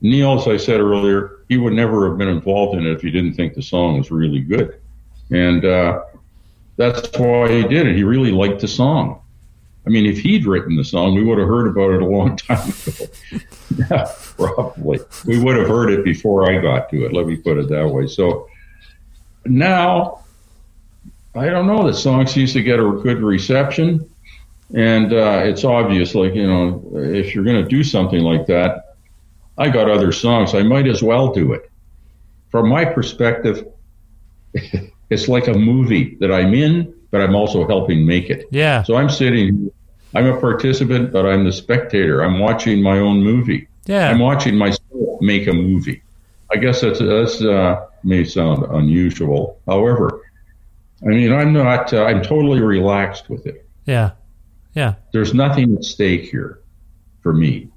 Neil, 0.00 0.38
as 0.40 0.48
I 0.48 0.56
said 0.56 0.80
earlier, 0.80 1.40
he 1.48 1.58
would 1.58 1.74
never 1.74 2.08
have 2.08 2.16
been 2.18 2.28
involved 2.28 2.78
in 2.78 2.86
it 2.86 2.92
if 2.92 3.02
he 3.02 3.10
didn't 3.10 3.34
think 3.34 3.54
the 3.54 3.62
song 3.62 3.98
was 3.98 4.10
really 4.10 4.40
good, 4.40 4.80
and 5.30 5.64
uh, 5.64 6.00
that's 6.76 7.08
why 7.18 7.50
he 7.50 7.62
did 7.62 7.86
it. 7.86 7.96
He 7.96 8.04
really 8.04 8.32
liked 8.32 8.60
the 8.60 8.68
song. 8.68 9.22
I 9.86 9.90
mean, 9.90 10.04
if 10.06 10.18
he'd 10.18 10.46
written 10.46 10.76
the 10.76 10.84
song, 10.84 11.14
we 11.14 11.22
would 11.22 11.38
have 11.38 11.46
heard 11.46 11.68
about 11.68 11.92
it 11.92 12.02
a 12.02 12.06
long 12.06 12.36
time 12.36 12.68
ago. 12.68 13.06
yeah, 13.90 14.12
probably. 14.36 14.98
We 15.24 15.38
would 15.38 15.56
have 15.56 15.68
heard 15.68 15.90
it 15.90 16.04
before 16.04 16.50
I 16.50 16.60
got 16.60 16.90
to 16.90 17.04
it. 17.06 17.12
Let 17.12 17.26
me 17.26 17.36
put 17.36 17.56
it 17.58 17.68
that 17.68 17.88
way. 17.88 18.08
So 18.08 18.48
now 19.44 20.24
I 21.36 21.50
don't 21.50 21.66
know. 21.66 21.86
The 21.86 21.94
song 21.94 22.26
seems 22.26 22.54
to 22.54 22.62
get 22.62 22.80
a 22.80 22.90
good 23.02 23.18
reception, 23.18 24.08
and 24.74 25.12
uh, 25.12 25.42
it's 25.44 25.64
obvious. 25.64 26.14
Like 26.14 26.34
you 26.34 26.46
know, 26.46 26.82
if 26.94 27.34
you're 27.34 27.44
going 27.44 27.62
to 27.62 27.68
do 27.68 27.84
something 27.84 28.20
like 28.20 28.46
that, 28.46 28.96
I 29.58 29.68
got 29.68 29.90
other 29.90 30.12
songs. 30.12 30.54
I 30.54 30.62
might 30.62 30.88
as 30.88 31.02
well 31.02 31.34
do 31.34 31.52
it. 31.52 31.70
From 32.50 32.70
my 32.70 32.86
perspective, 32.86 33.68
it's 35.10 35.28
like 35.28 35.46
a 35.48 35.54
movie 35.54 36.16
that 36.20 36.32
I'm 36.32 36.52
in, 36.54 36.92
but 37.10 37.20
I'm 37.20 37.34
also 37.34 37.66
helping 37.66 38.06
make 38.06 38.30
it. 38.30 38.46
Yeah, 38.50 38.82
So 38.82 38.96
I'm 38.96 39.08
sitting. 39.08 39.70
I'm 40.14 40.26
a 40.26 40.40
participant, 40.40 41.12
but 41.12 41.26
I'm 41.26 41.44
the 41.44 41.52
spectator. 41.52 42.22
I'm 42.22 42.38
watching 42.38 42.82
my 42.82 42.98
own 42.98 43.22
movie. 43.22 43.68
yeah. 43.86 44.08
I'm 44.10 44.18
watching 44.18 44.56
myself 44.56 45.20
make 45.20 45.46
a 45.46 45.52
movie. 45.52 46.02
I 46.50 46.56
guess 46.56 46.80
that's 46.80 47.00
that's 47.00 47.42
uh, 47.42 47.86
may 48.04 48.24
sound 48.24 48.64
unusual. 48.70 49.60
However, 49.66 50.22
I 51.02 51.08
mean 51.08 51.32
I'm 51.32 51.52
not. 51.52 51.92
Uh, 51.92 52.04
I'm 52.04 52.22
totally 52.22 52.60
relaxed 52.60 53.28
with 53.28 53.46
it. 53.46 53.68
Yeah. 53.84 54.12
Yeah. 54.74 54.94
There's 55.12 55.34
nothing 55.34 55.74
at 55.76 55.84
stake 55.84 56.30
here 56.30 56.60
for 57.22 57.32
me. 57.32 57.68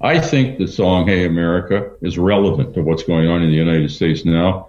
I 0.00 0.18
think 0.20 0.58
the 0.58 0.66
song 0.68 1.06
"Hey 1.08 1.26
America" 1.26 1.90
is 2.02 2.18
relevant 2.18 2.74
to 2.74 2.82
what's 2.82 3.02
going 3.02 3.28
on 3.28 3.42
in 3.42 3.50
the 3.50 3.56
United 3.56 3.90
States 3.90 4.24
now, 4.24 4.68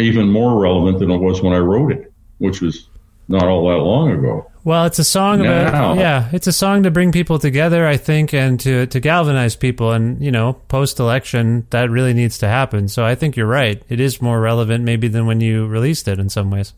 even 0.00 0.28
more 0.28 0.60
relevant 0.60 0.98
than 0.98 1.10
it 1.10 1.18
was 1.18 1.42
when 1.42 1.52
I 1.52 1.58
wrote 1.58 1.92
it, 1.92 2.12
which 2.38 2.60
was 2.60 2.88
not 3.28 3.44
all 3.44 3.68
that 3.68 3.76
long 3.76 4.10
ago. 4.10 4.50
Well, 4.62 4.84
it's 4.84 4.98
a 4.98 5.04
song 5.04 5.40
about 5.40 5.96
yeah, 5.96 6.28
it's 6.32 6.46
a 6.46 6.52
song 6.52 6.82
to 6.82 6.90
bring 6.90 7.12
people 7.12 7.38
together, 7.38 7.86
I 7.86 7.96
think, 7.96 8.34
and 8.34 8.60
to 8.60 8.86
to 8.86 9.00
galvanize 9.00 9.56
people. 9.56 9.92
And 9.92 10.22
you 10.22 10.30
know, 10.30 10.54
post 10.68 11.00
election, 11.00 11.66
that 11.70 11.90
really 11.90 12.12
needs 12.12 12.38
to 12.38 12.48
happen. 12.48 12.88
So 12.88 13.04
I 13.04 13.14
think 13.14 13.36
you're 13.36 13.46
right. 13.46 13.82
It 13.88 14.00
is 14.00 14.20
more 14.20 14.38
relevant 14.40 14.84
maybe 14.84 15.08
than 15.08 15.26
when 15.26 15.40
you 15.40 15.66
released 15.66 16.08
it 16.08 16.18
in 16.18 16.28
some 16.28 16.50
ways. 16.50 16.74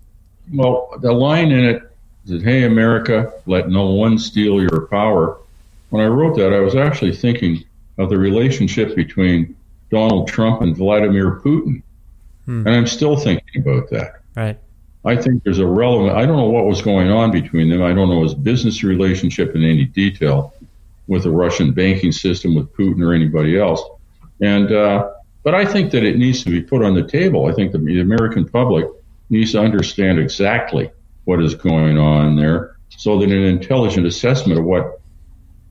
Well, 0.53 0.95
the 1.01 1.13
line 1.13 1.51
in 1.51 1.65
it 1.65 1.83
is, 2.27 2.43
"Hey 2.43 2.65
America, 2.65 3.33
let 3.47 3.69
no 3.69 3.91
one 3.91 4.19
steal 4.19 4.61
your 4.61 4.87
power." 4.87 5.39
When 5.91 6.05
I 6.05 6.07
wrote 6.07 6.37
that, 6.37 6.53
I 6.53 6.61
was 6.61 6.77
actually 6.77 7.17
thinking 7.17 7.65
of 7.99 8.11
the 8.11 8.19
relationship 8.19 8.95
between 8.95 9.57
Donald 9.91 10.29
Trump 10.29 10.63
and 10.63 10.77
Vladimir 10.77 11.41
Putin, 11.45 11.83
and 12.47 12.69
I'm 12.69 12.87
still 12.87 13.17
thinking 13.17 13.63
about 13.63 13.91
that. 13.91 14.21
Right. 14.37 14.59
I 15.05 15.17
think 15.17 15.43
there's 15.43 15.59
a 15.59 15.67
relevant. 15.67 16.17
I 16.17 16.27
don't 16.27 16.37
know 16.37 16.49
what 16.49 16.67
was 16.67 16.81
going 16.81 17.11
on 17.11 17.31
between 17.31 17.69
them. 17.69 17.83
I 17.83 17.93
don't 17.93 18.09
know 18.09 18.23
his 18.23 18.35
business 18.35 18.85
relationship 18.85 19.55
in 19.55 19.65
any 19.65 19.85
detail 19.85 20.55
with 21.09 21.25
the 21.25 21.31
Russian 21.31 21.73
banking 21.73 22.13
system, 22.13 22.55
with 22.55 22.73
Putin 22.75 23.03
or 23.03 23.13
anybody 23.13 23.59
else. 23.59 23.83
And 24.41 24.71
uh, 24.71 25.11
but 25.43 25.55
I 25.55 25.65
think 25.65 25.91
that 25.93 26.05
it 26.05 26.19
needs 26.19 26.45
to 26.45 26.51
be 26.51 26.63
put 26.63 26.85
on 26.85 26.95
the 26.95 27.03
table. 27.03 27.47
I 27.47 27.53
think 27.53 27.73
the, 27.73 27.79
the 27.79 28.01
American 28.01 28.49
public 28.49 28.87
needs 29.29 29.53
to 29.53 29.61
understand 29.61 30.19
exactly 30.19 30.91
what 31.25 31.43
is 31.43 31.55
going 31.55 31.99
on 31.99 32.37
there, 32.37 32.77
so 32.89 33.19
that 33.19 33.29
an 33.29 33.43
intelligent 33.45 34.07
assessment 34.07 34.59
of 34.59 34.65
what 34.65 35.01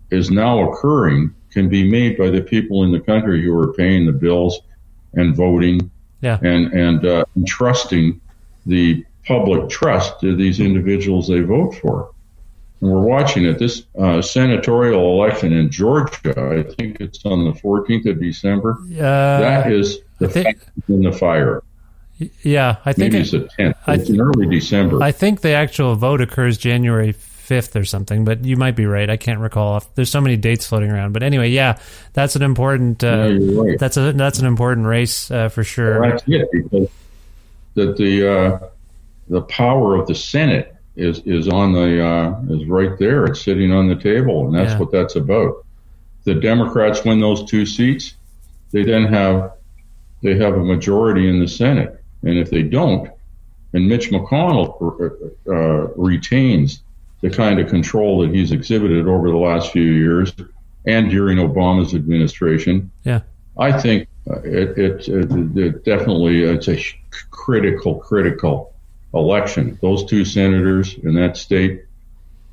is 0.09 0.29
now 0.29 0.69
occurring 0.69 1.33
can 1.51 1.69
be 1.69 1.89
made 1.89 2.17
by 2.17 2.29
the 2.29 2.41
people 2.41 2.83
in 2.83 2.91
the 2.91 2.99
country 2.99 3.43
who 3.43 3.57
are 3.57 3.73
paying 3.73 4.05
the 4.05 4.11
bills 4.11 4.59
and 5.13 5.35
voting 5.35 5.89
Yeah. 6.21 6.37
and 6.41 6.71
and 6.73 7.05
uh, 7.05 7.25
entrusting 7.35 8.21
the 8.65 9.03
public 9.25 9.69
trust 9.69 10.19
to 10.21 10.35
these 10.35 10.59
individuals 10.59 11.27
they 11.27 11.41
vote 11.41 11.73
for. 11.75 12.11
And 12.81 12.89
we're 12.91 13.01
watching 13.01 13.45
it. 13.45 13.59
This 13.59 13.83
uh, 13.99 14.21
senatorial 14.21 15.01
election 15.21 15.53
in 15.53 15.69
Georgia, 15.69 16.33
I 16.35 16.63
think 16.73 16.99
it's 16.99 17.23
on 17.25 17.45
the 17.45 17.51
14th 17.51 18.07
of 18.09 18.19
December. 18.19 18.77
Uh, 18.81 19.39
that 19.39 19.71
is 19.71 19.99
the 20.19 20.27
think- 20.27 20.57
in 20.89 21.01
the 21.03 21.11
fire. 21.11 21.61
yeah, 22.43 22.77
I 22.85 22.93
think 22.93 23.13
Maybe 23.13 23.17
it- 23.17 23.21
it's 23.21 23.31
the 23.31 23.49
10th. 23.59 23.75
I 23.87 23.93
It's 23.95 24.09
in 24.09 24.19
early 24.19 24.47
December. 24.47 25.01
I 25.01 25.11
think 25.11 25.41
the 25.41 25.51
actual 25.51 25.95
vote 25.95 26.21
occurs 26.21 26.57
January 26.57 27.13
5th 27.13 27.30
or 27.51 27.83
something, 27.85 28.23
but 28.25 28.45
you 28.45 28.55
might 28.57 28.75
be 28.75 28.85
right. 28.85 29.09
I 29.09 29.17
can't 29.17 29.39
recall. 29.39 29.83
There's 29.95 30.09
so 30.11 30.21
many 30.21 30.37
dates 30.37 30.65
floating 30.65 30.89
around. 30.91 31.13
But 31.13 31.23
anyway, 31.23 31.49
yeah, 31.49 31.79
that's 32.13 32.35
an 32.35 32.41
important. 32.41 33.03
Uh, 33.03 33.27
Yeah, 33.31 33.61
right. 33.61 33.79
That's 33.79 33.97
a 33.97 34.13
that's 34.13 34.39
an 34.39 34.45
important 34.47 34.87
race 34.87 35.29
uh, 35.31 35.49
for 35.49 35.63
sure. 35.63 35.99
Well, 36.01 36.09
that's 36.11 36.23
it 36.27 36.49
because 36.51 36.89
that 37.75 37.97
the 37.97 38.31
uh, 38.31 38.59
the 39.29 39.41
power 39.43 39.95
of 39.95 40.07
the 40.07 40.15
Senate 40.15 40.75
is 40.95 41.19
is 41.25 41.47
on 41.47 41.73
the 41.73 42.03
uh, 42.05 42.41
is 42.53 42.65
right 42.67 42.97
there. 42.99 43.25
It's 43.25 43.41
sitting 43.41 43.71
on 43.71 43.87
the 43.87 43.95
table, 43.95 44.45
and 44.47 44.55
that's 44.55 44.71
Yeah. 44.73 44.79
what 44.79 44.91
that's 44.91 45.15
about. 45.15 45.65
The 46.23 46.35
Democrats 46.35 47.03
win 47.03 47.19
those 47.19 47.43
two 47.49 47.65
seats, 47.65 48.13
they 48.71 48.83
then 48.83 49.05
have 49.05 49.53
they 50.21 50.35
have 50.37 50.53
a 50.55 50.63
majority 50.63 51.27
in 51.27 51.39
the 51.39 51.47
Senate, 51.47 51.99
and 52.23 52.37
if 52.37 52.49
they 52.49 52.61
don't, 52.61 53.09
and 53.73 53.87
Mitch 53.87 54.11
McConnell 54.11 54.75
uh, 55.47 55.51
uh, 55.51 55.87
retains 55.95 56.81
the 57.21 57.29
kind 57.29 57.59
of 57.59 57.69
control 57.69 58.19
that 58.21 58.33
he's 58.33 58.51
exhibited 58.51 59.07
over 59.07 59.29
the 59.29 59.37
last 59.37 59.71
few 59.71 59.83
years 59.83 60.33
and 60.85 61.09
during 61.09 61.37
Obama's 61.37 61.93
administration, 61.93 62.91
Yeah. 63.03 63.21
I 63.57 63.79
think 63.79 64.07
uh, 64.29 64.39
it, 64.41 64.77
it, 64.77 65.07
it, 65.07 65.57
it 65.57 65.85
definitely 65.85 66.43
it's 66.43 66.67
a 66.67 66.83
critical, 67.29 67.95
critical 67.95 68.73
election. 69.13 69.77
Those 69.81 70.05
two 70.05 70.25
senators 70.25 70.95
in 71.03 71.13
that 71.15 71.37
state 71.37 71.83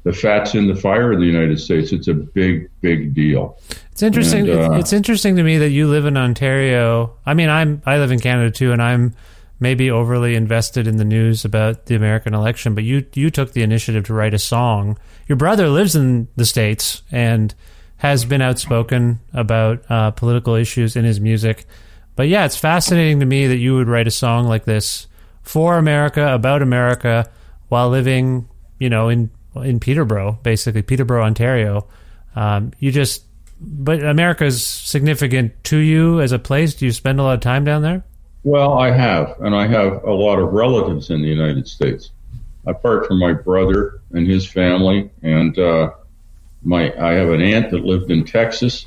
the 0.05 0.13
fat's 0.13 0.55
in 0.55 0.67
the 0.69 0.75
fire 0.75 1.13
in 1.13 1.21
the 1.21 1.27
United 1.27 1.61
States. 1.61 1.93
It's 1.93 2.09
a 2.09 2.15
big, 2.15 2.71
big 2.81 3.15
deal. 3.15 3.59
It's 3.93 4.03
interesting. 4.03 4.49
And, 4.49 4.75
uh, 4.75 4.79
it's 4.79 4.93
interesting 4.93 5.37
to 5.37 5.43
me 5.43 5.59
that 5.59 5.71
you 5.71 5.87
live 5.89 6.07
in 6.07 6.17
Ontario. 6.17 7.15
I 7.27 7.35
mean, 7.35 7.51
I'm 7.51 7.83
I 7.85 7.99
live 7.99 8.11
in 8.11 8.19
Canada 8.19 8.51
too, 8.51 8.73
and 8.73 8.81
I'm 8.81 9.15
maybe 9.61 9.91
overly 9.91 10.35
invested 10.35 10.87
in 10.87 10.97
the 10.97 11.05
news 11.05 11.45
about 11.45 11.87
the 11.87 11.95
American 11.95 12.35
election. 12.35 12.75
But 12.75 12.85
you 12.85 13.05
you 13.15 13.31
took 13.31 13.53
the 13.53 13.63
initiative 13.63 14.05
to 14.05 14.15
write 14.15 14.35
a 14.35 14.39
song. 14.39 14.99
Your 15.27 15.37
brother 15.37 15.69
lives 15.69 15.97
in 15.97 16.29
the 16.37 16.45
states 16.45 17.03
and 17.11 17.55
has 17.99 18.25
been 18.25 18.43
outspoken 18.43 19.21
about 19.33 19.85
uh, 19.91 20.11
political 20.13 20.55
issues 20.55 20.97
in 20.97 21.05
his 21.05 21.21
music. 21.21 21.67
But 22.15 22.29
yeah, 22.29 22.45
it's 22.45 22.57
fascinating 22.57 23.21
to 23.21 23.27
me 23.27 23.47
that 23.49 23.59
you 23.59 23.75
would 23.75 23.89
write 23.89 24.07
a 24.07 24.13
song 24.13 24.47
like 24.47 24.65
this 24.65 25.07
for 25.43 25.79
America 25.79 26.35
about 26.35 26.63
America 26.63 27.29
while 27.69 27.91
living, 27.91 28.49
you 28.79 28.91
know, 28.91 29.09
in 29.09 29.31
in 29.57 29.81
Peterborough, 29.81 30.39
basically 30.43 30.83
Peterborough, 30.83 31.25
Ontario. 31.25 31.89
Um, 32.37 32.73
you 32.79 32.93
just 32.93 33.25
but 33.61 34.05
America's 34.05 34.65
significant 34.65 35.53
to 35.65 35.79
you 35.79 36.21
as 36.21 36.33
a 36.33 36.39
place. 36.39 36.75
Do 36.75 36.87
you 36.87 36.93
spend 36.93 37.19
a 37.19 37.23
lot 37.23 37.35
of 37.35 37.41
time 37.41 37.65
down 37.65 37.83
there? 37.83 38.05
Well, 38.45 38.79
I 38.79 38.91
have, 38.91 39.41
and 39.41 39.55
I 39.55 39.67
have 39.67 40.05
a 40.05 40.13
lot 40.13 40.39
of 40.39 40.53
relatives 40.53 41.11
in 41.11 41.23
the 41.23 41.29
United 41.29 41.67
States. 41.67 42.13
Apart 42.67 43.07
from 43.07 43.19
my 43.19 43.33
brother 43.33 44.01
and 44.13 44.27
his 44.27 44.47
family, 44.47 45.11
and 45.23 45.59
uh, 45.59 45.91
my, 46.63 46.93
I 46.99 47.15
have 47.15 47.31
an 47.31 47.41
aunt 47.41 47.71
that 47.71 47.85
lived 47.85 48.11
in 48.11 48.25
Texas. 48.25 48.87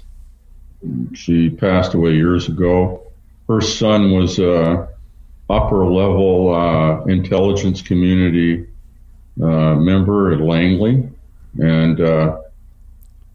She 1.13 1.49
passed 1.49 1.93
away 1.93 2.13
years 2.13 2.47
ago. 2.47 3.11
Her 3.47 3.61
son 3.61 4.11
was 4.11 4.39
a 4.39 4.87
upper 5.49 5.85
level 5.85 6.55
uh, 6.55 7.03
intelligence 7.05 7.81
community 7.81 8.67
uh, 9.41 9.75
member 9.75 10.31
at 10.31 10.39
Langley, 10.39 11.09
and 11.59 11.99
uh, 11.99 12.41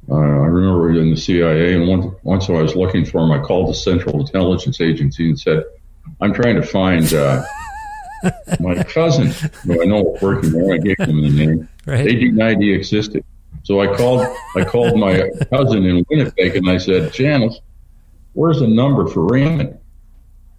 uh, 0.08 0.14
I 0.14 0.46
remember 0.46 0.90
in 0.98 1.10
the 1.10 1.16
CIA, 1.16 1.74
and 1.74 1.88
once, 1.88 2.14
once 2.22 2.48
I 2.48 2.52
was 2.52 2.74
looking 2.74 3.04
for 3.04 3.22
him, 3.22 3.32
I 3.32 3.40
called 3.40 3.68
the 3.68 3.74
Central 3.74 4.20
Intelligence 4.20 4.80
Agency 4.80 5.28
and 5.28 5.38
said, 5.38 5.64
"I'm 6.20 6.32
trying 6.32 6.56
to 6.56 6.62
find 6.62 7.12
uh, 7.12 7.44
my 8.60 8.82
cousin 8.82 9.28
who 9.64 9.82
I 9.82 9.86
know 9.86 10.02
was 10.02 10.22
working 10.22 10.52
there." 10.52 10.74
I 10.74 10.78
gave 10.78 10.96
them 10.98 11.22
the 11.22 11.30
name. 11.30 11.68
Right. 11.86 12.04
They 12.04 12.14
denied 12.14 12.60
he 12.60 12.72
existed. 12.72 13.24
So 13.62 13.80
I 13.80 13.96
called. 13.96 14.26
I 14.56 14.64
called 14.64 14.98
my 14.98 15.30
cousin 15.50 15.84
in 15.84 16.06
Winnipeg, 16.08 16.56
and 16.56 16.68
I 16.70 16.78
said, 16.78 17.12
"Janice, 17.12 17.60
where's 18.34 18.60
the 18.60 18.68
number 18.68 19.06
for 19.08 19.26
Raymond?" 19.26 19.78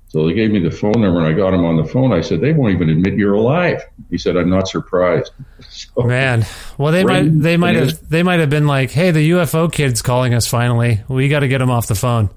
So 0.09 0.25
they 0.25 0.33
gave 0.33 0.51
me 0.51 0.59
the 0.59 0.71
phone 0.71 1.01
number, 1.01 1.19
and 1.19 1.27
I 1.27 1.33
got 1.33 1.53
him 1.53 1.65
on 1.65 1.75
the 1.75 1.83
phone. 1.83 2.13
I 2.13 2.21
said, 2.21 2.39
"They 2.39 2.53
won't 2.53 2.73
even 2.73 2.89
admit 2.89 3.15
you're 3.15 3.33
alive." 3.33 3.83
He 4.09 4.17
said, 4.17 4.37
"I'm 4.37 4.49
not 4.49 4.67
surprised." 4.67 5.31
So, 5.69 6.03
Man, 6.03 6.45
well 6.77 6.93
they 6.93 7.03
might 7.03 7.27
they 7.41 7.57
might 7.57 7.75
have 7.75 8.09
they 8.09 8.23
might 8.23 8.39
have 8.39 8.49
been 8.49 8.67
like, 8.67 8.91
"Hey, 8.91 9.11
the 9.11 9.31
UFO 9.31 9.71
kid's 9.71 10.01
calling 10.01 10.33
us 10.33 10.47
finally. 10.47 11.01
We 11.09 11.27
got 11.27 11.41
to 11.41 11.47
get 11.47 11.61
him 11.61 11.69
off 11.69 11.87
the 11.87 11.95
phone." 11.95 12.29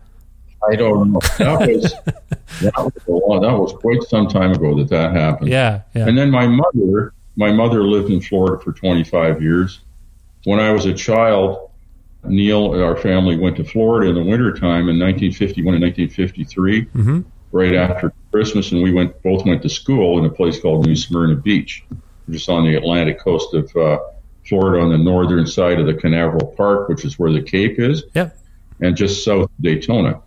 I 0.69 0.77
don't 0.77 1.13
know. 1.13 1.21
That 1.39 1.61
was 1.69 1.95
that 2.61 2.77
was, 2.77 2.93
a 3.09 3.11
long, 3.13 3.41
that 3.43 3.53
was 3.59 3.73
quite 3.73 4.03
some 4.05 4.27
time 4.29 4.53
ago 4.53 4.77
that 4.79 4.89
that 4.91 5.13
happened. 5.13 5.49
Yeah, 5.51 5.83
yeah. 5.95 6.07
And 6.09 6.19
then 6.19 6.31
my 6.31 6.47
mother, 6.47 7.15
my 7.37 7.51
mother 7.53 7.83
lived 7.85 8.11
in 8.11 8.21
Florida 8.21 8.63
for 8.63 8.73
25 8.73 9.41
years. 9.41 9.81
When 10.45 10.59
I 10.61 10.71
was 10.73 10.85
a 10.87 10.93
child, 10.93 11.71
Neil, 12.25 12.75
our 12.83 12.97
family 12.97 13.39
went 13.39 13.57
to 13.57 13.65
Florida 13.65 14.11
in 14.11 14.15
the 14.17 14.23
wintertime 14.23 14.89
in 14.91 14.99
1951 14.99 15.75
and 15.75 15.83
1953, 15.83 16.85
Mhm. 16.95 17.25
right 17.53 17.75
after 17.75 18.13
Christmas, 18.31 18.73
and 18.73 18.83
we 18.83 18.93
went 18.93 19.23
both 19.23 19.47
went 19.47 19.63
to 19.63 19.69
school 19.69 20.19
in 20.19 20.25
a 20.27 20.31
place 20.31 20.61
called 20.61 20.87
New 20.87 20.97
Smyrna 20.97 21.37
Beach, 21.37 21.85
just 22.29 22.49
on 22.51 22.65
the 22.65 22.75
Atlantic 22.75 23.21
coast 23.21 23.55
of 23.55 23.75
uh, 23.77 23.99
Florida, 24.47 24.83
on 24.83 24.91
the 24.91 24.99
northern 24.99 25.47
side 25.47 25.81
of 25.81 25.87
the 25.87 25.95
Canaveral 25.95 26.49
Park, 26.57 26.89
which 26.89 27.05
is 27.07 27.19
where 27.19 27.33
the 27.33 27.41
Cape 27.43 27.79
is 27.79 28.05
Yep. 28.15 28.37
and 28.83 28.97
just 28.97 29.25
south 29.25 29.45
of 29.45 29.51
Daytona. 29.63 30.21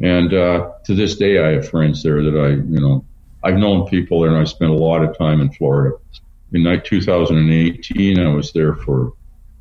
And 0.00 0.32
uh, 0.32 0.72
to 0.84 0.94
this 0.94 1.16
day, 1.16 1.38
I 1.38 1.52
have 1.52 1.68
friends 1.68 2.02
there 2.02 2.22
that 2.22 2.38
I, 2.38 2.50
you 2.50 2.80
know, 2.80 3.04
I've 3.42 3.56
known 3.56 3.88
people 3.88 4.20
there, 4.20 4.30
and 4.30 4.38
I 4.38 4.44
spent 4.44 4.70
a 4.70 4.74
lot 4.74 5.02
of 5.02 5.16
time 5.16 5.40
in 5.40 5.50
Florida. 5.52 5.96
In 6.52 6.64
like 6.64 6.84
2018, 6.84 8.18
I 8.18 8.28
was 8.28 8.52
there 8.52 8.74
for 8.74 9.12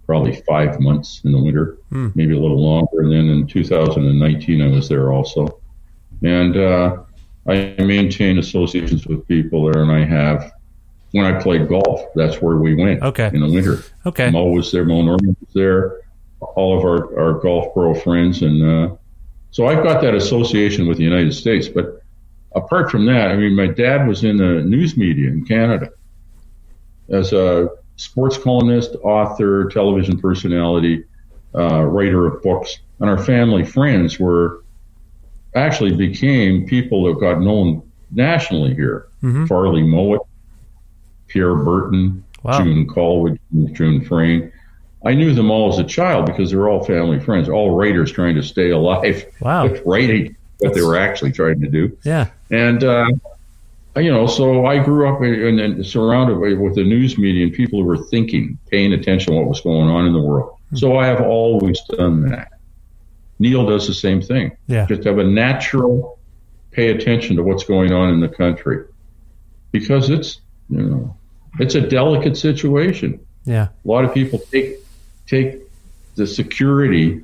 probably 0.05 0.41
five 0.47 0.79
months 0.79 1.21
in 1.25 1.31
the 1.33 1.39
winter, 1.39 1.77
maybe 1.91 2.35
a 2.35 2.39
little 2.39 2.61
longer. 2.61 3.01
And 3.01 3.11
then 3.11 3.29
in 3.29 3.45
2019, 3.47 4.61
I 4.61 4.67
was 4.67 4.88
there 4.88 5.11
also. 5.11 5.59
And 6.23 6.55
uh, 6.55 7.03
I 7.47 7.75
maintain 7.77 8.39
associations 8.39 9.05
with 9.05 9.27
people 9.27 9.69
there, 9.69 9.83
and 9.83 9.91
I 9.91 10.05
have. 10.05 10.51
When 11.11 11.25
I 11.25 11.41
played 11.41 11.69
golf, 11.69 12.01
that's 12.15 12.41
where 12.41 12.57
we 12.57 12.75
went. 12.75 13.01
Okay. 13.01 13.31
In 13.33 13.39
the 13.39 13.49
winter. 13.49 13.81
Okay. 14.05 14.29
Moe 14.29 14.49
was 14.49 14.71
there, 14.73 14.83
Moe 14.83 15.01
Norman 15.01 15.38
was 15.39 15.53
there, 15.53 16.01
all 16.41 16.77
of 16.77 16.83
our, 16.83 17.17
our 17.17 17.39
golf 17.39 17.73
pro 17.73 17.95
friends. 17.95 18.41
And 18.41 18.61
uh, 18.61 18.95
so 19.51 19.67
I've 19.67 19.83
got 19.83 20.01
that 20.01 20.13
association 20.13 20.87
with 20.87 20.97
the 20.97 21.03
United 21.03 21.33
States. 21.33 21.67
But 21.67 22.01
apart 22.55 22.91
from 22.91 23.05
that, 23.05 23.31
I 23.31 23.35
mean, 23.35 23.55
my 23.55 23.67
dad 23.67 24.07
was 24.07 24.23
in 24.23 24.37
the 24.37 24.61
news 24.61 24.97
media 24.97 25.29
in 25.29 25.45
Canada 25.45 25.89
as 27.09 27.33
a 27.33 27.69
sports 27.95 28.37
columnist, 28.37 28.95
author, 29.03 29.69
television 29.69 30.19
personality, 30.19 31.03
uh, 31.55 31.81
writer 31.83 32.27
of 32.27 32.43
books. 32.43 32.79
And 32.99 33.09
our 33.09 33.17
family 33.17 33.63
friends 33.63 34.19
were 34.19 34.63
actually 35.55 35.95
became 35.95 36.67
people 36.67 37.03
that 37.05 37.19
got 37.19 37.41
known 37.41 37.81
nationally 38.11 38.73
here. 38.75 39.07
Farley 39.47 39.81
Mowat, 39.81 40.27
Pierre 41.27 41.55
Berton, 41.55 42.23
Wow. 42.43 42.63
June 42.63 42.87
Callwood, 42.87 43.39
June 43.73 44.05
Frayne. 44.05 44.51
I 45.07 45.13
knew 45.13 45.33
them 45.33 45.49
all 45.49 45.71
as 45.71 45.79
a 45.79 45.85
child 45.85 46.25
because 46.25 46.51
they 46.51 46.57
were 46.57 46.67
all 46.67 46.83
family 46.83 47.17
friends, 47.21 47.47
all 47.47 47.73
writers 47.73 48.11
trying 48.11 48.35
to 48.35 48.43
stay 48.43 48.71
alive 48.71 49.25
Wow. 49.39 49.63
with 49.67 49.81
writing 49.85 50.35
what 50.59 50.73
they 50.73 50.81
were 50.81 50.97
actually 50.97 51.31
trying 51.31 51.61
to 51.61 51.69
do. 51.69 51.97
Yeah. 52.03 52.27
And, 52.51 52.83
uh, 52.83 53.09
you 53.95 54.11
know, 54.11 54.27
so 54.27 54.65
I 54.65 54.83
grew 54.83 55.07
up 55.07 55.21
and, 55.21 55.61
and 55.61 55.85
surrounded 55.85 56.37
with 56.59 56.75
the 56.75 56.83
news 56.83 57.17
media 57.17 57.45
and 57.45 57.53
people 57.53 57.79
who 57.79 57.85
were 57.85 58.03
thinking, 58.03 58.57
paying 58.69 58.91
attention 58.91 59.31
to 59.31 59.39
what 59.39 59.47
was 59.47 59.61
going 59.61 59.87
on 59.87 60.07
in 60.07 60.11
the 60.11 60.19
world. 60.19 60.57
So 60.73 60.97
I 60.97 61.05
have 61.07 61.21
always 61.21 61.79
done 61.89 62.27
that. 62.29 62.51
Neil 63.39 63.65
does 63.65 63.87
the 63.87 63.93
same 63.93 64.21
thing. 64.21 64.57
Yeah. 64.67 64.87
Just 64.87 65.05
have 65.05 65.19
a 65.19 65.23
natural 65.23 66.19
pay 66.71 66.89
attention 66.89 67.37
to 67.37 67.43
what's 67.43 67.63
going 67.63 67.93
on 67.93 68.09
in 68.09 68.19
the 68.19 68.27
country 68.27 68.83
because 69.71 70.09
it's, 70.09 70.41
you 70.69 70.81
know, 70.81 71.15
it's 71.59 71.75
a 71.75 71.81
delicate 71.81 72.35
situation. 72.35 73.21
Yeah. 73.45 73.69
A 73.85 73.87
lot 73.87 74.03
of 74.03 74.13
people 74.13 74.39
take 74.51 74.79
take 75.28 75.61
the 76.15 76.25
security 76.25 77.21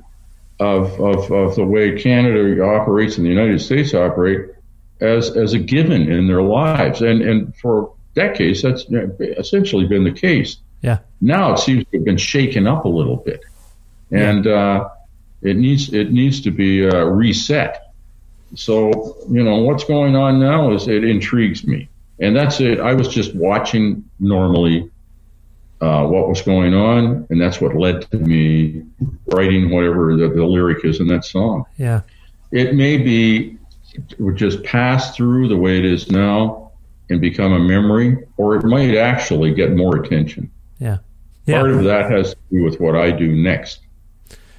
of, 0.60 1.00
of, 1.00 1.32
of 1.32 1.56
the 1.56 1.64
way 1.64 2.00
Canada 2.00 2.62
operates 2.62 3.16
and 3.16 3.26
the 3.26 3.30
United 3.30 3.60
States 3.60 3.92
operate 3.92 4.50
as 5.00 5.36
as 5.36 5.52
a 5.52 5.58
given 5.58 6.10
in 6.10 6.26
their 6.26 6.42
lives, 6.42 7.02
and 7.02 7.22
and 7.22 7.54
for 7.56 7.94
decades 8.14 8.62
that's 8.62 8.84
essentially 8.90 9.86
been 9.86 10.04
the 10.04 10.12
case. 10.12 10.58
Yeah. 10.82 10.98
Now 11.20 11.54
it 11.54 11.58
seems 11.58 11.84
to 11.86 11.98
have 11.98 12.04
been 12.04 12.16
shaken 12.16 12.66
up 12.66 12.84
a 12.84 12.88
little 12.88 13.16
bit, 13.16 13.40
and 14.10 14.46
uh, 14.46 14.88
it 15.42 15.56
needs 15.56 15.92
it 15.92 16.12
needs 16.12 16.42
to 16.42 16.50
be 16.50 16.86
uh, 16.86 17.04
reset. 17.04 17.92
So 18.54 19.16
you 19.28 19.42
know 19.42 19.56
what's 19.62 19.84
going 19.84 20.14
on 20.16 20.38
now 20.38 20.72
is 20.72 20.86
it 20.86 21.04
intrigues 21.04 21.66
me, 21.66 21.88
and 22.20 22.36
that's 22.36 22.60
it. 22.60 22.80
I 22.80 22.94
was 22.94 23.08
just 23.08 23.34
watching 23.34 24.08
normally 24.20 24.90
uh, 25.84 26.06
what 26.06 26.28
was 26.28 26.40
going 26.40 26.72
on, 26.72 27.26
and 27.28 27.38
that's 27.38 27.60
what 27.60 27.76
led 27.76 28.10
to 28.10 28.16
me 28.16 28.82
writing 29.26 29.70
whatever 29.70 30.16
the, 30.16 30.28
the 30.28 30.44
lyric 30.44 30.82
is 30.82 30.98
in 30.98 31.06
that 31.08 31.24
song. 31.26 31.64
Yeah. 31.76 32.00
It 32.52 32.74
may 32.74 32.96
be 32.96 33.58
it 33.92 34.18
would 34.18 34.36
just 34.36 34.64
pass 34.64 35.14
through 35.14 35.48
the 35.48 35.56
way 35.56 35.78
it 35.78 35.84
is 35.84 36.10
now 36.10 36.72
and 37.10 37.20
become 37.20 37.52
a 37.52 37.58
memory, 37.58 38.16
or 38.38 38.56
it 38.56 38.64
might 38.64 38.96
actually 38.96 39.52
get 39.52 39.72
more 39.72 40.02
attention. 40.02 40.50
Yeah. 40.78 40.98
Yeah. 41.44 41.60
Part 41.60 41.70
of 41.72 41.84
that 41.84 42.10
has 42.10 42.30
to 42.30 42.40
do 42.50 42.64
with 42.64 42.80
what 42.80 42.96
I 42.96 43.10
do 43.10 43.34
next. 43.34 43.80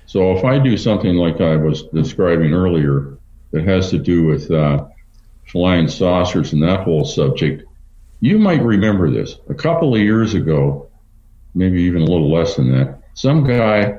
So 0.06 0.38
if 0.38 0.46
I 0.46 0.60
do 0.60 0.78
something 0.78 1.16
like 1.16 1.42
I 1.42 1.56
was 1.56 1.84
describing 1.88 2.54
earlier 2.54 3.18
that 3.52 3.66
has 3.66 3.90
to 3.90 3.98
do 3.98 4.26
with 4.26 4.52
uh, 4.52 4.86
flying 5.48 5.88
saucers 5.88 6.54
and 6.54 6.62
that 6.62 6.82
whole 6.82 7.04
subject, 7.04 7.64
you 8.20 8.38
might 8.38 8.62
remember 8.62 9.10
this. 9.10 9.38
A 9.50 9.56
couple 9.56 9.96
of 9.96 10.00
years 10.00 10.36
ago, 10.36 10.85
maybe 11.56 11.82
even 11.82 12.02
a 12.02 12.06
little 12.06 12.32
less 12.32 12.56
than 12.56 12.72
that, 12.72 13.00
some 13.14 13.44
guy 13.48 13.98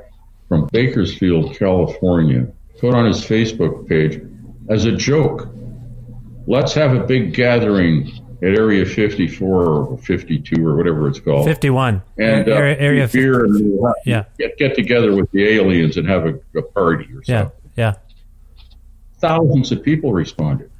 from 0.48 0.68
Bakersfield, 0.72 1.56
California, 1.56 2.46
put 2.78 2.94
on 2.94 3.06
his 3.06 3.24
Facebook 3.24 3.88
page 3.88 4.20
as 4.68 4.84
a 4.84 4.92
joke, 4.92 5.48
let's 6.46 6.72
have 6.74 6.94
a 6.94 7.00
big 7.04 7.34
gathering 7.34 8.12
at 8.42 8.50
Area 8.54 8.84
54 8.84 9.64
or 9.66 9.98
52 9.98 10.64
or 10.66 10.76
whatever 10.76 11.08
it's 11.08 11.18
called 11.18 11.46
Fifty-one. 11.46 12.02
and 12.18 12.46
uh, 12.48 12.52
area. 12.52 12.76
area 12.78 13.08
beer 13.10 13.44
and 13.46 13.72
we'll 13.72 13.86
have- 13.86 13.94
Yeah. 14.04 14.24
get 14.38 14.58
get 14.58 14.74
together 14.74 15.14
with 15.16 15.30
the 15.30 15.48
aliens 15.48 15.96
and 15.96 16.06
have 16.06 16.26
a, 16.26 16.38
a 16.56 16.62
party 16.62 17.06
or 17.14 17.22
Yeah. 17.26 17.42
something. 17.44 17.60
Yeah. 17.76 17.94
Thousands 19.18 19.72
of 19.72 19.82
people 19.82 20.12
responded. 20.12 20.70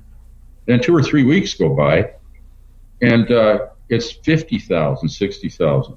Then 0.66 0.80
two 0.82 0.94
or 0.94 1.02
three 1.02 1.24
weeks 1.24 1.54
go 1.54 1.74
by, 1.74 2.10
and 3.00 3.30
uh, 3.30 3.68
it's 3.88 4.10
50,000, 4.12 5.08
60,000. 5.08 5.96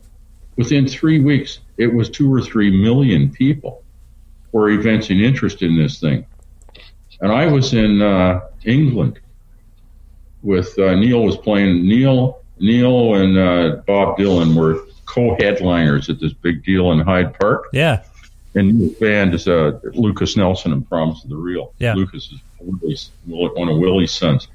Within 0.59 0.85
three 0.85 1.21
weeks, 1.21 1.59
it 1.77 1.87
was 1.87 2.09
two 2.09 2.31
or 2.31 2.41
three 2.41 2.69
million 2.69 3.31
people 3.31 3.81
were 4.51 4.69
evincing 4.71 5.21
interest 5.21 5.61
in 5.61 5.77
this 5.77 6.01
thing. 6.01 6.25
And 7.21 7.31
I 7.31 7.45
was 7.45 7.73
in 7.73 8.01
uh, 8.01 8.41
England 8.65 9.21
with 10.43 10.77
uh, 10.77 10.95
Neil 10.95 11.23
was 11.23 11.37
playing. 11.37 11.87
Neil, 11.87 12.41
Neil, 12.59 13.15
and 13.15 13.37
uh, 13.37 13.81
Bob 13.87 14.17
Dylan 14.17 14.53
were 14.53 14.85
co-headliners 15.05 16.09
at 16.09 16.19
this 16.19 16.33
big 16.33 16.61
deal 16.65 16.91
in 16.91 16.99
Hyde 16.99 17.39
Park. 17.39 17.67
Yeah. 17.71 18.03
And 18.53 18.81
the 18.81 18.95
band 18.99 19.33
is 19.35 19.47
uh, 19.47 19.79
Lukas 19.93 20.35
Nelson 20.35 20.73
and 20.73 20.87
Promise 20.89 21.23
of 21.23 21.29
the 21.29 21.37
Real. 21.37 21.73
Yeah. 21.79 21.93
Lukas 21.93 22.33
is 22.83 23.11
one 23.25 23.69
of 23.69 23.77
Willie's 23.77 24.11
sons. 24.11 24.49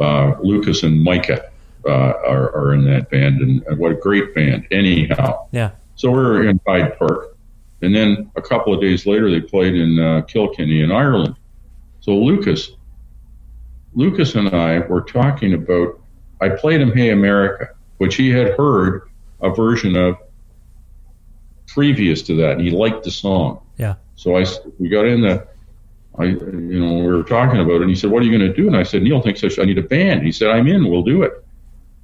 Uh, 0.00 0.36
Lukas 0.40 0.84
and 0.84 1.04
Micah 1.04 1.50
uh, 1.86 2.14
are, 2.26 2.54
are 2.54 2.74
in 2.74 2.84
that 2.84 3.10
band, 3.10 3.40
and, 3.40 3.78
what 3.78 3.92
a 3.92 3.94
great 3.94 4.34
band! 4.34 4.66
Anyhow, 4.70 5.46
Yeah. 5.52 5.70
so 5.94 6.10
we 6.10 6.18
were 6.18 6.48
in 6.48 6.60
Hyde 6.66 6.98
Park, 6.98 7.36
and 7.82 7.94
then 7.94 8.30
a 8.36 8.42
couple 8.42 8.74
of 8.74 8.80
days 8.80 9.06
later, 9.06 9.30
they 9.30 9.40
played 9.40 9.74
in 9.74 9.98
uh, 9.98 10.22
Kilkenny 10.22 10.82
in 10.82 10.90
Ireland. 10.90 11.36
So 12.00 12.16
Lukas, 12.16 12.70
Lukas 13.94 14.34
and 14.34 14.48
I 14.54 14.80
were 14.80 15.02
talking 15.02 15.54
about. 15.54 16.00
I 16.40 16.50
played 16.50 16.80
him 16.80 16.92
"Hey 16.92 17.10
America," 17.10 17.70
which 17.98 18.16
he 18.16 18.30
had 18.30 18.54
heard 18.54 19.08
a 19.40 19.50
version 19.50 19.96
of 19.96 20.16
previous 21.66 22.22
to 22.22 22.34
that, 22.36 22.52
and 22.52 22.60
he 22.60 22.70
liked 22.70 23.04
the 23.04 23.10
song. 23.10 23.60
Yeah. 23.78 23.94
So 24.14 24.36
I 24.36 24.44
we 24.78 24.88
got 24.88 25.06
in 25.06 25.20
the. 25.22 25.46
I, 26.18 26.24
you 26.24 26.80
know, 26.80 26.94
we 26.94 27.06
were 27.12 27.22
talking 27.22 27.60
about 27.60 27.74
it, 27.74 27.80
and 27.82 27.90
he 27.90 27.96
said, 27.96 28.10
"What 28.10 28.22
are 28.22 28.26
you 28.26 28.36
going 28.36 28.50
to 28.50 28.56
do?" 28.56 28.66
And 28.66 28.76
I 28.76 28.82
said, 28.84 29.02
"Neil 29.02 29.20
thinks 29.20 29.44
I, 29.44 29.48
should, 29.48 29.62
I 29.62 29.66
need 29.66 29.76
a 29.78 29.82
band." 29.82 30.24
He 30.24 30.32
said, 30.32 30.48
"I'm 30.48 30.66
in. 30.66 30.88
We'll 30.88 31.02
do 31.02 31.22
it." 31.22 31.44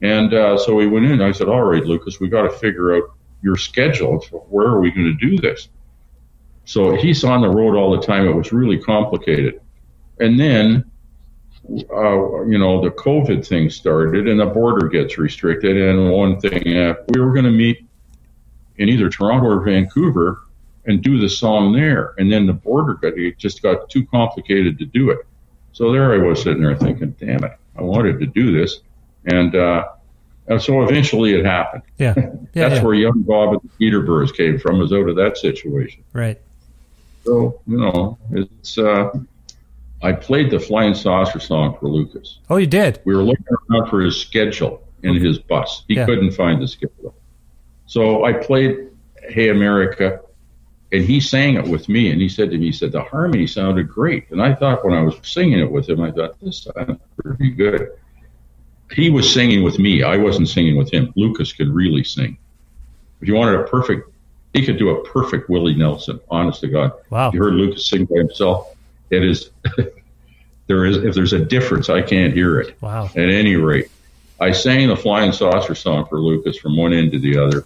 And 0.02 0.34
uh, 0.34 0.58
so 0.58 0.74
we 0.74 0.86
went 0.86 1.06
in. 1.06 1.22
I 1.22 1.32
said, 1.32 1.48
"All 1.48 1.62
right, 1.62 1.84
Lukas, 1.84 2.20
we 2.20 2.28
got 2.28 2.42
to 2.42 2.50
figure 2.50 2.94
out 2.94 3.04
your 3.42 3.56
schedule. 3.56 4.20
Where 4.50 4.66
are 4.66 4.80
we 4.80 4.90
going 4.90 5.06
to 5.06 5.30
do 5.30 5.38
this?" 5.38 5.68
So 6.64 6.94
he's 6.94 7.24
on 7.24 7.40
the 7.40 7.48
road 7.48 7.76
all 7.76 7.90
the 7.92 8.04
time. 8.04 8.26
It 8.26 8.34
was 8.34 8.52
really 8.52 8.78
complicated. 8.78 9.60
And 10.20 10.38
then, 10.38 10.84
uh, 11.68 12.44
you 12.44 12.58
know, 12.58 12.82
the 12.82 12.90
COVID 12.90 13.46
thing 13.46 13.70
started, 13.70 14.28
and 14.28 14.38
the 14.38 14.46
border 14.46 14.88
gets 14.88 15.18
restricted. 15.18 15.76
And 15.76 16.10
one 16.12 16.40
thing, 16.40 16.76
uh, 16.76 16.94
we 17.08 17.20
were 17.20 17.32
going 17.32 17.44
to 17.44 17.50
meet 17.50 17.84
in 18.76 18.88
either 18.88 19.08
Toronto 19.08 19.48
or 19.48 19.60
Vancouver 19.60 20.42
and 20.86 21.02
do 21.02 21.18
the 21.18 21.28
song 21.28 21.72
there. 21.72 22.14
And 22.18 22.30
then 22.30 22.46
the 22.46 22.52
border 22.52 22.94
got 22.94 23.16
it 23.16 23.38
just 23.38 23.62
got 23.62 23.88
too 23.90 24.04
complicated 24.06 24.78
to 24.78 24.84
do 24.84 25.10
it. 25.10 25.20
So 25.72 25.92
there 25.92 26.12
I 26.12 26.18
was 26.18 26.42
sitting 26.42 26.62
there 26.62 26.76
thinking, 26.76 27.12
damn 27.18 27.44
it, 27.44 27.52
I 27.76 27.82
wanted 27.82 28.20
to 28.20 28.26
do 28.26 28.52
this. 28.52 28.80
And, 29.26 29.54
uh, 29.54 29.84
and 30.48 30.60
so 30.60 30.82
eventually 30.82 31.34
it 31.34 31.44
happened. 31.44 31.82
Yeah. 31.98 32.14
Yeah. 32.54 32.68
That's 32.68 32.80
yeah. 32.80 32.84
where 32.84 32.94
young 32.94 33.22
Bob 33.22 33.54
and 33.54 33.62
the 33.62 33.68
Peterboroughs 33.78 34.30
came 34.30 34.58
from, 34.58 34.78
was 34.78 34.92
out 34.92 35.08
of 35.08 35.16
that 35.16 35.38
situation. 35.38 36.04
Right. 36.12 36.38
So, 37.24 37.62
you 37.66 37.78
know, 37.78 38.18
it's, 38.30 38.76
uh, 38.76 39.08
I 40.02 40.12
played 40.12 40.50
the 40.50 40.60
Flying 40.60 40.92
Saucer 40.92 41.40
song 41.40 41.78
for 41.80 41.88
Lukas. 41.88 42.40
Oh, 42.50 42.58
you 42.58 42.66
did. 42.66 43.00
We 43.06 43.16
were 43.16 43.22
looking 43.22 43.46
around 43.70 43.88
for 43.88 44.02
his 44.02 44.20
schedule 44.20 44.86
in 45.02 45.14
his 45.14 45.38
bus. 45.38 45.84
He 45.88 45.94
Yeah. 45.94 46.04
couldn't 46.04 46.32
find 46.32 46.60
the 46.60 46.68
schedule. 46.68 47.14
So 47.86 48.24
I 48.26 48.34
played 48.34 48.88
Hey 49.30 49.48
America, 49.48 50.20
and 50.92 51.02
he 51.02 51.20
sang 51.20 51.54
it 51.54 51.66
with 51.66 51.88
me. 51.88 52.10
And 52.10 52.20
he 52.20 52.28
said 52.28 52.50
to 52.50 52.58
me, 52.58 52.66
he 52.66 52.72
said, 52.72 52.92
the 52.92 53.02
harmony 53.02 53.46
sounded 53.46 53.88
great. 53.88 54.30
And 54.30 54.42
I 54.42 54.54
thought 54.54 54.84
when 54.84 54.92
I 54.92 55.00
was 55.02 55.14
singing 55.22 55.58
it 55.60 55.70
with 55.70 55.88
him, 55.88 56.02
I 56.02 56.10
thought, 56.10 56.38
this 56.42 56.68
sounds 56.76 57.00
pretty 57.16 57.50
good. 57.50 57.92
He 58.94 59.10
was 59.10 59.32
singing 59.32 59.62
with 59.62 59.78
me. 59.78 60.02
I 60.02 60.16
wasn't 60.16 60.48
singing 60.48 60.76
with 60.76 60.92
him. 60.92 61.12
Lukas 61.16 61.52
could 61.52 61.68
really 61.68 62.04
sing. 62.04 62.36
If 63.20 63.28
you 63.28 63.34
wanted 63.34 63.60
a 63.60 63.64
perfect, 63.64 64.10
he 64.52 64.64
could 64.64 64.78
do 64.78 64.90
a 64.90 65.04
perfect 65.04 65.48
Willie 65.48 65.74
Nelson, 65.74 66.20
honest 66.30 66.60
to 66.60 66.68
God. 66.68 66.92
Wow. 67.10 67.28
If 67.28 67.34
you 67.34 67.42
heard 67.42 67.54
Lukas 67.54 67.88
sing 67.88 68.04
by 68.04 68.16
himself, 68.16 68.74
it 69.10 69.22
is, 69.22 69.50
there 70.66 70.84
is, 70.84 70.98
if 70.98 71.14
there's 71.14 71.32
a 71.32 71.44
difference, 71.44 71.88
I 71.88 72.02
can't 72.02 72.34
hear 72.34 72.60
it. 72.60 72.80
Wow. 72.82 73.06
At 73.06 73.28
any 73.28 73.56
rate, 73.56 73.90
I 74.40 74.50
sang 74.52 74.88
the 74.88 74.96
Flying 74.96 75.32
Saucer 75.32 75.74
song 75.74 76.06
for 76.06 76.18
Lukas 76.18 76.58
from 76.58 76.76
one 76.76 76.92
end 76.92 77.12
to 77.12 77.18
the 77.18 77.38
other. 77.38 77.64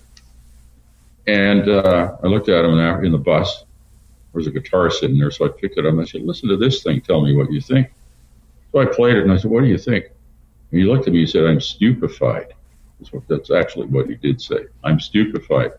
And 1.26 1.68
uh, 1.68 2.16
I 2.22 2.26
looked 2.26 2.48
at 2.48 2.64
him 2.64 2.78
in, 2.78 3.04
in 3.06 3.12
the 3.12 3.18
bus. 3.18 3.64
There 4.32 4.40
was 4.40 4.46
a 4.46 4.50
guitar 4.50 4.90
sitting 4.90 5.18
there, 5.18 5.30
so 5.30 5.46
I 5.46 5.48
picked 5.48 5.78
it 5.78 5.86
up 5.86 5.92
and 5.92 6.02
I 6.02 6.04
said, 6.04 6.22
Listen 6.22 6.48
to 6.50 6.56
this 6.56 6.82
thing. 6.82 7.00
Tell 7.00 7.22
me 7.22 7.34
what 7.34 7.50
you 7.50 7.60
think. 7.60 7.90
So 8.70 8.80
I 8.80 8.84
played 8.84 9.16
it 9.16 9.22
and 9.22 9.32
I 9.32 9.38
said, 9.38 9.50
What 9.50 9.62
do 9.62 9.66
you 9.66 9.78
think? 9.78 10.06
And 10.70 10.80
he 10.80 10.86
looked 10.86 11.06
at 11.06 11.12
me 11.12 11.20
and 11.20 11.30
said, 11.30 11.44
I'm 11.44 11.60
stupefied. 11.60 12.54
That's, 12.98 13.12
what, 13.12 13.26
that's 13.28 13.50
actually 13.50 13.86
what 13.86 14.08
he 14.08 14.14
did 14.16 14.40
say. 14.40 14.66
I'm 14.84 14.98
stupefied. 15.00 15.72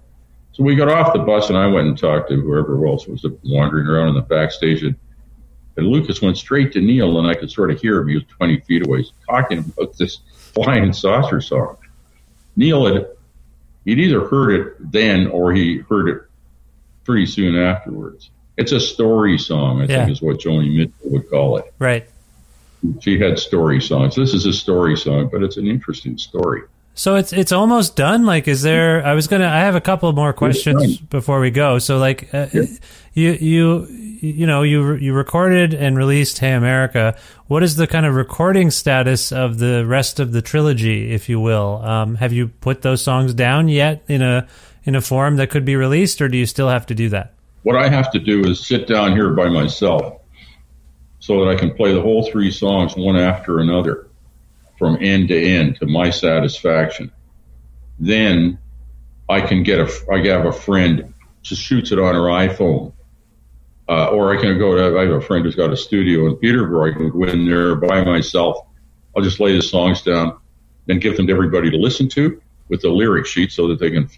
So 0.53 0.63
we 0.63 0.75
got 0.75 0.89
off 0.89 1.13
the 1.13 1.19
bus 1.19 1.49
and 1.49 1.57
I 1.57 1.67
went 1.67 1.88
and 1.88 1.97
talked 1.97 2.29
to 2.29 2.35
whoever 2.35 2.85
else 2.88 3.07
was 3.07 3.25
wandering 3.43 3.88
around 3.88 4.09
in 4.09 4.15
the 4.15 4.21
backstage. 4.21 4.83
And, 4.83 4.95
and 5.75 5.88
Lukas 5.88 6.21
went 6.21 6.38
straight 6.38 6.71
to 6.73 6.81
Neil 6.81 7.19
and 7.19 7.27
I 7.27 7.35
could 7.35 7.51
sort 7.51 7.69
of 7.71 7.79
hear 7.79 7.99
him. 8.01 8.07
He 8.07 8.15
was 8.15 8.23
20 8.25 8.59
feet 8.61 8.85
away 8.88 9.05
talking 9.29 9.59
about 9.59 9.97
this 9.97 10.19
flying 10.53 10.93
saucer 10.93 11.41
song. 11.41 11.77
Neil 12.55 12.85
had 12.91 13.07
he'd 13.85 13.99
either 13.99 14.27
heard 14.27 14.51
it 14.59 14.91
then 14.91 15.27
or 15.27 15.53
he 15.53 15.77
heard 15.89 16.09
it 16.09 16.21
pretty 17.03 17.25
soon 17.27 17.55
afterwards. 17.55 18.31
It's 18.57 18.71
a 18.71 18.79
story 18.79 19.38
song, 19.38 19.81
I 19.81 19.85
Yeah. 19.85 19.97
think 20.05 20.11
is 20.11 20.21
what 20.21 20.39
Joni 20.39 20.75
Mitchell 20.75 21.11
would 21.11 21.29
call 21.29 21.57
it. 21.57 21.71
Right. 21.77 22.09
She 22.99 23.19
had 23.19 23.39
story 23.39 23.82
songs. 23.82 24.15
This 24.15 24.34
is 24.34 24.45
a 24.45 24.53
story 24.53 24.95
song, 24.97 25.30
but 25.32 25.43
it's 25.43 25.57
an 25.57 25.67
interesting 25.67 26.17
story. 26.17 26.61
So 26.97 27.15
it's 27.15 27.32
it's 27.32 27.51
almost 27.51 27.95
done. 27.95 28.25
Like, 28.25 28.47
is 28.47 28.63
there? 28.63 29.05
I 29.05 29.13
was 29.13 29.28
gonna. 29.28 29.47
I 29.47 29.59
have 29.59 29.75
a 29.75 29.82
couple 29.82 30.11
more 30.13 30.34
questions 30.34 30.97
before 30.97 31.39
we 31.39 31.51
go. 31.51 31.78
So, 31.78 31.99
like, 31.99 32.34
uh, 32.34 32.47
you 33.13 33.32
you 33.34 33.86
you 34.19 34.47
know 34.47 34.63
you 34.63 34.95
you 34.95 35.13
recorded 35.13 35.75
and 35.75 35.95
released 35.95 36.39
Hey 36.39 36.53
America. 36.53 37.15
What 37.45 37.61
is 37.61 37.75
the 37.75 37.86
kind 37.86 38.07
of 38.07 38.15
recording 38.15 38.71
status 38.71 39.32
of 39.32 39.59
the 39.59 39.86
rest 39.86 40.19
of 40.19 40.32
the 40.32 40.41
trilogy, 40.41 41.11
if 41.11 41.30
you 41.30 41.39
will? 41.39 41.82
Um, 41.84 42.15
have 42.15 42.34
you 42.34 42.47
put 42.47 42.82
those 42.82 43.03
songs 43.03 43.36
down 43.36 43.69
yet 43.69 44.03
in 44.07 44.23
a 44.23 44.47
in 44.84 44.95
a 44.95 45.01
form 45.01 45.36
that 45.36 45.51
could 45.51 45.65
be 45.65 45.75
released, 45.75 46.19
or 46.19 46.28
do 46.28 46.38
you 46.38 46.47
still 46.47 46.69
have 46.69 46.88
to 46.88 46.95
do 46.95 47.09
that? 47.09 47.34
What 47.61 47.75
I 47.75 47.89
have 47.89 48.11
to 48.11 48.19
do 48.19 48.41
is 48.45 48.65
sit 48.65 48.88
down 48.88 49.11
here 49.11 49.30
by 49.32 49.49
myself 49.49 50.19
so 51.28 51.43
that 51.43 51.51
I 51.51 51.55
can 51.55 51.73
play 51.73 51.93
the 51.93 52.01
whole 52.01 52.23
three 52.23 52.51
songs 52.51 52.95
one 52.95 53.17
after 53.17 53.59
another 53.59 54.07
from 54.80 54.97
end 55.01 55.28
to 55.28 55.38
end 55.38 55.75
to 55.75 55.86
my 55.86 56.09
satisfaction. 56.09 57.11
Then 57.99 58.59
I 59.28 59.41
can 59.41 59.63
get 59.63 59.80
a, 59.80 59.91
I 60.09 60.25
have 60.28 60.45
a 60.45 60.53
friend 60.53 61.13
just 61.41 61.61
shoots 61.61 61.91
it 61.91 61.99
on 61.99 62.15
her 62.15 62.21
iPhone. 62.21 62.93
Uh, 63.89 64.07
or 64.07 64.34
I 64.34 64.39
can 64.39 64.57
go 64.57 64.78
to, 64.78 64.97
I 64.97 65.01
have 65.01 65.15
a 65.15 65.21
friend 65.21 65.43
who's 65.43 65.55
got 65.55 65.73
a 65.73 65.75
studio 65.75 66.28
in 66.28 66.38
Peterborough. 66.38 66.91
I 66.91 66.93
can 66.93 67.09
go 67.09 67.23
in 67.25 67.45
there 67.45 67.75
by 67.75 68.05
myself. 68.05 68.65
I'll 69.13 69.21
just 69.21 69.41
lay 69.41 69.53
the 69.53 69.61
songs 69.61 70.03
down 70.03 70.38
and 70.88 71.01
give 71.01 71.17
them 71.17 71.28
to 71.28 71.34
everybody 71.34 71.69
to 71.71 71.78
listen 71.78 72.07
to 72.11 72.41
with 72.69 72.82
the 72.82 72.89
lyric 72.89 73.25
sheet 73.25 73.51
so 73.51 73.67
that 73.67 73.80
they 73.80 73.91
can 73.91 74.09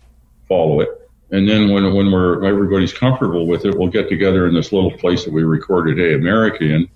follow 0.47 0.82
it. 0.82 0.89
And 1.32 1.49
then 1.49 1.72
when, 1.72 1.91
when 1.91 2.12
we're, 2.12 2.45
everybody's 2.45 2.93
comfortable 2.93 3.47
with 3.47 3.66
it, 3.66 3.76
we'll 3.76 3.89
get 3.89 4.10
together 4.10 4.47
in 4.47 4.53
this 4.53 4.72
little 4.72 4.91
place 4.91 5.26
that 5.26 5.34
we 5.34 5.43
recorded 5.43 5.97
Hey 5.97 6.14
America 6.14 6.64
in, 6.64 6.88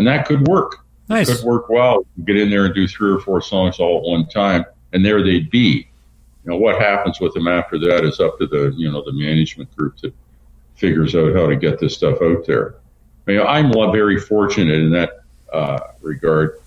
and 0.00 0.08
that 0.08 0.26
could 0.26 0.48
work. 0.48 0.78
Nice. 1.10 1.28
It 1.28 1.36
could 1.36 1.44
work 1.44 1.68
well. 1.68 2.06
You 2.16 2.24
get 2.24 2.38
in 2.38 2.48
there 2.48 2.64
and 2.64 2.74
do 2.74 2.88
three 2.88 3.12
or 3.12 3.20
four 3.20 3.42
songs 3.42 3.78
all 3.78 3.98
at 3.98 4.04
one 4.04 4.26
time, 4.26 4.64
and 4.94 5.04
there 5.04 5.22
they'd 5.22 5.50
be. 5.50 5.86
You 6.42 6.50
know, 6.50 6.56
what 6.56 6.80
happens 6.80 7.20
with 7.20 7.34
them 7.34 7.46
after 7.46 7.78
that 7.80 8.02
is 8.02 8.18
up 8.18 8.38
to 8.38 8.46
the, 8.46 8.72
you 8.78 8.90
know, 8.90 9.04
the 9.04 9.12
management 9.12 9.76
group 9.76 9.98
that 9.98 10.14
figures 10.76 11.14
out 11.14 11.34
how 11.34 11.46
to 11.46 11.54
get 11.54 11.78
this 11.78 11.94
stuff 11.94 12.22
out 12.22 12.46
there. 12.46 12.76
I 13.28 13.32
mean, 13.32 13.40
I'm 13.42 13.72
very 13.92 14.18
fortunate 14.18 14.80
in 14.80 14.90
that 14.92 15.20
uh, 15.52 15.80
regard 16.00 16.60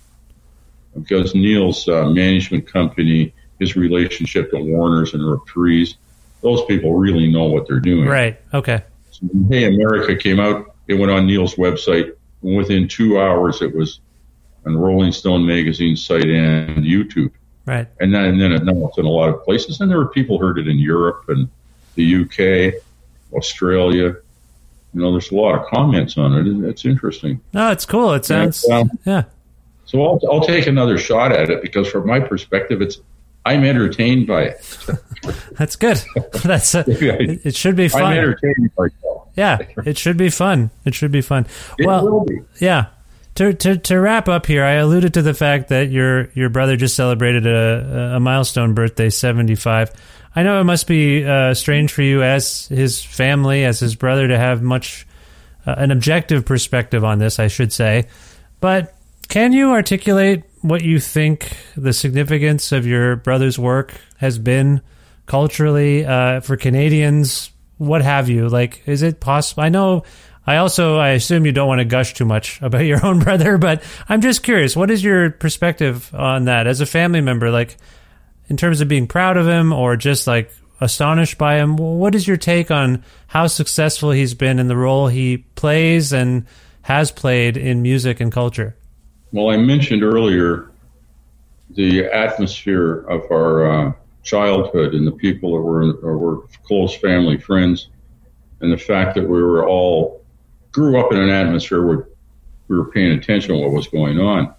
because 0.96 1.34
Neil's 1.34 1.88
uh, 1.88 2.08
management 2.08 2.68
company, 2.68 3.34
his 3.58 3.74
relationship 3.74 4.52
to 4.52 4.58
Warner's 4.58 5.12
and 5.14 5.28
Reprise, 5.28 5.96
those 6.40 6.64
people 6.66 6.94
really 6.94 7.26
know 7.26 7.46
what 7.46 7.66
they're 7.66 7.80
doing. 7.80 8.08
Right. 8.08 8.40
Okay. 8.54 8.84
So 9.10 9.26
when 9.26 9.50
Hey 9.50 9.64
America 9.64 10.14
came 10.14 10.38
out, 10.38 10.76
it 10.86 10.94
went 10.94 11.10
on 11.10 11.26
Neil's 11.26 11.56
website. 11.56 12.14
And 12.44 12.56
within 12.56 12.86
two 12.86 13.20
hours, 13.20 13.60
it 13.62 13.74
was 13.74 14.00
on 14.66 14.76
Rolling 14.76 15.12
Stone 15.12 15.44
magazine 15.46 15.96
site 15.96 16.24
and 16.28 16.84
YouTube. 16.84 17.32
Right. 17.66 17.88
And 18.00 18.14
then, 18.14 18.24
and 18.26 18.40
then 18.40 18.52
it, 18.52 18.64
now 18.64 18.86
it's 18.88 18.98
in 18.98 19.06
a 19.06 19.10
lot 19.10 19.30
of 19.30 19.42
places. 19.44 19.80
And 19.80 19.90
there 19.90 19.98
were 19.98 20.08
people 20.08 20.38
heard 20.38 20.58
it 20.58 20.68
in 20.68 20.78
Europe 20.78 21.24
and 21.28 21.48
the 21.94 22.22
UK, 22.22 22.74
Australia. 23.32 24.16
You 24.92 25.00
know, 25.00 25.10
there's 25.12 25.30
a 25.30 25.34
lot 25.34 25.58
of 25.58 25.66
comments 25.66 26.16
on 26.18 26.34
it. 26.34 26.68
It's 26.68 26.84
interesting. 26.84 27.40
No, 27.52 27.70
it's 27.72 27.86
cool. 27.86 28.12
It 28.12 28.24
sounds. 28.24 28.68
um, 28.68 28.90
Yeah. 29.04 29.24
So 29.86 30.02
I'll, 30.02 30.20
I'll 30.30 30.44
take 30.46 30.66
another 30.66 30.98
shot 30.98 31.30
at 31.32 31.50
it 31.50 31.62
because 31.62 31.88
from 31.88 32.06
my 32.06 32.18
perspective, 32.20 32.80
it's 32.82 32.98
I'm 33.46 33.64
entertained 33.64 34.26
by 34.26 34.44
it. 34.44 34.78
That's 35.58 35.76
good. 35.76 36.02
That's 36.42 36.74
a, 36.74 36.80
it, 36.88 37.46
it 37.46 37.54
should 37.56 37.76
be 37.76 37.84
I'm 37.84 37.90
fun. 37.90 38.12
entertained 38.16 38.70
myself. 38.78 39.13
Yeah, 39.34 39.58
it 39.84 39.98
should 39.98 40.16
be 40.16 40.30
fun. 40.30 40.70
It 40.84 40.94
should 40.94 41.12
be 41.12 41.20
fun. 41.20 41.46
It 41.78 41.86
well, 41.86 42.24
be. 42.24 42.40
yeah. 42.58 42.86
To, 43.36 43.52
to 43.52 43.76
to 43.76 43.98
wrap 43.98 44.28
up 44.28 44.46
here, 44.46 44.62
I 44.62 44.74
alluded 44.74 45.14
to 45.14 45.22
the 45.22 45.34
fact 45.34 45.68
that 45.70 45.90
your 45.90 46.30
your 46.34 46.50
brother 46.50 46.76
just 46.76 46.94
celebrated 46.94 47.46
a, 47.46 48.14
a 48.16 48.20
milestone 48.20 48.74
birthday, 48.74 49.10
seventy 49.10 49.56
five. 49.56 49.90
I 50.36 50.42
know 50.42 50.60
it 50.60 50.64
must 50.64 50.86
be 50.86 51.24
uh, 51.24 51.54
strange 51.54 51.92
for 51.92 52.02
you 52.02 52.22
as 52.22 52.68
his 52.68 53.02
family, 53.02 53.64
as 53.64 53.80
his 53.80 53.96
brother, 53.96 54.28
to 54.28 54.38
have 54.38 54.62
much 54.62 55.06
uh, 55.66 55.74
an 55.78 55.90
objective 55.90 56.44
perspective 56.44 57.04
on 57.04 57.18
this, 57.18 57.38
I 57.38 57.48
should 57.48 57.72
say. 57.72 58.08
But 58.60 58.94
can 59.28 59.52
you 59.52 59.70
articulate 59.70 60.44
what 60.60 60.82
you 60.82 60.98
think 60.98 61.56
the 61.76 61.92
significance 61.92 62.72
of 62.72 62.86
your 62.86 63.16
brother's 63.16 63.58
work 63.58 63.94
has 64.18 64.38
been 64.38 64.80
culturally 65.26 66.04
uh, 66.04 66.40
for 66.40 66.56
Canadians? 66.56 67.50
What 67.78 68.02
have 68.02 68.28
you? 68.28 68.48
Like, 68.48 68.82
is 68.86 69.02
it 69.02 69.20
possible? 69.20 69.62
I 69.62 69.68
know. 69.68 70.04
I 70.46 70.56
also, 70.56 70.98
I 70.98 71.10
assume 71.10 71.46
you 71.46 71.52
don't 71.52 71.68
want 71.68 71.80
to 71.80 71.86
gush 71.86 72.14
too 72.14 72.26
much 72.26 72.60
about 72.60 72.84
your 72.84 73.04
own 73.04 73.18
brother, 73.24 73.58
but 73.58 73.82
I'm 74.08 74.20
just 74.20 74.42
curious. 74.42 74.76
What 74.76 74.90
is 74.90 75.02
your 75.02 75.30
perspective 75.30 76.14
on 76.14 76.44
that 76.44 76.66
as 76.66 76.80
a 76.80 76.86
family 76.86 77.20
member? 77.20 77.50
Like, 77.50 77.76
in 78.48 78.56
terms 78.56 78.80
of 78.80 78.88
being 78.88 79.06
proud 79.06 79.36
of 79.36 79.48
him 79.48 79.72
or 79.72 79.96
just 79.96 80.26
like 80.26 80.52
astonished 80.80 81.38
by 81.38 81.56
him. 81.56 81.76
What 81.76 82.14
is 82.14 82.26
your 82.26 82.36
take 82.36 82.70
on 82.70 83.04
how 83.26 83.46
successful 83.46 84.10
he's 84.10 84.34
been 84.34 84.58
in 84.58 84.68
the 84.68 84.76
role 84.76 85.08
he 85.08 85.38
plays 85.38 86.12
and 86.12 86.46
has 86.82 87.10
played 87.10 87.56
in 87.56 87.82
music 87.82 88.20
and 88.20 88.30
culture? 88.30 88.76
Well, 89.32 89.50
I 89.50 89.56
mentioned 89.56 90.02
earlier 90.02 90.70
the 91.70 92.04
atmosphere 92.04 92.98
of 93.08 93.22
our 93.30 93.88
uh, 93.88 93.92
childhood 94.24 94.94
and 94.94 95.06
the 95.06 95.12
people 95.12 95.54
that 95.54 95.62
were, 95.62 96.16
were 96.16 96.48
close 96.64 96.96
family 96.96 97.38
friends, 97.38 97.88
and 98.60 98.72
the 98.72 98.78
fact 98.78 99.14
that 99.14 99.22
we 99.22 99.42
were 99.42 99.68
all 99.68 100.24
grew 100.72 100.98
up 100.98 101.12
in 101.12 101.18
an 101.18 101.30
atmosphere 101.30 101.86
where 101.86 102.08
we 102.68 102.76
were 102.76 102.90
paying 102.90 103.12
attention 103.12 103.54
to 103.54 103.60
what 103.60 103.72
was 103.72 103.86
going 103.86 104.18
on. 104.18 104.52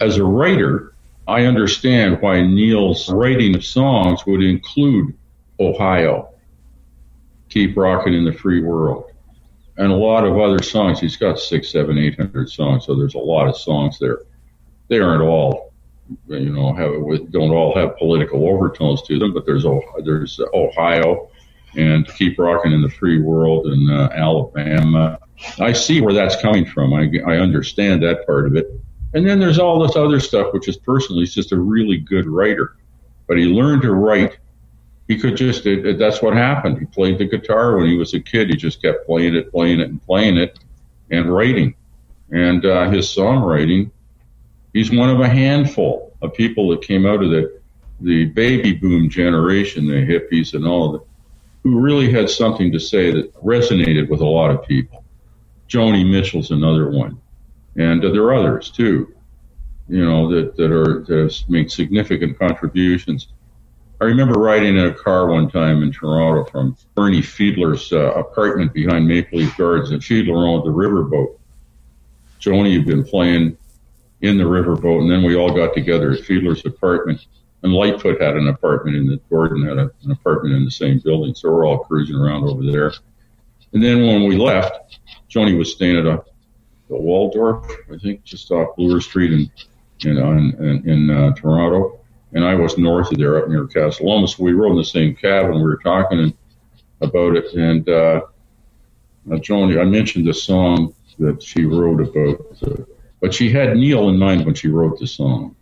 As 0.00 0.16
a 0.16 0.24
writer, 0.24 0.94
I 1.28 1.44
understand 1.44 2.20
why 2.20 2.40
Neil's 2.40 3.08
writing 3.10 3.54
of 3.54 3.64
songs 3.64 4.26
would 4.26 4.42
include 4.42 5.14
Ohio, 5.60 6.30
Keep 7.50 7.76
Rocking 7.76 8.14
in 8.14 8.24
the 8.24 8.32
Free 8.32 8.62
World, 8.62 9.12
and 9.76 9.92
a 9.92 9.94
lot 9.94 10.24
of 10.24 10.38
other 10.38 10.62
songs. 10.62 10.98
He's 10.98 11.16
got 11.16 11.38
six, 11.38 11.70
seven, 11.70 11.98
eight 11.98 12.16
hundred 12.16 12.48
songs, 12.50 12.86
so 12.86 12.94
there's 12.94 13.14
a 13.14 13.18
lot 13.18 13.46
of 13.46 13.56
songs 13.56 13.98
there. 13.98 14.22
They 14.88 14.98
aren't 14.98 15.22
all, 15.22 15.69
you 16.26 16.50
know, 16.50 16.72
have 16.72 17.30
don't 17.30 17.50
all 17.50 17.74
have 17.76 17.96
political 17.96 18.48
overtones 18.48 19.02
to 19.02 19.18
them, 19.18 19.32
but 19.32 19.46
there's 19.46 19.64
there's 20.04 20.40
Ohio 20.54 21.30
and 21.76 22.06
Keep 22.16 22.38
Rocking 22.38 22.72
in 22.72 22.82
the 22.82 22.90
Free 22.90 23.20
World 23.20 23.66
and 23.66 23.90
uh, 23.90 24.08
Alabama. 24.12 25.18
I 25.58 25.72
see 25.72 26.00
where 26.00 26.12
that's 26.12 26.40
coming 26.42 26.66
from. 26.66 26.92
I, 26.92 27.10
I 27.26 27.36
understand 27.38 28.02
that 28.02 28.26
part 28.26 28.46
of 28.46 28.56
it. 28.56 28.70
And 29.14 29.26
then 29.26 29.40
there's 29.40 29.58
all 29.58 29.80
this 29.80 29.96
other 29.96 30.20
stuff, 30.20 30.52
which 30.52 30.68
is 30.68 30.76
personally, 30.76 31.22
he's 31.22 31.34
just 31.34 31.52
a 31.52 31.58
really 31.58 31.98
good 31.98 32.26
writer. 32.26 32.76
But 33.26 33.38
he 33.38 33.44
learned 33.44 33.82
to 33.82 33.92
write. 33.92 34.38
He 35.08 35.18
could 35.18 35.36
just, 35.36 35.66
it, 35.66 35.84
it, 35.86 35.98
that's 35.98 36.22
what 36.22 36.34
happened. 36.34 36.78
He 36.78 36.84
played 36.84 37.18
the 37.18 37.24
guitar 37.24 37.76
when 37.76 37.86
he 37.86 37.96
was 37.96 38.14
a 38.14 38.20
kid. 38.20 38.48
He 38.48 38.56
just 38.56 38.82
kept 38.82 39.06
playing 39.06 39.34
it, 39.34 39.50
playing 39.50 39.80
it, 39.80 39.88
and 39.88 40.04
playing 40.04 40.36
it, 40.36 40.58
and 41.10 41.32
writing. 41.32 41.74
And 42.30 42.64
uh, 42.64 42.90
his 42.90 43.06
songwriting, 43.06 43.90
he's 44.72 44.90
one 44.90 45.10
of 45.10 45.20
a 45.20 45.28
handful 45.28 46.16
of 46.22 46.34
people 46.34 46.68
that 46.70 46.82
came 46.82 47.06
out 47.06 47.22
of 47.22 47.30
the, 47.30 47.60
the 48.00 48.26
baby 48.26 48.72
boom 48.72 49.08
generation, 49.08 49.86
the 49.86 49.94
hippies 49.94 50.54
and 50.54 50.66
all 50.66 50.94
of 50.94 51.00
it, 51.00 51.06
who 51.62 51.80
really 51.80 52.10
had 52.10 52.30
something 52.30 52.72
to 52.72 52.78
say 52.80 53.10
that 53.10 53.34
resonated 53.42 54.08
with 54.08 54.20
a 54.20 54.26
lot 54.26 54.50
of 54.50 54.66
people. 54.66 55.04
Joni 55.68 56.08
Mitchell's 56.08 56.50
another 56.50 56.90
one 56.90 57.20
and 57.76 58.04
uh, 58.04 58.10
there 58.10 58.22
are 58.22 58.34
others 58.34 58.70
too, 58.70 59.14
you 59.88 60.04
know, 60.04 60.28
that, 60.30 60.56
that 60.56 60.70
are 60.72 61.04
that 61.04 61.16
have 61.16 61.50
made 61.50 61.70
significant 61.70 62.38
contributions. 62.38 63.28
I 64.00 64.04
remember 64.04 64.40
riding 64.40 64.76
in 64.76 64.86
a 64.86 64.94
car 64.94 65.26
one 65.26 65.50
time 65.50 65.82
in 65.82 65.92
Toronto 65.92 66.50
from 66.50 66.76
Bernie 66.94 67.20
Fiedler's 67.20 67.92
uh, 67.92 68.12
apartment 68.12 68.72
behind 68.72 69.06
Maple 69.06 69.38
Leaf 69.38 69.56
Gardens, 69.56 69.90
and 69.90 70.00
Fiedler 70.00 70.48
owned 70.48 70.64
the 70.64 70.70
riverboat. 70.70 71.38
Joni 72.40 72.76
had 72.76 72.86
been 72.86 73.04
playing 73.04 73.58
in 74.22 74.36
the 74.36 74.44
riverboat, 74.44 75.02
and 75.02 75.10
then 75.10 75.22
we 75.22 75.36
all 75.36 75.52
got 75.52 75.74
together 75.74 76.12
at 76.12 76.20
Fiedler's 76.20 76.64
apartment. 76.66 77.26
And 77.62 77.72
Lightfoot 77.72 78.20
had 78.20 78.36
an 78.36 78.48
apartment 78.48 78.96
in 78.96 79.06
the 79.06 79.20
Gordon 79.28 79.66
had 79.66 79.78
a, 79.78 79.90
an 80.04 80.10
apartment 80.10 80.54
in 80.54 80.64
the 80.64 80.70
same 80.70 80.98
building, 80.98 81.34
so 81.34 81.50
we're 81.50 81.66
all 81.66 81.84
cruising 81.84 82.16
around 82.16 82.44
over 82.44 82.64
there. 82.64 82.92
And 83.72 83.82
then 83.82 84.06
when 84.06 84.24
we 84.24 84.36
left, 84.36 84.98
Joni 85.30 85.56
was 85.56 85.72
staying 85.72 85.98
at 85.98 86.06
a 86.06 86.24
the 86.90 86.96
Waldorf, 86.96 87.70
I 87.92 87.98
think, 87.98 88.24
just 88.24 88.50
off 88.50 88.76
Bloor 88.76 89.00
Street 89.00 89.32
in 89.32 89.50
in 90.04 90.18
in, 90.18 90.88
in 90.88 91.10
uh, 91.10 91.32
Toronto, 91.34 92.00
and 92.32 92.44
I 92.44 92.54
was 92.56 92.76
north 92.76 93.12
of 93.12 93.18
there, 93.18 93.38
up 93.38 93.48
near 93.48 93.66
Casa 93.66 94.02
Loma. 94.02 94.26
We 94.38 94.52
rode 94.52 94.72
in 94.72 94.78
the 94.78 94.84
same 94.84 95.14
cab, 95.14 95.46
and 95.46 95.54
we 95.54 95.62
were 95.62 95.78
talking 95.78 96.36
about 97.00 97.36
it. 97.36 97.52
And 97.54 97.88
uh, 97.88 98.22
uh, 99.30 99.36
Joni, 99.36 99.80
I 99.80 99.84
mentioned 99.84 100.26
the 100.26 100.34
song 100.34 100.94
that 101.18 101.42
she 101.42 101.64
wrote 101.64 102.00
about, 102.00 102.56
uh, 102.66 102.82
but 103.20 103.34
she 103.34 103.50
had 103.50 103.76
Neil 103.76 104.08
in 104.08 104.18
mind 104.18 104.44
when 104.44 104.54
she 104.54 104.68
wrote 104.68 104.98
the 104.98 105.06
song, 105.06 105.54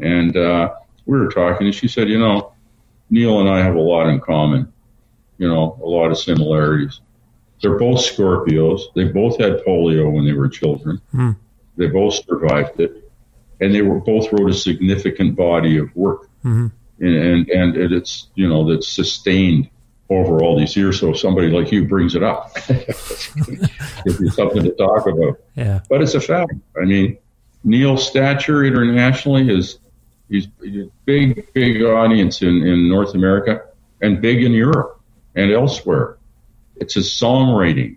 and 0.00 0.36
uh, 0.36 0.74
we 1.06 1.18
were 1.18 1.30
talking, 1.30 1.66
and 1.66 1.74
she 1.74 1.88
said, 1.88 2.08
you 2.08 2.18
know, 2.18 2.52
Neil 3.10 3.40
and 3.40 3.48
I 3.48 3.62
have 3.62 3.76
a 3.76 3.80
lot 3.80 4.08
in 4.08 4.20
common, 4.20 4.72
you 5.38 5.48
know, 5.48 5.78
a 5.82 5.86
lot 5.86 6.10
of 6.10 6.18
similarities. 6.18 7.00
They're 7.62 7.78
both 7.78 8.00
Scorpios. 8.00 8.80
They 8.94 9.04
both 9.04 9.38
had 9.38 9.64
polio 9.64 10.12
when 10.12 10.24
they 10.24 10.32
were 10.32 10.48
children. 10.48 11.00
Mm. 11.14 11.36
They 11.76 11.86
both 11.86 12.14
survived 12.26 12.80
it, 12.80 13.10
and 13.60 13.74
they 13.74 13.82
were 13.82 14.00
both 14.00 14.32
wrote 14.32 14.50
a 14.50 14.54
significant 14.54 15.36
body 15.36 15.78
of 15.78 15.94
work, 15.96 16.28
mm-hmm. 16.44 16.66
and, 17.00 17.48
and 17.50 17.76
and 17.76 17.92
it's 17.92 18.28
you 18.34 18.48
know 18.48 18.68
that's 18.68 18.88
sustained 18.88 19.70
over 20.10 20.42
all 20.42 20.58
these 20.58 20.76
years. 20.76 21.00
So 21.00 21.12
somebody 21.12 21.48
like 21.48 21.72
you 21.72 21.86
brings 21.86 22.14
it 22.14 22.22
up, 22.22 22.54
gives 22.66 24.20
you 24.20 24.30
something 24.30 24.62
to 24.62 24.72
talk 24.72 25.06
about. 25.06 25.40
Yeah, 25.54 25.80
but 25.88 26.02
it's 26.02 26.14
a 26.14 26.20
fact. 26.20 26.52
I 26.80 26.84
mean, 26.84 27.18
Neil's 27.64 28.06
stature 28.06 28.64
internationally 28.64 29.50
is 29.50 29.78
he's 30.28 30.46
a 30.64 30.90
big, 31.04 31.52
big 31.52 31.82
audience 31.82 32.42
in, 32.42 32.62
in 32.66 32.88
North 32.88 33.14
America 33.14 33.62
and 34.00 34.20
big 34.20 34.42
in 34.42 34.52
Europe 34.52 35.00
and 35.34 35.50
elsewhere. 35.50 36.18
It's 36.76 36.94
his 36.94 37.08
songwriting. 37.08 37.96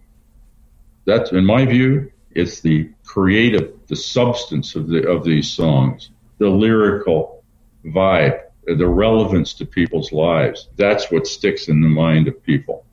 That's, 1.06 1.32
in 1.32 1.46
my 1.46 1.66
view, 1.66 2.12
it's 2.32 2.62
the 2.62 2.92
creative, 3.06 3.74
the 3.88 3.96
substance 3.96 4.76
of 4.76 4.88
the 4.88 5.10
of 5.10 5.24
these 5.24 5.50
songs, 5.50 6.12
the 6.38 6.50
lyrical 6.50 7.44
vibe, 7.86 8.42
the 8.76 8.88
relevance 8.88 9.54
to 9.56 9.66
people's 9.66 10.12
lives. 10.12 10.70
That's 10.76 11.12
what 11.12 11.28
sticks 11.28 11.68
in 11.68 11.82
the 11.82 11.88
mind 11.88 12.28
of 12.28 12.44
people 12.44 12.86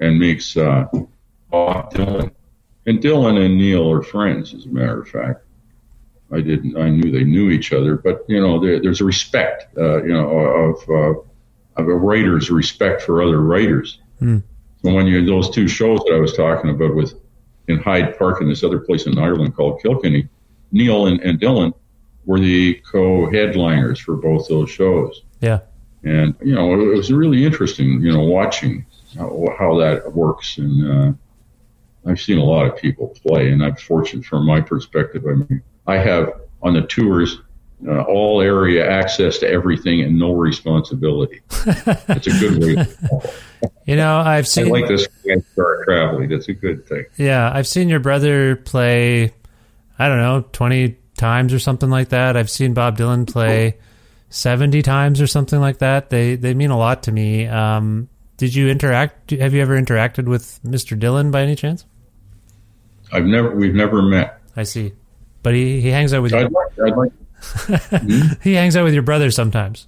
and 0.00 0.18
makes 0.18 0.56
uh, 0.56 0.86
Bob 1.50 1.92
Dylan 1.94 2.32
and 2.86 3.00
Dylan 3.00 3.44
and 3.44 3.56
Neil 3.58 3.90
are 3.90 4.02
friends, 4.02 4.54
as 4.54 4.66
a 4.66 4.68
matter 4.68 5.02
of 5.02 5.08
fact. 5.08 5.44
I 6.32 6.40
didn't. 6.40 6.76
I 6.76 6.88
knew 6.88 7.10
they 7.10 7.24
knew 7.24 7.50
each 7.50 7.72
other, 7.72 7.96
but 7.96 8.24
you 8.28 8.40
know, 8.40 8.60
there, 8.60 8.80
there's 8.80 9.00
a 9.00 9.04
respect, 9.04 9.76
uh, 9.76 10.02
you 10.02 10.12
know, 10.12 10.28
of 10.30 10.88
uh, 10.88 11.20
of 11.80 11.88
a 11.88 11.94
writer's 11.94 12.50
respect 12.50 13.02
for 13.02 13.22
other 13.22 13.40
writers. 13.40 14.00
Mm. 14.20 14.42
So 14.82 14.94
when 14.94 15.06
you 15.06 15.24
those 15.26 15.50
two 15.50 15.66
shows 15.66 16.00
that 16.06 16.14
I 16.14 16.20
was 16.20 16.36
talking 16.36 16.70
about 16.70 16.94
with 16.94 17.14
in 17.68 17.78
Hyde 17.78 18.16
Park 18.16 18.40
and 18.40 18.50
this 18.50 18.62
other 18.62 18.78
place 18.78 19.06
in 19.06 19.18
Ireland 19.18 19.56
called 19.56 19.82
Kilkenny, 19.82 20.28
Neil 20.72 21.06
and, 21.06 21.20
and 21.20 21.40
Dylan 21.40 21.74
were 22.30 22.38
the 22.38 22.74
co-headliners 22.88 23.98
for 23.98 24.14
both 24.14 24.46
those 24.46 24.70
shows. 24.70 25.22
Yeah, 25.40 25.58
and 26.04 26.36
you 26.40 26.54
know 26.54 26.80
it 26.80 26.96
was 26.96 27.12
really 27.12 27.44
interesting, 27.44 28.00
you 28.00 28.12
know, 28.12 28.22
watching 28.22 28.86
how, 29.18 29.48
how 29.58 29.76
that 29.78 30.12
works. 30.14 30.56
And 30.56 30.92
uh, 31.08 32.08
I've 32.08 32.20
seen 32.20 32.38
a 32.38 32.44
lot 32.44 32.66
of 32.66 32.76
people 32.76 33.08
play, 33.26 33.50
and 33.50 33.64
I'm 33.64 33.74
fortunate 33.74 34.24
from 34.24 34.46
my 34.46 34.60
perspective. 34.60 35.24
I 35.26 35.32
mean, 35.32 35.60
I 35.88 35.96
have 35.96 36.40
on 36.62 36.74
the 36.74 36.82
tours 36.82 37.40
uh, 37.84 38.02
all 38.02 38.40
area 38.40 38.88
access 38.88 39.38
to 39.38 39.48
everything 39.48 40.02
and 40.02 40.16
no 40.16 40.32
responsibility. 40.32 41.40
it's 41.50 42.28
a 42.28 42.38
good 42.38 42.62
way. 42.62 42.86
you 43.86 43.96
know, 43.96 44.18
I've 44.18 44.46
seen. 44.46 44.68
I 44.68 44.70
like 44.70 44.86
this 44.86 45.08
start 45.52 45.82
traveling. 45.82 46.28
That's 46.28 46.46
a 46.46 46.54
good 46.54 46.86
thing. 46.86 47.06
Yeah, 47.16 47.50
I've 47.52 47.66
seen 47.66 47.88
your 47.88 47.98
brother 47.98 48.54
play. 48.54 49.34
I 49.98 50.08
don't 50.08 50.18
know, 50.18 50.44
twenty 50.52 50.99
times 51.20 51.52
or 51.52 51.60
something 51.60 51.90
like 51.90 52.08
that. 52.08 52.36
I've 52.36 52.50
seen 52.50 52.74
Bob 52.74 52.98
Dylan 52.98 53.30
play 53.30 53.78
seventy 54.30 54.82
times 54.82 55.20
or 55.20 55.28
something 55.28 55.60
like 55.60 55.78
that. 55.78 56.10
They 56.10 56.34
they 56.34 56.54
mean 56.54 56.70
a 56.70 56.78
lot 56.78 57.04
to 57.04 57.12
me. 57.12 57.46
Um, 57.46 58.08
did 58.36 58.54
you 58.54 58.68
interact? 58.68 59.30
Have 59.30 59.54
you 59.54 59.60
ever 59.60 59.80
interacted 59.80 60.26
with 60.26 60.60
Mr. 60.64 60.98
Dylan 60.98 61.30
by 61.30 61.42
any 61.42 61.54
chance? 61.54 61.84
I've 63.12 63.26
never. 63.26 63.54
We've 63.54 63.74
never 63.74 64.02
met. 64.02 64.40
I 64.56 64.64
see, 64.64 64.94
but 65.42 65.54
he, 65.54 65.80
he 65.80 65.90
hangs 65.90 66.12
out 66.12 66.22
with. 66.22 66.32
I'd 66.34 66.50
like, 66.50 66.78
I'd 66.84 66.96
like 66.96 67.12
he 68.42 68.54
hangs 68.54 68.76
out 68.76 68.84
with 68.84 68.94
your 68.94 69.02
brother 69.02 69.30
sometimes. 69.30 69.86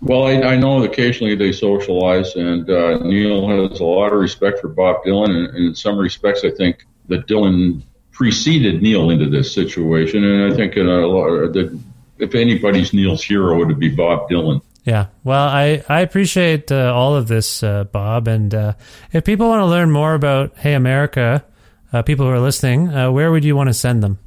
Well, 0.00 0.26
I, 0.26 0.32
I 0.42 0.56
know 0.56 0.82
occasionally 0.82 1.36
they 1.36 1.52
socialize, 1.52 2.34
and 2.34 2.68
uh, 2.68 2.98
Neil 2.98 3.48
has 3.48 3.78
a 3.78 3.84
lot 3.84 4.12
of 4.12 4.18
respect 4.18 4.58
for 4.58 4.68
Bob 4.68 5.04
Dylan, 5.04 5.30
and, 5.30 5.46
and, 5.54 5.66
in 5.68 5.74
some 5.74 5.96
respects, 5.96 6.44
I 6.44 6.50
think 6.50 6.84
that 7.08 7.28
Dylan 7.28 7.82
preceded 8.22 8.80
Neil 8.80 9.10
into 9.10 9.28
this 9.28 9.52
situation, 9.52 10.22
and 10.22 10.52
I 10.52 10.56
think 10.56 10.76
in 10.76 10.86
a 10.86 11.06
lot, 11.08 11.52
that 11.54 11.80
if 12.18 12.36
anybody's 12.36 12.92
Neil's 12.92 13.24
hero, 13.24 13.60
it 13.60 13.66
would 13.66 13.80
be 13.80 13.88
Bob 13.88 14.30
Dylan. 14.30 14.62
Yeah. 14.84 15.06
Well, 15.24 15.48
I, 15.48 15.84
I 15.88 16.02
appreciate 16.02 16.70
uh, 16.70 16.94
all 16.94 17.16
of 17.16 17.26
this, 17.26 17.64
uh, 17.64 17.82
Bob. 17.82 18.28
And 18.28 18.54
uh, 18.54 18.74
if 19.12 19.24
people 19.24 19.48
want 19.48 19.58
to 19.58 19.66
learn 19.66 19.90
more 19.90 20.14
about 20.14 20.56
Hey 20.56 20.74
America, 20.74 21.44
uh, 21.92 22.02
people 22.02 22.24
who 22.26 22.30
are 22.30 22.38
listening, 22.38 22.94
uh, 22.94 23.10
where 23.10 23.32
would 23.32 23.44
you 23.44 23.56
want 23.56 23.70
to 23.70 23.74
send 23.74 24.04
them? 24.04 24.20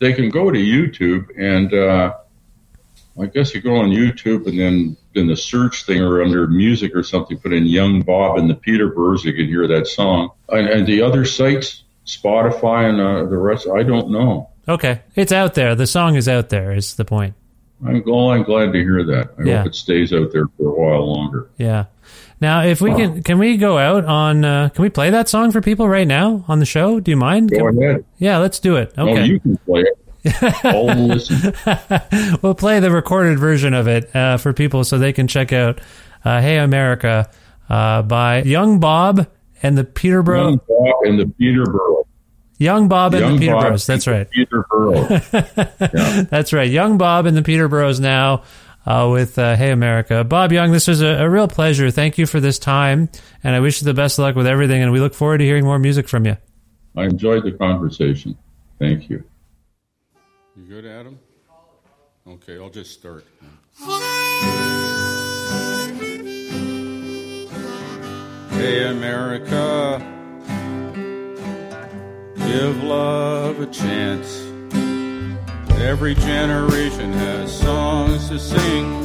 They 0.00 0.12
can 0.12 0.30
go 0.30 0.50
to 0.50 0.58
YouTube 0.58 1.28
and 1.38 1.72
uh, 1.72 2.14
I 3.20 3.26
guess 3.26 3.54
you 3.54 3.60
go 3.60 3.76
on 3.76 3.90
YouTube 3.90 4.48
and 4.48 4.58
then 4.58 4.96
in 5.14 5.28
the 5.28 5.36
search 5.36 5.86
thing 5.86 6.02
or 6.02 6.22
under 6.22 6.48
music 6.48 6.92
or 6.96 7.04
something, 7.04 7.38
put 7.38 7.52
in 7.52 7.66
Young 7.66 8.02
Bob 8.02 8.38
and 8.38 8.50
the 8.50 8.56
Peterboroughs. 8.56 9.24
You 9.24 9.32
can 9.32 9.46
hear 9.46 9.68
that 9.68 9.86
song. 9.86 10.30
And, 10.48 10.68
and 10.68 10.86
the 10.88 11.02
other 11.02 11.24
sites, 11.24 11.84
Spotify 12.08 12.88
and 12.88 13.00
uh, 13.00 13.28
the 13.30 13.36
rest, 13.36 13.68
I 13.72 13.82
don't 13.82 14.10
know. 14.10 14.48
Okay. 14.66 15.00
It's 15.14 15.32
out 15.32 15.54
there. 15.54 15.74
The 15.74 15.86
song 15.86 16.16
is 16.16 16.28
out 16.28 16.48
there, 16.48 16.72
is 16.72 16.96
the 16.96 17.04
point. 17.04 17.34
I'm 17.86 18.02
glad, 18.02 18.30
I'm 18.38 18.42
glad 18.42 18.72
to 18.72 18.78
hear 18.78 19.04
that. 19.04 19.30
I 19.38 19.42
Yeah. 19.42 19.58
hope 19.58 19.68
it 19.68 19.74
stays 19.76 20.12
out 20.12 20.32
there 20.32 20.46
for 20.56 20.68
a 20.68 20.74
while 20.74 21.14
longer. 21.14 21.48
Yeah. 21.58 21.84
Now, 22.40 22.62
if 22.64 22.80
we 22.80 22.92
can, 22.94 23.22
can 23.22 23.38
we 23.38 23.56
go 23.56 23.78
out 23.78 24.04
on? 24.04 24.44
Uh, 24.44 24.68
can 24.70 24.82
we 24.82 24.90
play 24.90 25.10
that 25.10 25.28
song 25.28 25.50
for 25.52 25.60
people 25.60 25.88
right 25.88 26.06
now 26.06 26.44
on 26.48 26.58
the 26.60 26.64
show? 26.64 26.98
Do 27.00 27.10
you 27.10 27.16
mind? 27.16 27.50
Go 27.50 27.66
Can- 27.66 27.82
ahead. 27.82 28.04
Yeah, 28.18 28.38
let's 28.38 28.58
do 28.60 28.76
it. 28.76 28.96
No, 28.96 29.08
Okay. 29.10 29.26
you 29.26 29.40
can 29.40 29.56
play 29.58 29.82
it. 29.82 29.98
We'll 32.42 32.54
play 32.54 32.80
the 32.80 32.90
recorded 32.90 33.38
version 33.38 33.74
of 33.74 33.88
it 33.88 34.14
uh, 34.14 34.36
for 34.36 34.52
people 34.52 34.84
so 34.84 34.98
they 34.98 35.12
can 35.12 35.28
check 35.28 35.52
out 35.52 35.80
uh, 36.24 36.40
"Hey 36.40 36.58
America" 36.58 37.30
uh, 37.68 38.02
by 38.02 38.42
Young 38.42 38.80
Bob 38.80 39.26
and 39.62 39.76
the 39.76 39.84
Peterborough 39.84 40.48
Young 40.48 40.60
Bob 40.68 40.94
and 41.04 41.18
the 41.18 41.26
Peterborough. 41.26 42.06
Young 42.58 42.88
Bob 42.88 43.14
and 43.14 43.22
Young 43.22 43.38
the 43.38 43.48
Bob 43.48 43.62
Peterboroughs. 43.62 43.86
That's 43.86 44.06
right. 44.06 44.28
the 44.28 44.44
Peterborough. 44.44 46.24
That's 46.30 46.52
right. 46.52 46.70
Young 46.70 46.98
Bob 46.98 47.26
and 47.26 47.36
the 47.36 47.42
Peterboroughs 47.42 48.00
now 48.00 48.42
uh, 48.84 49.08
with 49.12 49.38
uh, 49.38 49.54
Hey 49.54 49.70
America. 49.70 50.24
Bob 50.24 50.50
Young, 50.52 50.72
this 50.72 50.88
was 50.88 51.00
a, 51.00 51.06
a 51.06 51.30
real 51.30 51.46
pleasure. 51.46 51.90
Thank 51.90 52.18
you 52.18 52.26
for 52.26 52.40
this 52.40 52.58
time, 52.58 53.08
and 53.44 53.54
I 53.54 53.60
wish 53.60 53.80
you 53.80 53.84
the 53.84 53.94
best 53.94 54.18
of 54.18 54.24
luck 54.24 54.34
with 54.34 54.46
everything. 54.46 54.82
And 54.82 54.92
we 54.92 54.98
look 54.98 55.14
forward 55.14 55.38
to 55.38 55.44
hearing 55.44 55.64
more 55.64 55.78
music 55.78 56.08
from 56.08 56.26
you. 56.26 56.36
I 56.96 57.04
enjoyed 57.04 57.44
the 57.44 57.52
conversation. 57.52 58.36
Thank 58.78 59.08
you. 59.08 59.22
You 60.56 60.64
good, 60.64 60.84
Adam? 60.84 61.18
Okay, 62.26 62.58
I'll 62.58 62.70
just 62.70 62.92
start. 62.92 63.24
Hey, 68.58 68.88
America, 68.88 70.02
give 72.34 72.82
love 72.82 73.60
a 73.60 73.66
chance. 73.66 74.42
Every 75.80 76.16
generation 76.16 77.12
has 77.12 77.56
songs 77.56 78.28
to 78.30 78.38
sing. 78.40 79.04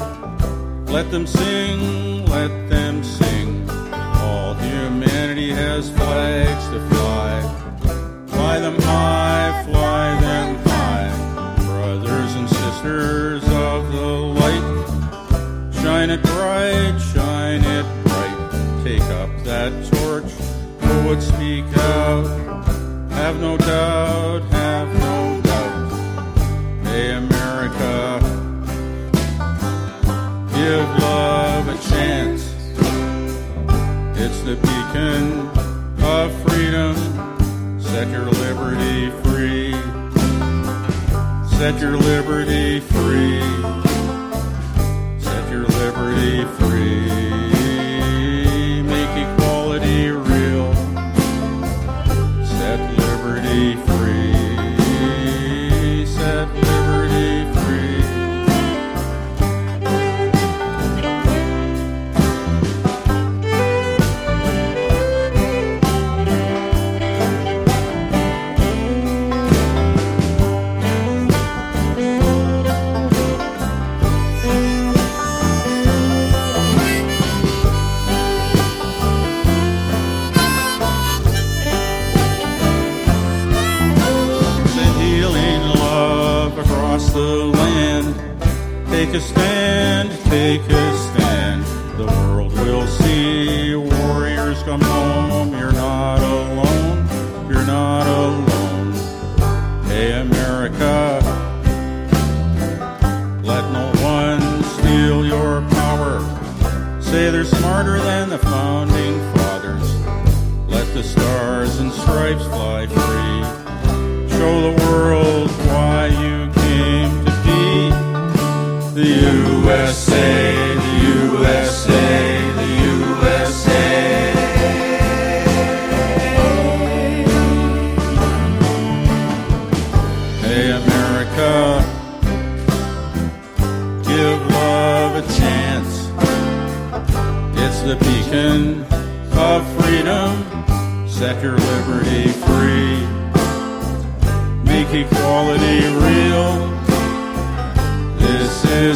Let 0.87 1.11
them 1.11 1.27
sing, 1.27 2.25
let 2.25 2.49
them 2.67 3.03
sing. 3.03 3.69
All 3.93 4.55
humanity 4.55 5.51
has 5.51 5.87
flags 5.91 6.67
to 6.69 6.79
fly. 6.89 8.25
Fly 8.29 8.59
them 8.59 8.81
high, 8.81 9.63
fly 9.67 10.19
them 10.19 10.55
high. 10.65 11.63
Brothers 11.63 12.33
and 12.33 12.49
sisters 12.49 13.43
of 13.43 13.91
the 13.91 14.07
light, 14.41 15.73
shine 15.75 16.09
it 16.09 16.23
bright. 16.23 17.12
Take 18.83 19.01
up 19.03 19.29
that 19.45 19.71
torch, 19.93 20.29
who 20.81 21.07
would 21.07 21.23
speak 21.23 21.63
out. 21.77 22.25
Have 23.11 23.39
no 23.39 23.55
doubt, 23.55 24.41
have 24.51 24.89
no 24.99 25.41
doubt. 25.41 25.91
Hey, 26.87 27.11
America, 27.13 28.19
give 30.53 30.89
love 31.01 31.67
a 31.69 31.77
chance. 31.89 32.43
It's 34.19 34.41
the 34.41 34.57
beacon 34.57 35.47
of 36.03 36.33
freedom. 36.43 36.95
Set 37.79 38.09
your 38.09 38.25
liberty 38.25 39.11
free. 39.23 39.71
Set 41.57 41.79
your 41.79 41.95
liberty 41.95 42.81
free. 42.81 43.82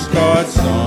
God's 0.05 0.53
song. 0.53 0.86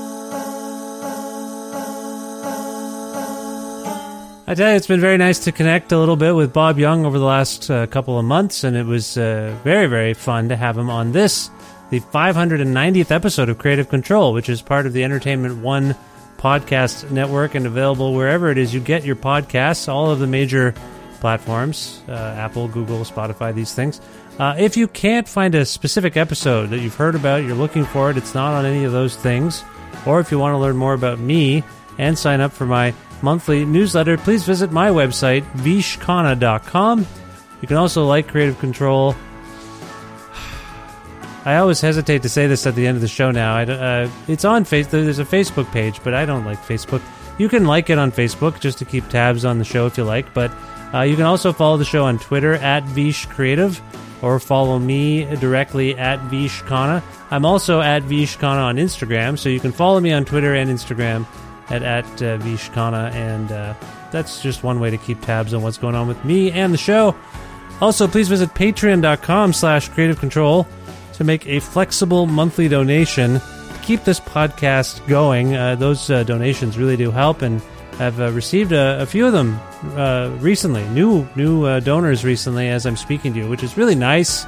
I 4.51 4.53
tell 4.53 4.69
you, 4.69 4.75
it's 4.75 4.85
been 4.85 4.99
very 4.99 5.15
nice 5.15 5.39
to 5.45 5.53
connect 5.53 5.93
a 5.93 5.97
little 5.97 6.17
bit 6.17 6.35
with 6.35 6.51
Bob 6.51 6.77
Young 6.77 7.05
over 7.05 7.17
the 7.17 7.23
last 7.23 7.71
uh, 7.71 7.87
couple 7.87 8.19
of 8.19 8.25
months, 8.25 8.65
and 8.65 8.75
it 8.75 8.85
was 8.85 9.17
uh, 9.17 9.55
very, 9.63 9.87
very 9.87 10.13
fun 10.13 10.49
to 10.49 10.57
have 10.57 10.77
him 10.77 10.89
on 10.89 11.13
this, 11.13 11.49
the 11.89 12.01
590th 12.01 13.11
episode 13.11 13.47
of 13.47 13.57
Creative 13.57 13.87
Control, 13.87 14.33
which 14.33 14.49
is 14.49 14.61
part 14.61 14.85
of 14.85 14.91
the 14.91 15.05
Entertainment 15.05 15.63
One 15.63 15.95
podcast 16.37 17.09
network 17.11 17.55
and 17.55 17.65
available 17.65 18.13
wherever 18.13 18.51
it 18.51 18.57
is 18.57 18.73
you 18.73 18.81
get 18.81 19.05
your 19.05 19.15
podcasts, 19.15 19.87
all 19.87 20.11
of 20.11 20.19
the 20.19 20.27
major 20.27 20.75
platforms 21.21 22.01
uh, 22.09 22.11
Apple, 22.11 22.67
Google, 22.67 23.05
Spotify, 23.05 23.55
these 23.55 23.73
things. 23.73 24.01
Uh, 24.37 24.55
if 24.59 24.75
you 24.75 24.89
can't 24.89 25.29
find 25.29 25.55
a 25.55 25.63
specific 25.63 26.17
episode 26.17 26.71
that 26.71 26.79
you've 26.79 26.95
heard 26.95 27.15
about, 27.15 27.45
you're 27.45 27.55
looking 27.55 27.85
for 27.85 28.11
it, 28.11 28.17
it's 28.17 28.35
not 28.35 28.53
on 28.53 28.65
any 28.65 28.83
of 28.83 28.91
those 28.91 29.15
things, 29.15 29.63
or 30.05 30.19
if 30.19 30.29
you 30.29 30.37
want 30.37 30.53
to 30.53 30.57
learn 30.57 30.75
more 30.75 30.93
about 30.93 31.19
me 31.19 31.63
and 31.97 32.19
sign 32.19 32.41
up 32.41 32.51
for 32.51 32.65
my 32.65 32.93
monthly 33.23 33.65
newsletter, 33.65 34.17
please 34.17 34.43
visit 34.43 34.71
my 34.71 34.89
website, 34.89 35.43
vishkhanna.com. 35.53 37.07
You 37.61 37.67
can 37.67 37.77
also 37.77 38.05
like 38.05 38.27
Creative 38.27 38.57
Control. 38.59 39.15
I 41.45 41.57
always 41.57 41.81
hesitate 41.81 42.21
to 42.23 42.29
say 42.29 42.47
this 42.47 42.65
at 42.67 42.75
the 42.75 42.87
end 42.87 42.95
of 42.95 43.01
the 43.01 43.07
show 43.07 43.31
now. 43.31 43.55
I, 43.55 43.63
uh, 43.63 44.09
it's 44.27 44.45
on 44.45 44.65
Facebook. 44.65 44.91
There's 44.91 45.19
a 45.19 45.25
Facebook 45.25 45.71
page, 45.71 46.01
but 46.03 46.13
I 46.13 46.25
don't 46.25 46.45
like 46.45 46.59
Facebook. 46.59 47.01
You 47.37 47.49
can 47.49 47.65
like 47.65 47.89
it 47.89 47.97
on 47.97 48.11
Facebook 48.11 48.59
just 48.59 48.77
to 48.79 48.85
keep 48.85 49.07
tabs 49.09 49.45
on 49.45 49.57
the 49.57 49.65
show 49.65 49.85
if 49.87 49.97
you 49.97 50.03
like, 50.03 50.33
but 50.33 50.51
uh, 50.93 51.01
you 51.01 51.15
can 51.15 51.25
also 51.25 51.53
follow 51.53 51.77
the 51.77 51.85
show 51.85 52.05
on 52.05 52.19
Twitter 52.19 52.53
at 52.55 52.83
Vish 52.83 53.25
Creative 53.27 53.81
or 54.21 54.39
follow 54.39 54.77
me 54.77 55.25
directly 55.37 55.97
at 55.97 56.19
Vishkhanna. 56.29 57.01
I'm 57.31 57.45
also 57.45 57.81
at 57.81 58.03
Vishkhanna 58.03 58.63
on 58.63 58.75
Instagram, 58.75 59.37
so 59.37 59.49
you 59.49 59.59
can 59.59 59.71
follow 59.71 59.99
me 59.99 60.11
on 60.11 60.25
Twitter 60.25 60.53
and 60.53 60.69
Instagram 60.69 61.25
at, 61.71 61.83
at 61.83 62.05
uh, 62.21 62.37
Vishkhanna, 62.39 63.11
and 63.13 63.51
uh, 63.51 63.73
that's 64.11 64.41
just 64.41 64.63
one 64.63 64.79
way 64.79 64.89
to 64.89 64.97
keep 64.97 65.21
tabs 65.21 65.53
on 65.53 65.61
what's 65.61 65.77
going 65.77 65.95
on 65.95 66.07
with 66.07 66.23
me 66.25 66.51
and 66.51 66.73
the 66.73 66.77
show. 66.77 67.15
Also, 67.81 68.07
please 68.07 68.27
visit 68.27 68.49
patreon.com 68.49 69.53
slash 69.53 69.89
creative 69.89 70.19
control 70.19 70.67
to 71.13 71.23
make 71.23 71.47
a 71.47 71.59
flexible 71.59 72.27
monthly 72.27 72.67
donation 72.67 73.39
to 73.39 73.79
keep 73.81 74.03
this 74.03 74.19
podcast 74.19 75.05
going. 75.07 75.55
Uh, 75.55 75.75
those 75.75 76.09
uh, 76.09 76.23
donations 76.23 76.77
really 76.77 76.97
do 76.97 77.09
help, 77.09 77.41
and 77.41 77.61
I've 77.99 78.19
uh, 78.19 78.31
received 78.31 78.71
a, 78.71 79.01
a, 79.01 79.05
few 79.05 79.25
of 79.25 79.33
them 79.33 79.59
uh, 79.95 80.35
recently, 80.39 80.87
new 80.89 81.27
new 81.35 81.65
uh, 81.65 81.79
donors 81.79 82.23
recently 82.23 82.67
as 82.69 82.85
I'm 82.85 82.97
speaking 82.97 83.33
to 83.33 83.39
you, 83.39 83.49
which 83.49 83.63
is 83.63 83.77
really 83.77 83.95
nice. 83.95 84.45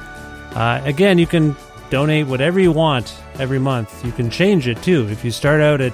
Uh, 0.54 0.80
again, 0.84 1.18
you 1.18 1.26
can 1.26 1.56
donate 1.90 2.26
whatever 2.26 2.60
you 2.60 2.72
want 2.72 3.20
every 3.38 3.58
month. 3.58 4.04
You 4.04 4.12
can 4.12 4.30
change 4.30 4.66
it 4.68 4.82
too. 4.82 5.08
If 5.08 5.24
you 5.24 5.30
start 5.30 5.60
out 5.60 5.80
at 5.80 5.92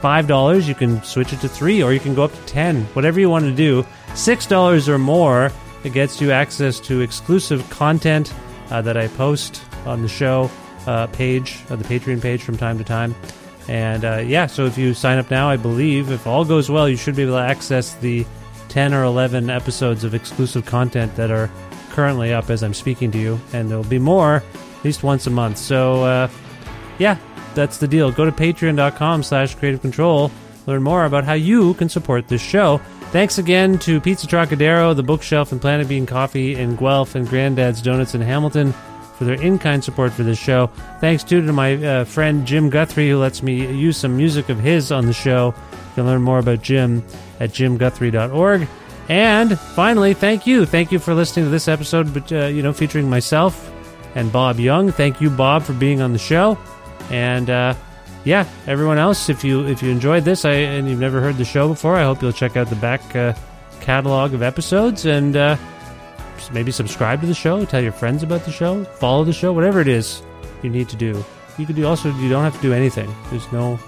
five 0.00 0.26
dollars, 0.26 0.68
you 0.68 0.74
can 0.74 1.02
switch 1.02 1.32
it 1.32 1.40
to 1.40 1.48
three, 1.48 1.82
or 1.82 1.92
you 1.92 2.00
can 2.00 2.14
go 2.14 2.24
up 2.24 2.32
to 2.32 2.46
ten. 2.46 2.84
Whatever 2.94 3.20
you 3.20 3.30
want 3.30 3.44
to 3.44 3.54
do. 3.54 3.86
Six 4.14 4.46
dollars 4.46 4.88
or 4.88 4.98
more, 4.98 5.52
it 5.84 5.92
gets 5.92 6.20
you 6.20 6.30
access 6.32 6.80
to 6.80 7.00
exclusive 7.00 7.68
content 7.70 8.32
uh, 8.70 8.82
that 8.82 8.96
I 8.96 9.08
post 9.08 9.62
on 9.86 10.02
the 10.02 10.08
show 10.08 10.50
uh, 10.86 11.06
page, 11.08 11.58
uh, 11.70 11.76
the 11.76 11.84
Patreon 11.84 12.20
page, 12.20 12.42
from 12.42 12.56
time 12.56 12.78
to 12.78 12.84
time. 12.84 13.14
And 13.68 14.04
uh, 14.04 14.16
yeah, 14.26 14.46
so 14.46 14.66
if 14.66 14.76
you 14.76 14.94
sign 14.94 15.18
up 15.18 15.30
now, 15.30 15.48
I 15.48 15.56
believe 15.56 16.10
if 16.10 16.26
all 16.26 16.44
goes 16.44 16.70
well, 16.70 16.88
you 16.88 16.96
should 16.96 17.14
be 17.14 17.22
able 17.22 17.34
to 17.34 17.42
access 17.42 17.94
the 17.94 18.26
ten 18.68 18.92
or 18.94 19.04
eleven 19.04 19.50
episodes 19.50 20.02
of 20.02 20.14
exclusive 20.14 20.66
content 20.66 21.14
that 21.16 21.30
are 21.30 21.50
currently 21.90 22.32
up 22.32 22.50
as 22.50 22.62
I'm 22.62 22.74
speaking 22.74 23.10
to 23.12 23.18
you, 23.18 23.40
and 23.52 23.68
there'll 23.68 23.84
be 23.84 23.98
more 23.98 24.36
at 24.36 24.84
least 24.84 25.02
once 25.02 25.26
a 25.26 25.30
month. 25.30 25.58
So 25.58 26.04
uh, 26.04 26.28
yeah, 26.98 27.16
that's 27.54 27.78
the 27.78 27.88
deal. 27.88 28.10
Go 28.12 28.24
to 28.24 28.32
patreon.com 28.32 29.22
slash 29.22 29.54
creative 29.54 29.80
control. 29.80 30.30
Learn 30.66 30.82
more 30.82 31.04
about 31.04 31.24
how 31.24 31.32
you 31.34 31.74
can 31.74 31.88
support 31.88 32.28
this 32.28 32.42
show. 32.42 32.78
Thanks 33.12 33.38
again 33.38 33.78
to 33.80 34.00
Pizza 34.00 34.26
Trocadero, 34.26 34.94
The 34.94 35.02
Bookshelf, 35.02 35.50
and 35.52 35.60
Planet 35.60 35.88
Bean 35.88 36.06
Coffee 36.06 36.54
in 36.54 36.76
Guelph 36.76 37.14
and 37.14 37.28
Granddad's 37.28 37.82
Donuts 37.82 38.14
in 38.14 38.20
Hamilton 38.20 38.72
for 39.16 39.24
their 39.24 39.40
in-kind 39.42 39.82
support 39.82 40.12
for 40.12 40.22
this 40.22 40.38
show. 40.38 40.68
Thanks 41.00 41.24
too 41.24 41.44
to 41.44 41.52
my 41.52 41.74
uh, 41.74 42.04
friend 42.04 42.46
Jim 42.46 42.70
Guthrie 42.70 43.10
who 43.10 43.18
lets 43.18 43.42
me 43.42 43.66
use 43.76 43.96
some 43.96 44.16
music 44.16 44.48
of 44.48 44.58
his 44.58 44.92
on 44.92 45.06
the 45.06 45.12
show. 45.12 45.54
You 45.72 45.94
can 45.96 46.06
learn 46.06 46.22
more 46.22 46.38
about 46.38 46.62
Jim 46.62 47.04
at 47.40 47.50
jimguthrie.org. 47.50 48.68
And 49.08 49.58
finally, 49.58 50.14
thank 50.14 50.46
you. 50.46 50.64
Thank 50.64 50.92
you 50.92 51.00
for 51.00 51.12
listening 51.12 51.46
to 51.46 51.50
this 51.50 51.66
episode, 51.66 52.14
but 52.14 52.30
uh, 52.32 52.46
you 52.46 52.62
know, 52.62 52.72
featuring 52.72 53.10
myself 53.10 53.72
and 54.14 54.30
Bob 54.30 54.60
Young. 54.60 54.92
Thank 54.92 55.20
you, 55.20 55.30
Bob, 55.30 55.64
for 55.64 55.72
being 55.72 56.00
on 56.00 56.12
the 56.12 56.18
show. 56.18 56.56
And 57.10 57.50
uh, 57.50 57.74
yeah, 58.24 58.46
everyone 58.66 58.98
else, 58.98 59.28
if 59.28 59.44
you 59.44 59.66
if 59.66 59.82
you 59.82 59.90
enjoyed 59.90 60.24
this 60.24 60.44
I, 60.44 60.52
and 60.52 60.88
you've 60.88 61.00
never 61.00 61.20
heard 61.20 61.36
the 61.36 61.44
show 61.44 61.68
before, 61.68 61.96
I 61.96 62.04
hope 62.04 62.22
you'll 62.22 62.32
check 62.32 62.56
out 62.56 62.68
the 62.68 62.76
back 62.76 63.16
uh, 63.16 63.34
catalog 63.80 64.34
of 64.34 64.42
episodes 64.42 65.06
and 65.06 65.36
uh, 65.36 65.56
maybe 66.52 66.70
subscribe 66.70 67.20
to 67.20 67.26
the 67.26 67.34
show, 67.34 67.64
tell 67.64 67.82
your 67.82 67.92
friends 67.92 68.22
about 68.22 68.44
the 68.44 68.52
show, 68.52 68.84
follow 68.84 69.24
the 69.24 69.32
show, 69.32 69.52
whatever 69.52 69.80
it 69.80 69.88
is 69.88 70.22
you 70.62 70.70
need 70.70 70.88
to 70.90 70.96
do. 70.96 71.24
You 71.58 71.66
could 71.66 71.76
do 71.76 71.86
also 71.86 72.12
you 72.16 72.28
don't 72.28 72.44
have 72.44 72.56
to 72.56 72.62
do 72.62 72.72
anything. 72.72 73.12
There's 73.30 73.50
no 73.52 73.78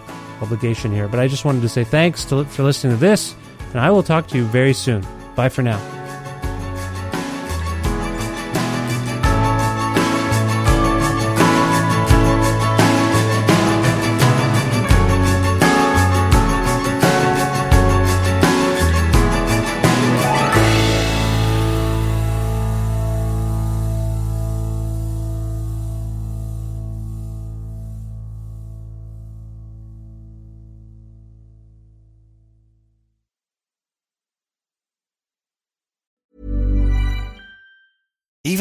obligation 0.41 0.93
here. 0.93 1.09
But 1.09 1.21
I 1.21 1.29
just 1.29 1.45
wanted 1.45 1.63
to 1.63 1.69
say 1.69 1.85
thanks 1.85 2.25
to, 2.27 2.45
for 2.45 2.63
listening 2.63 2.95
to 2.95 3.01
this, 3.01 3.35
and 3.71 3.81
I 3.81 3.91
will 3.91 4.03
talk 4.03 4.27
to 4.29 4.37
you 4.37 4.45
very 4.45 4.75
soon. 4.75 5.07
Bye 5.35 5.49
for 5.49 5.63
now. 5.63 6.02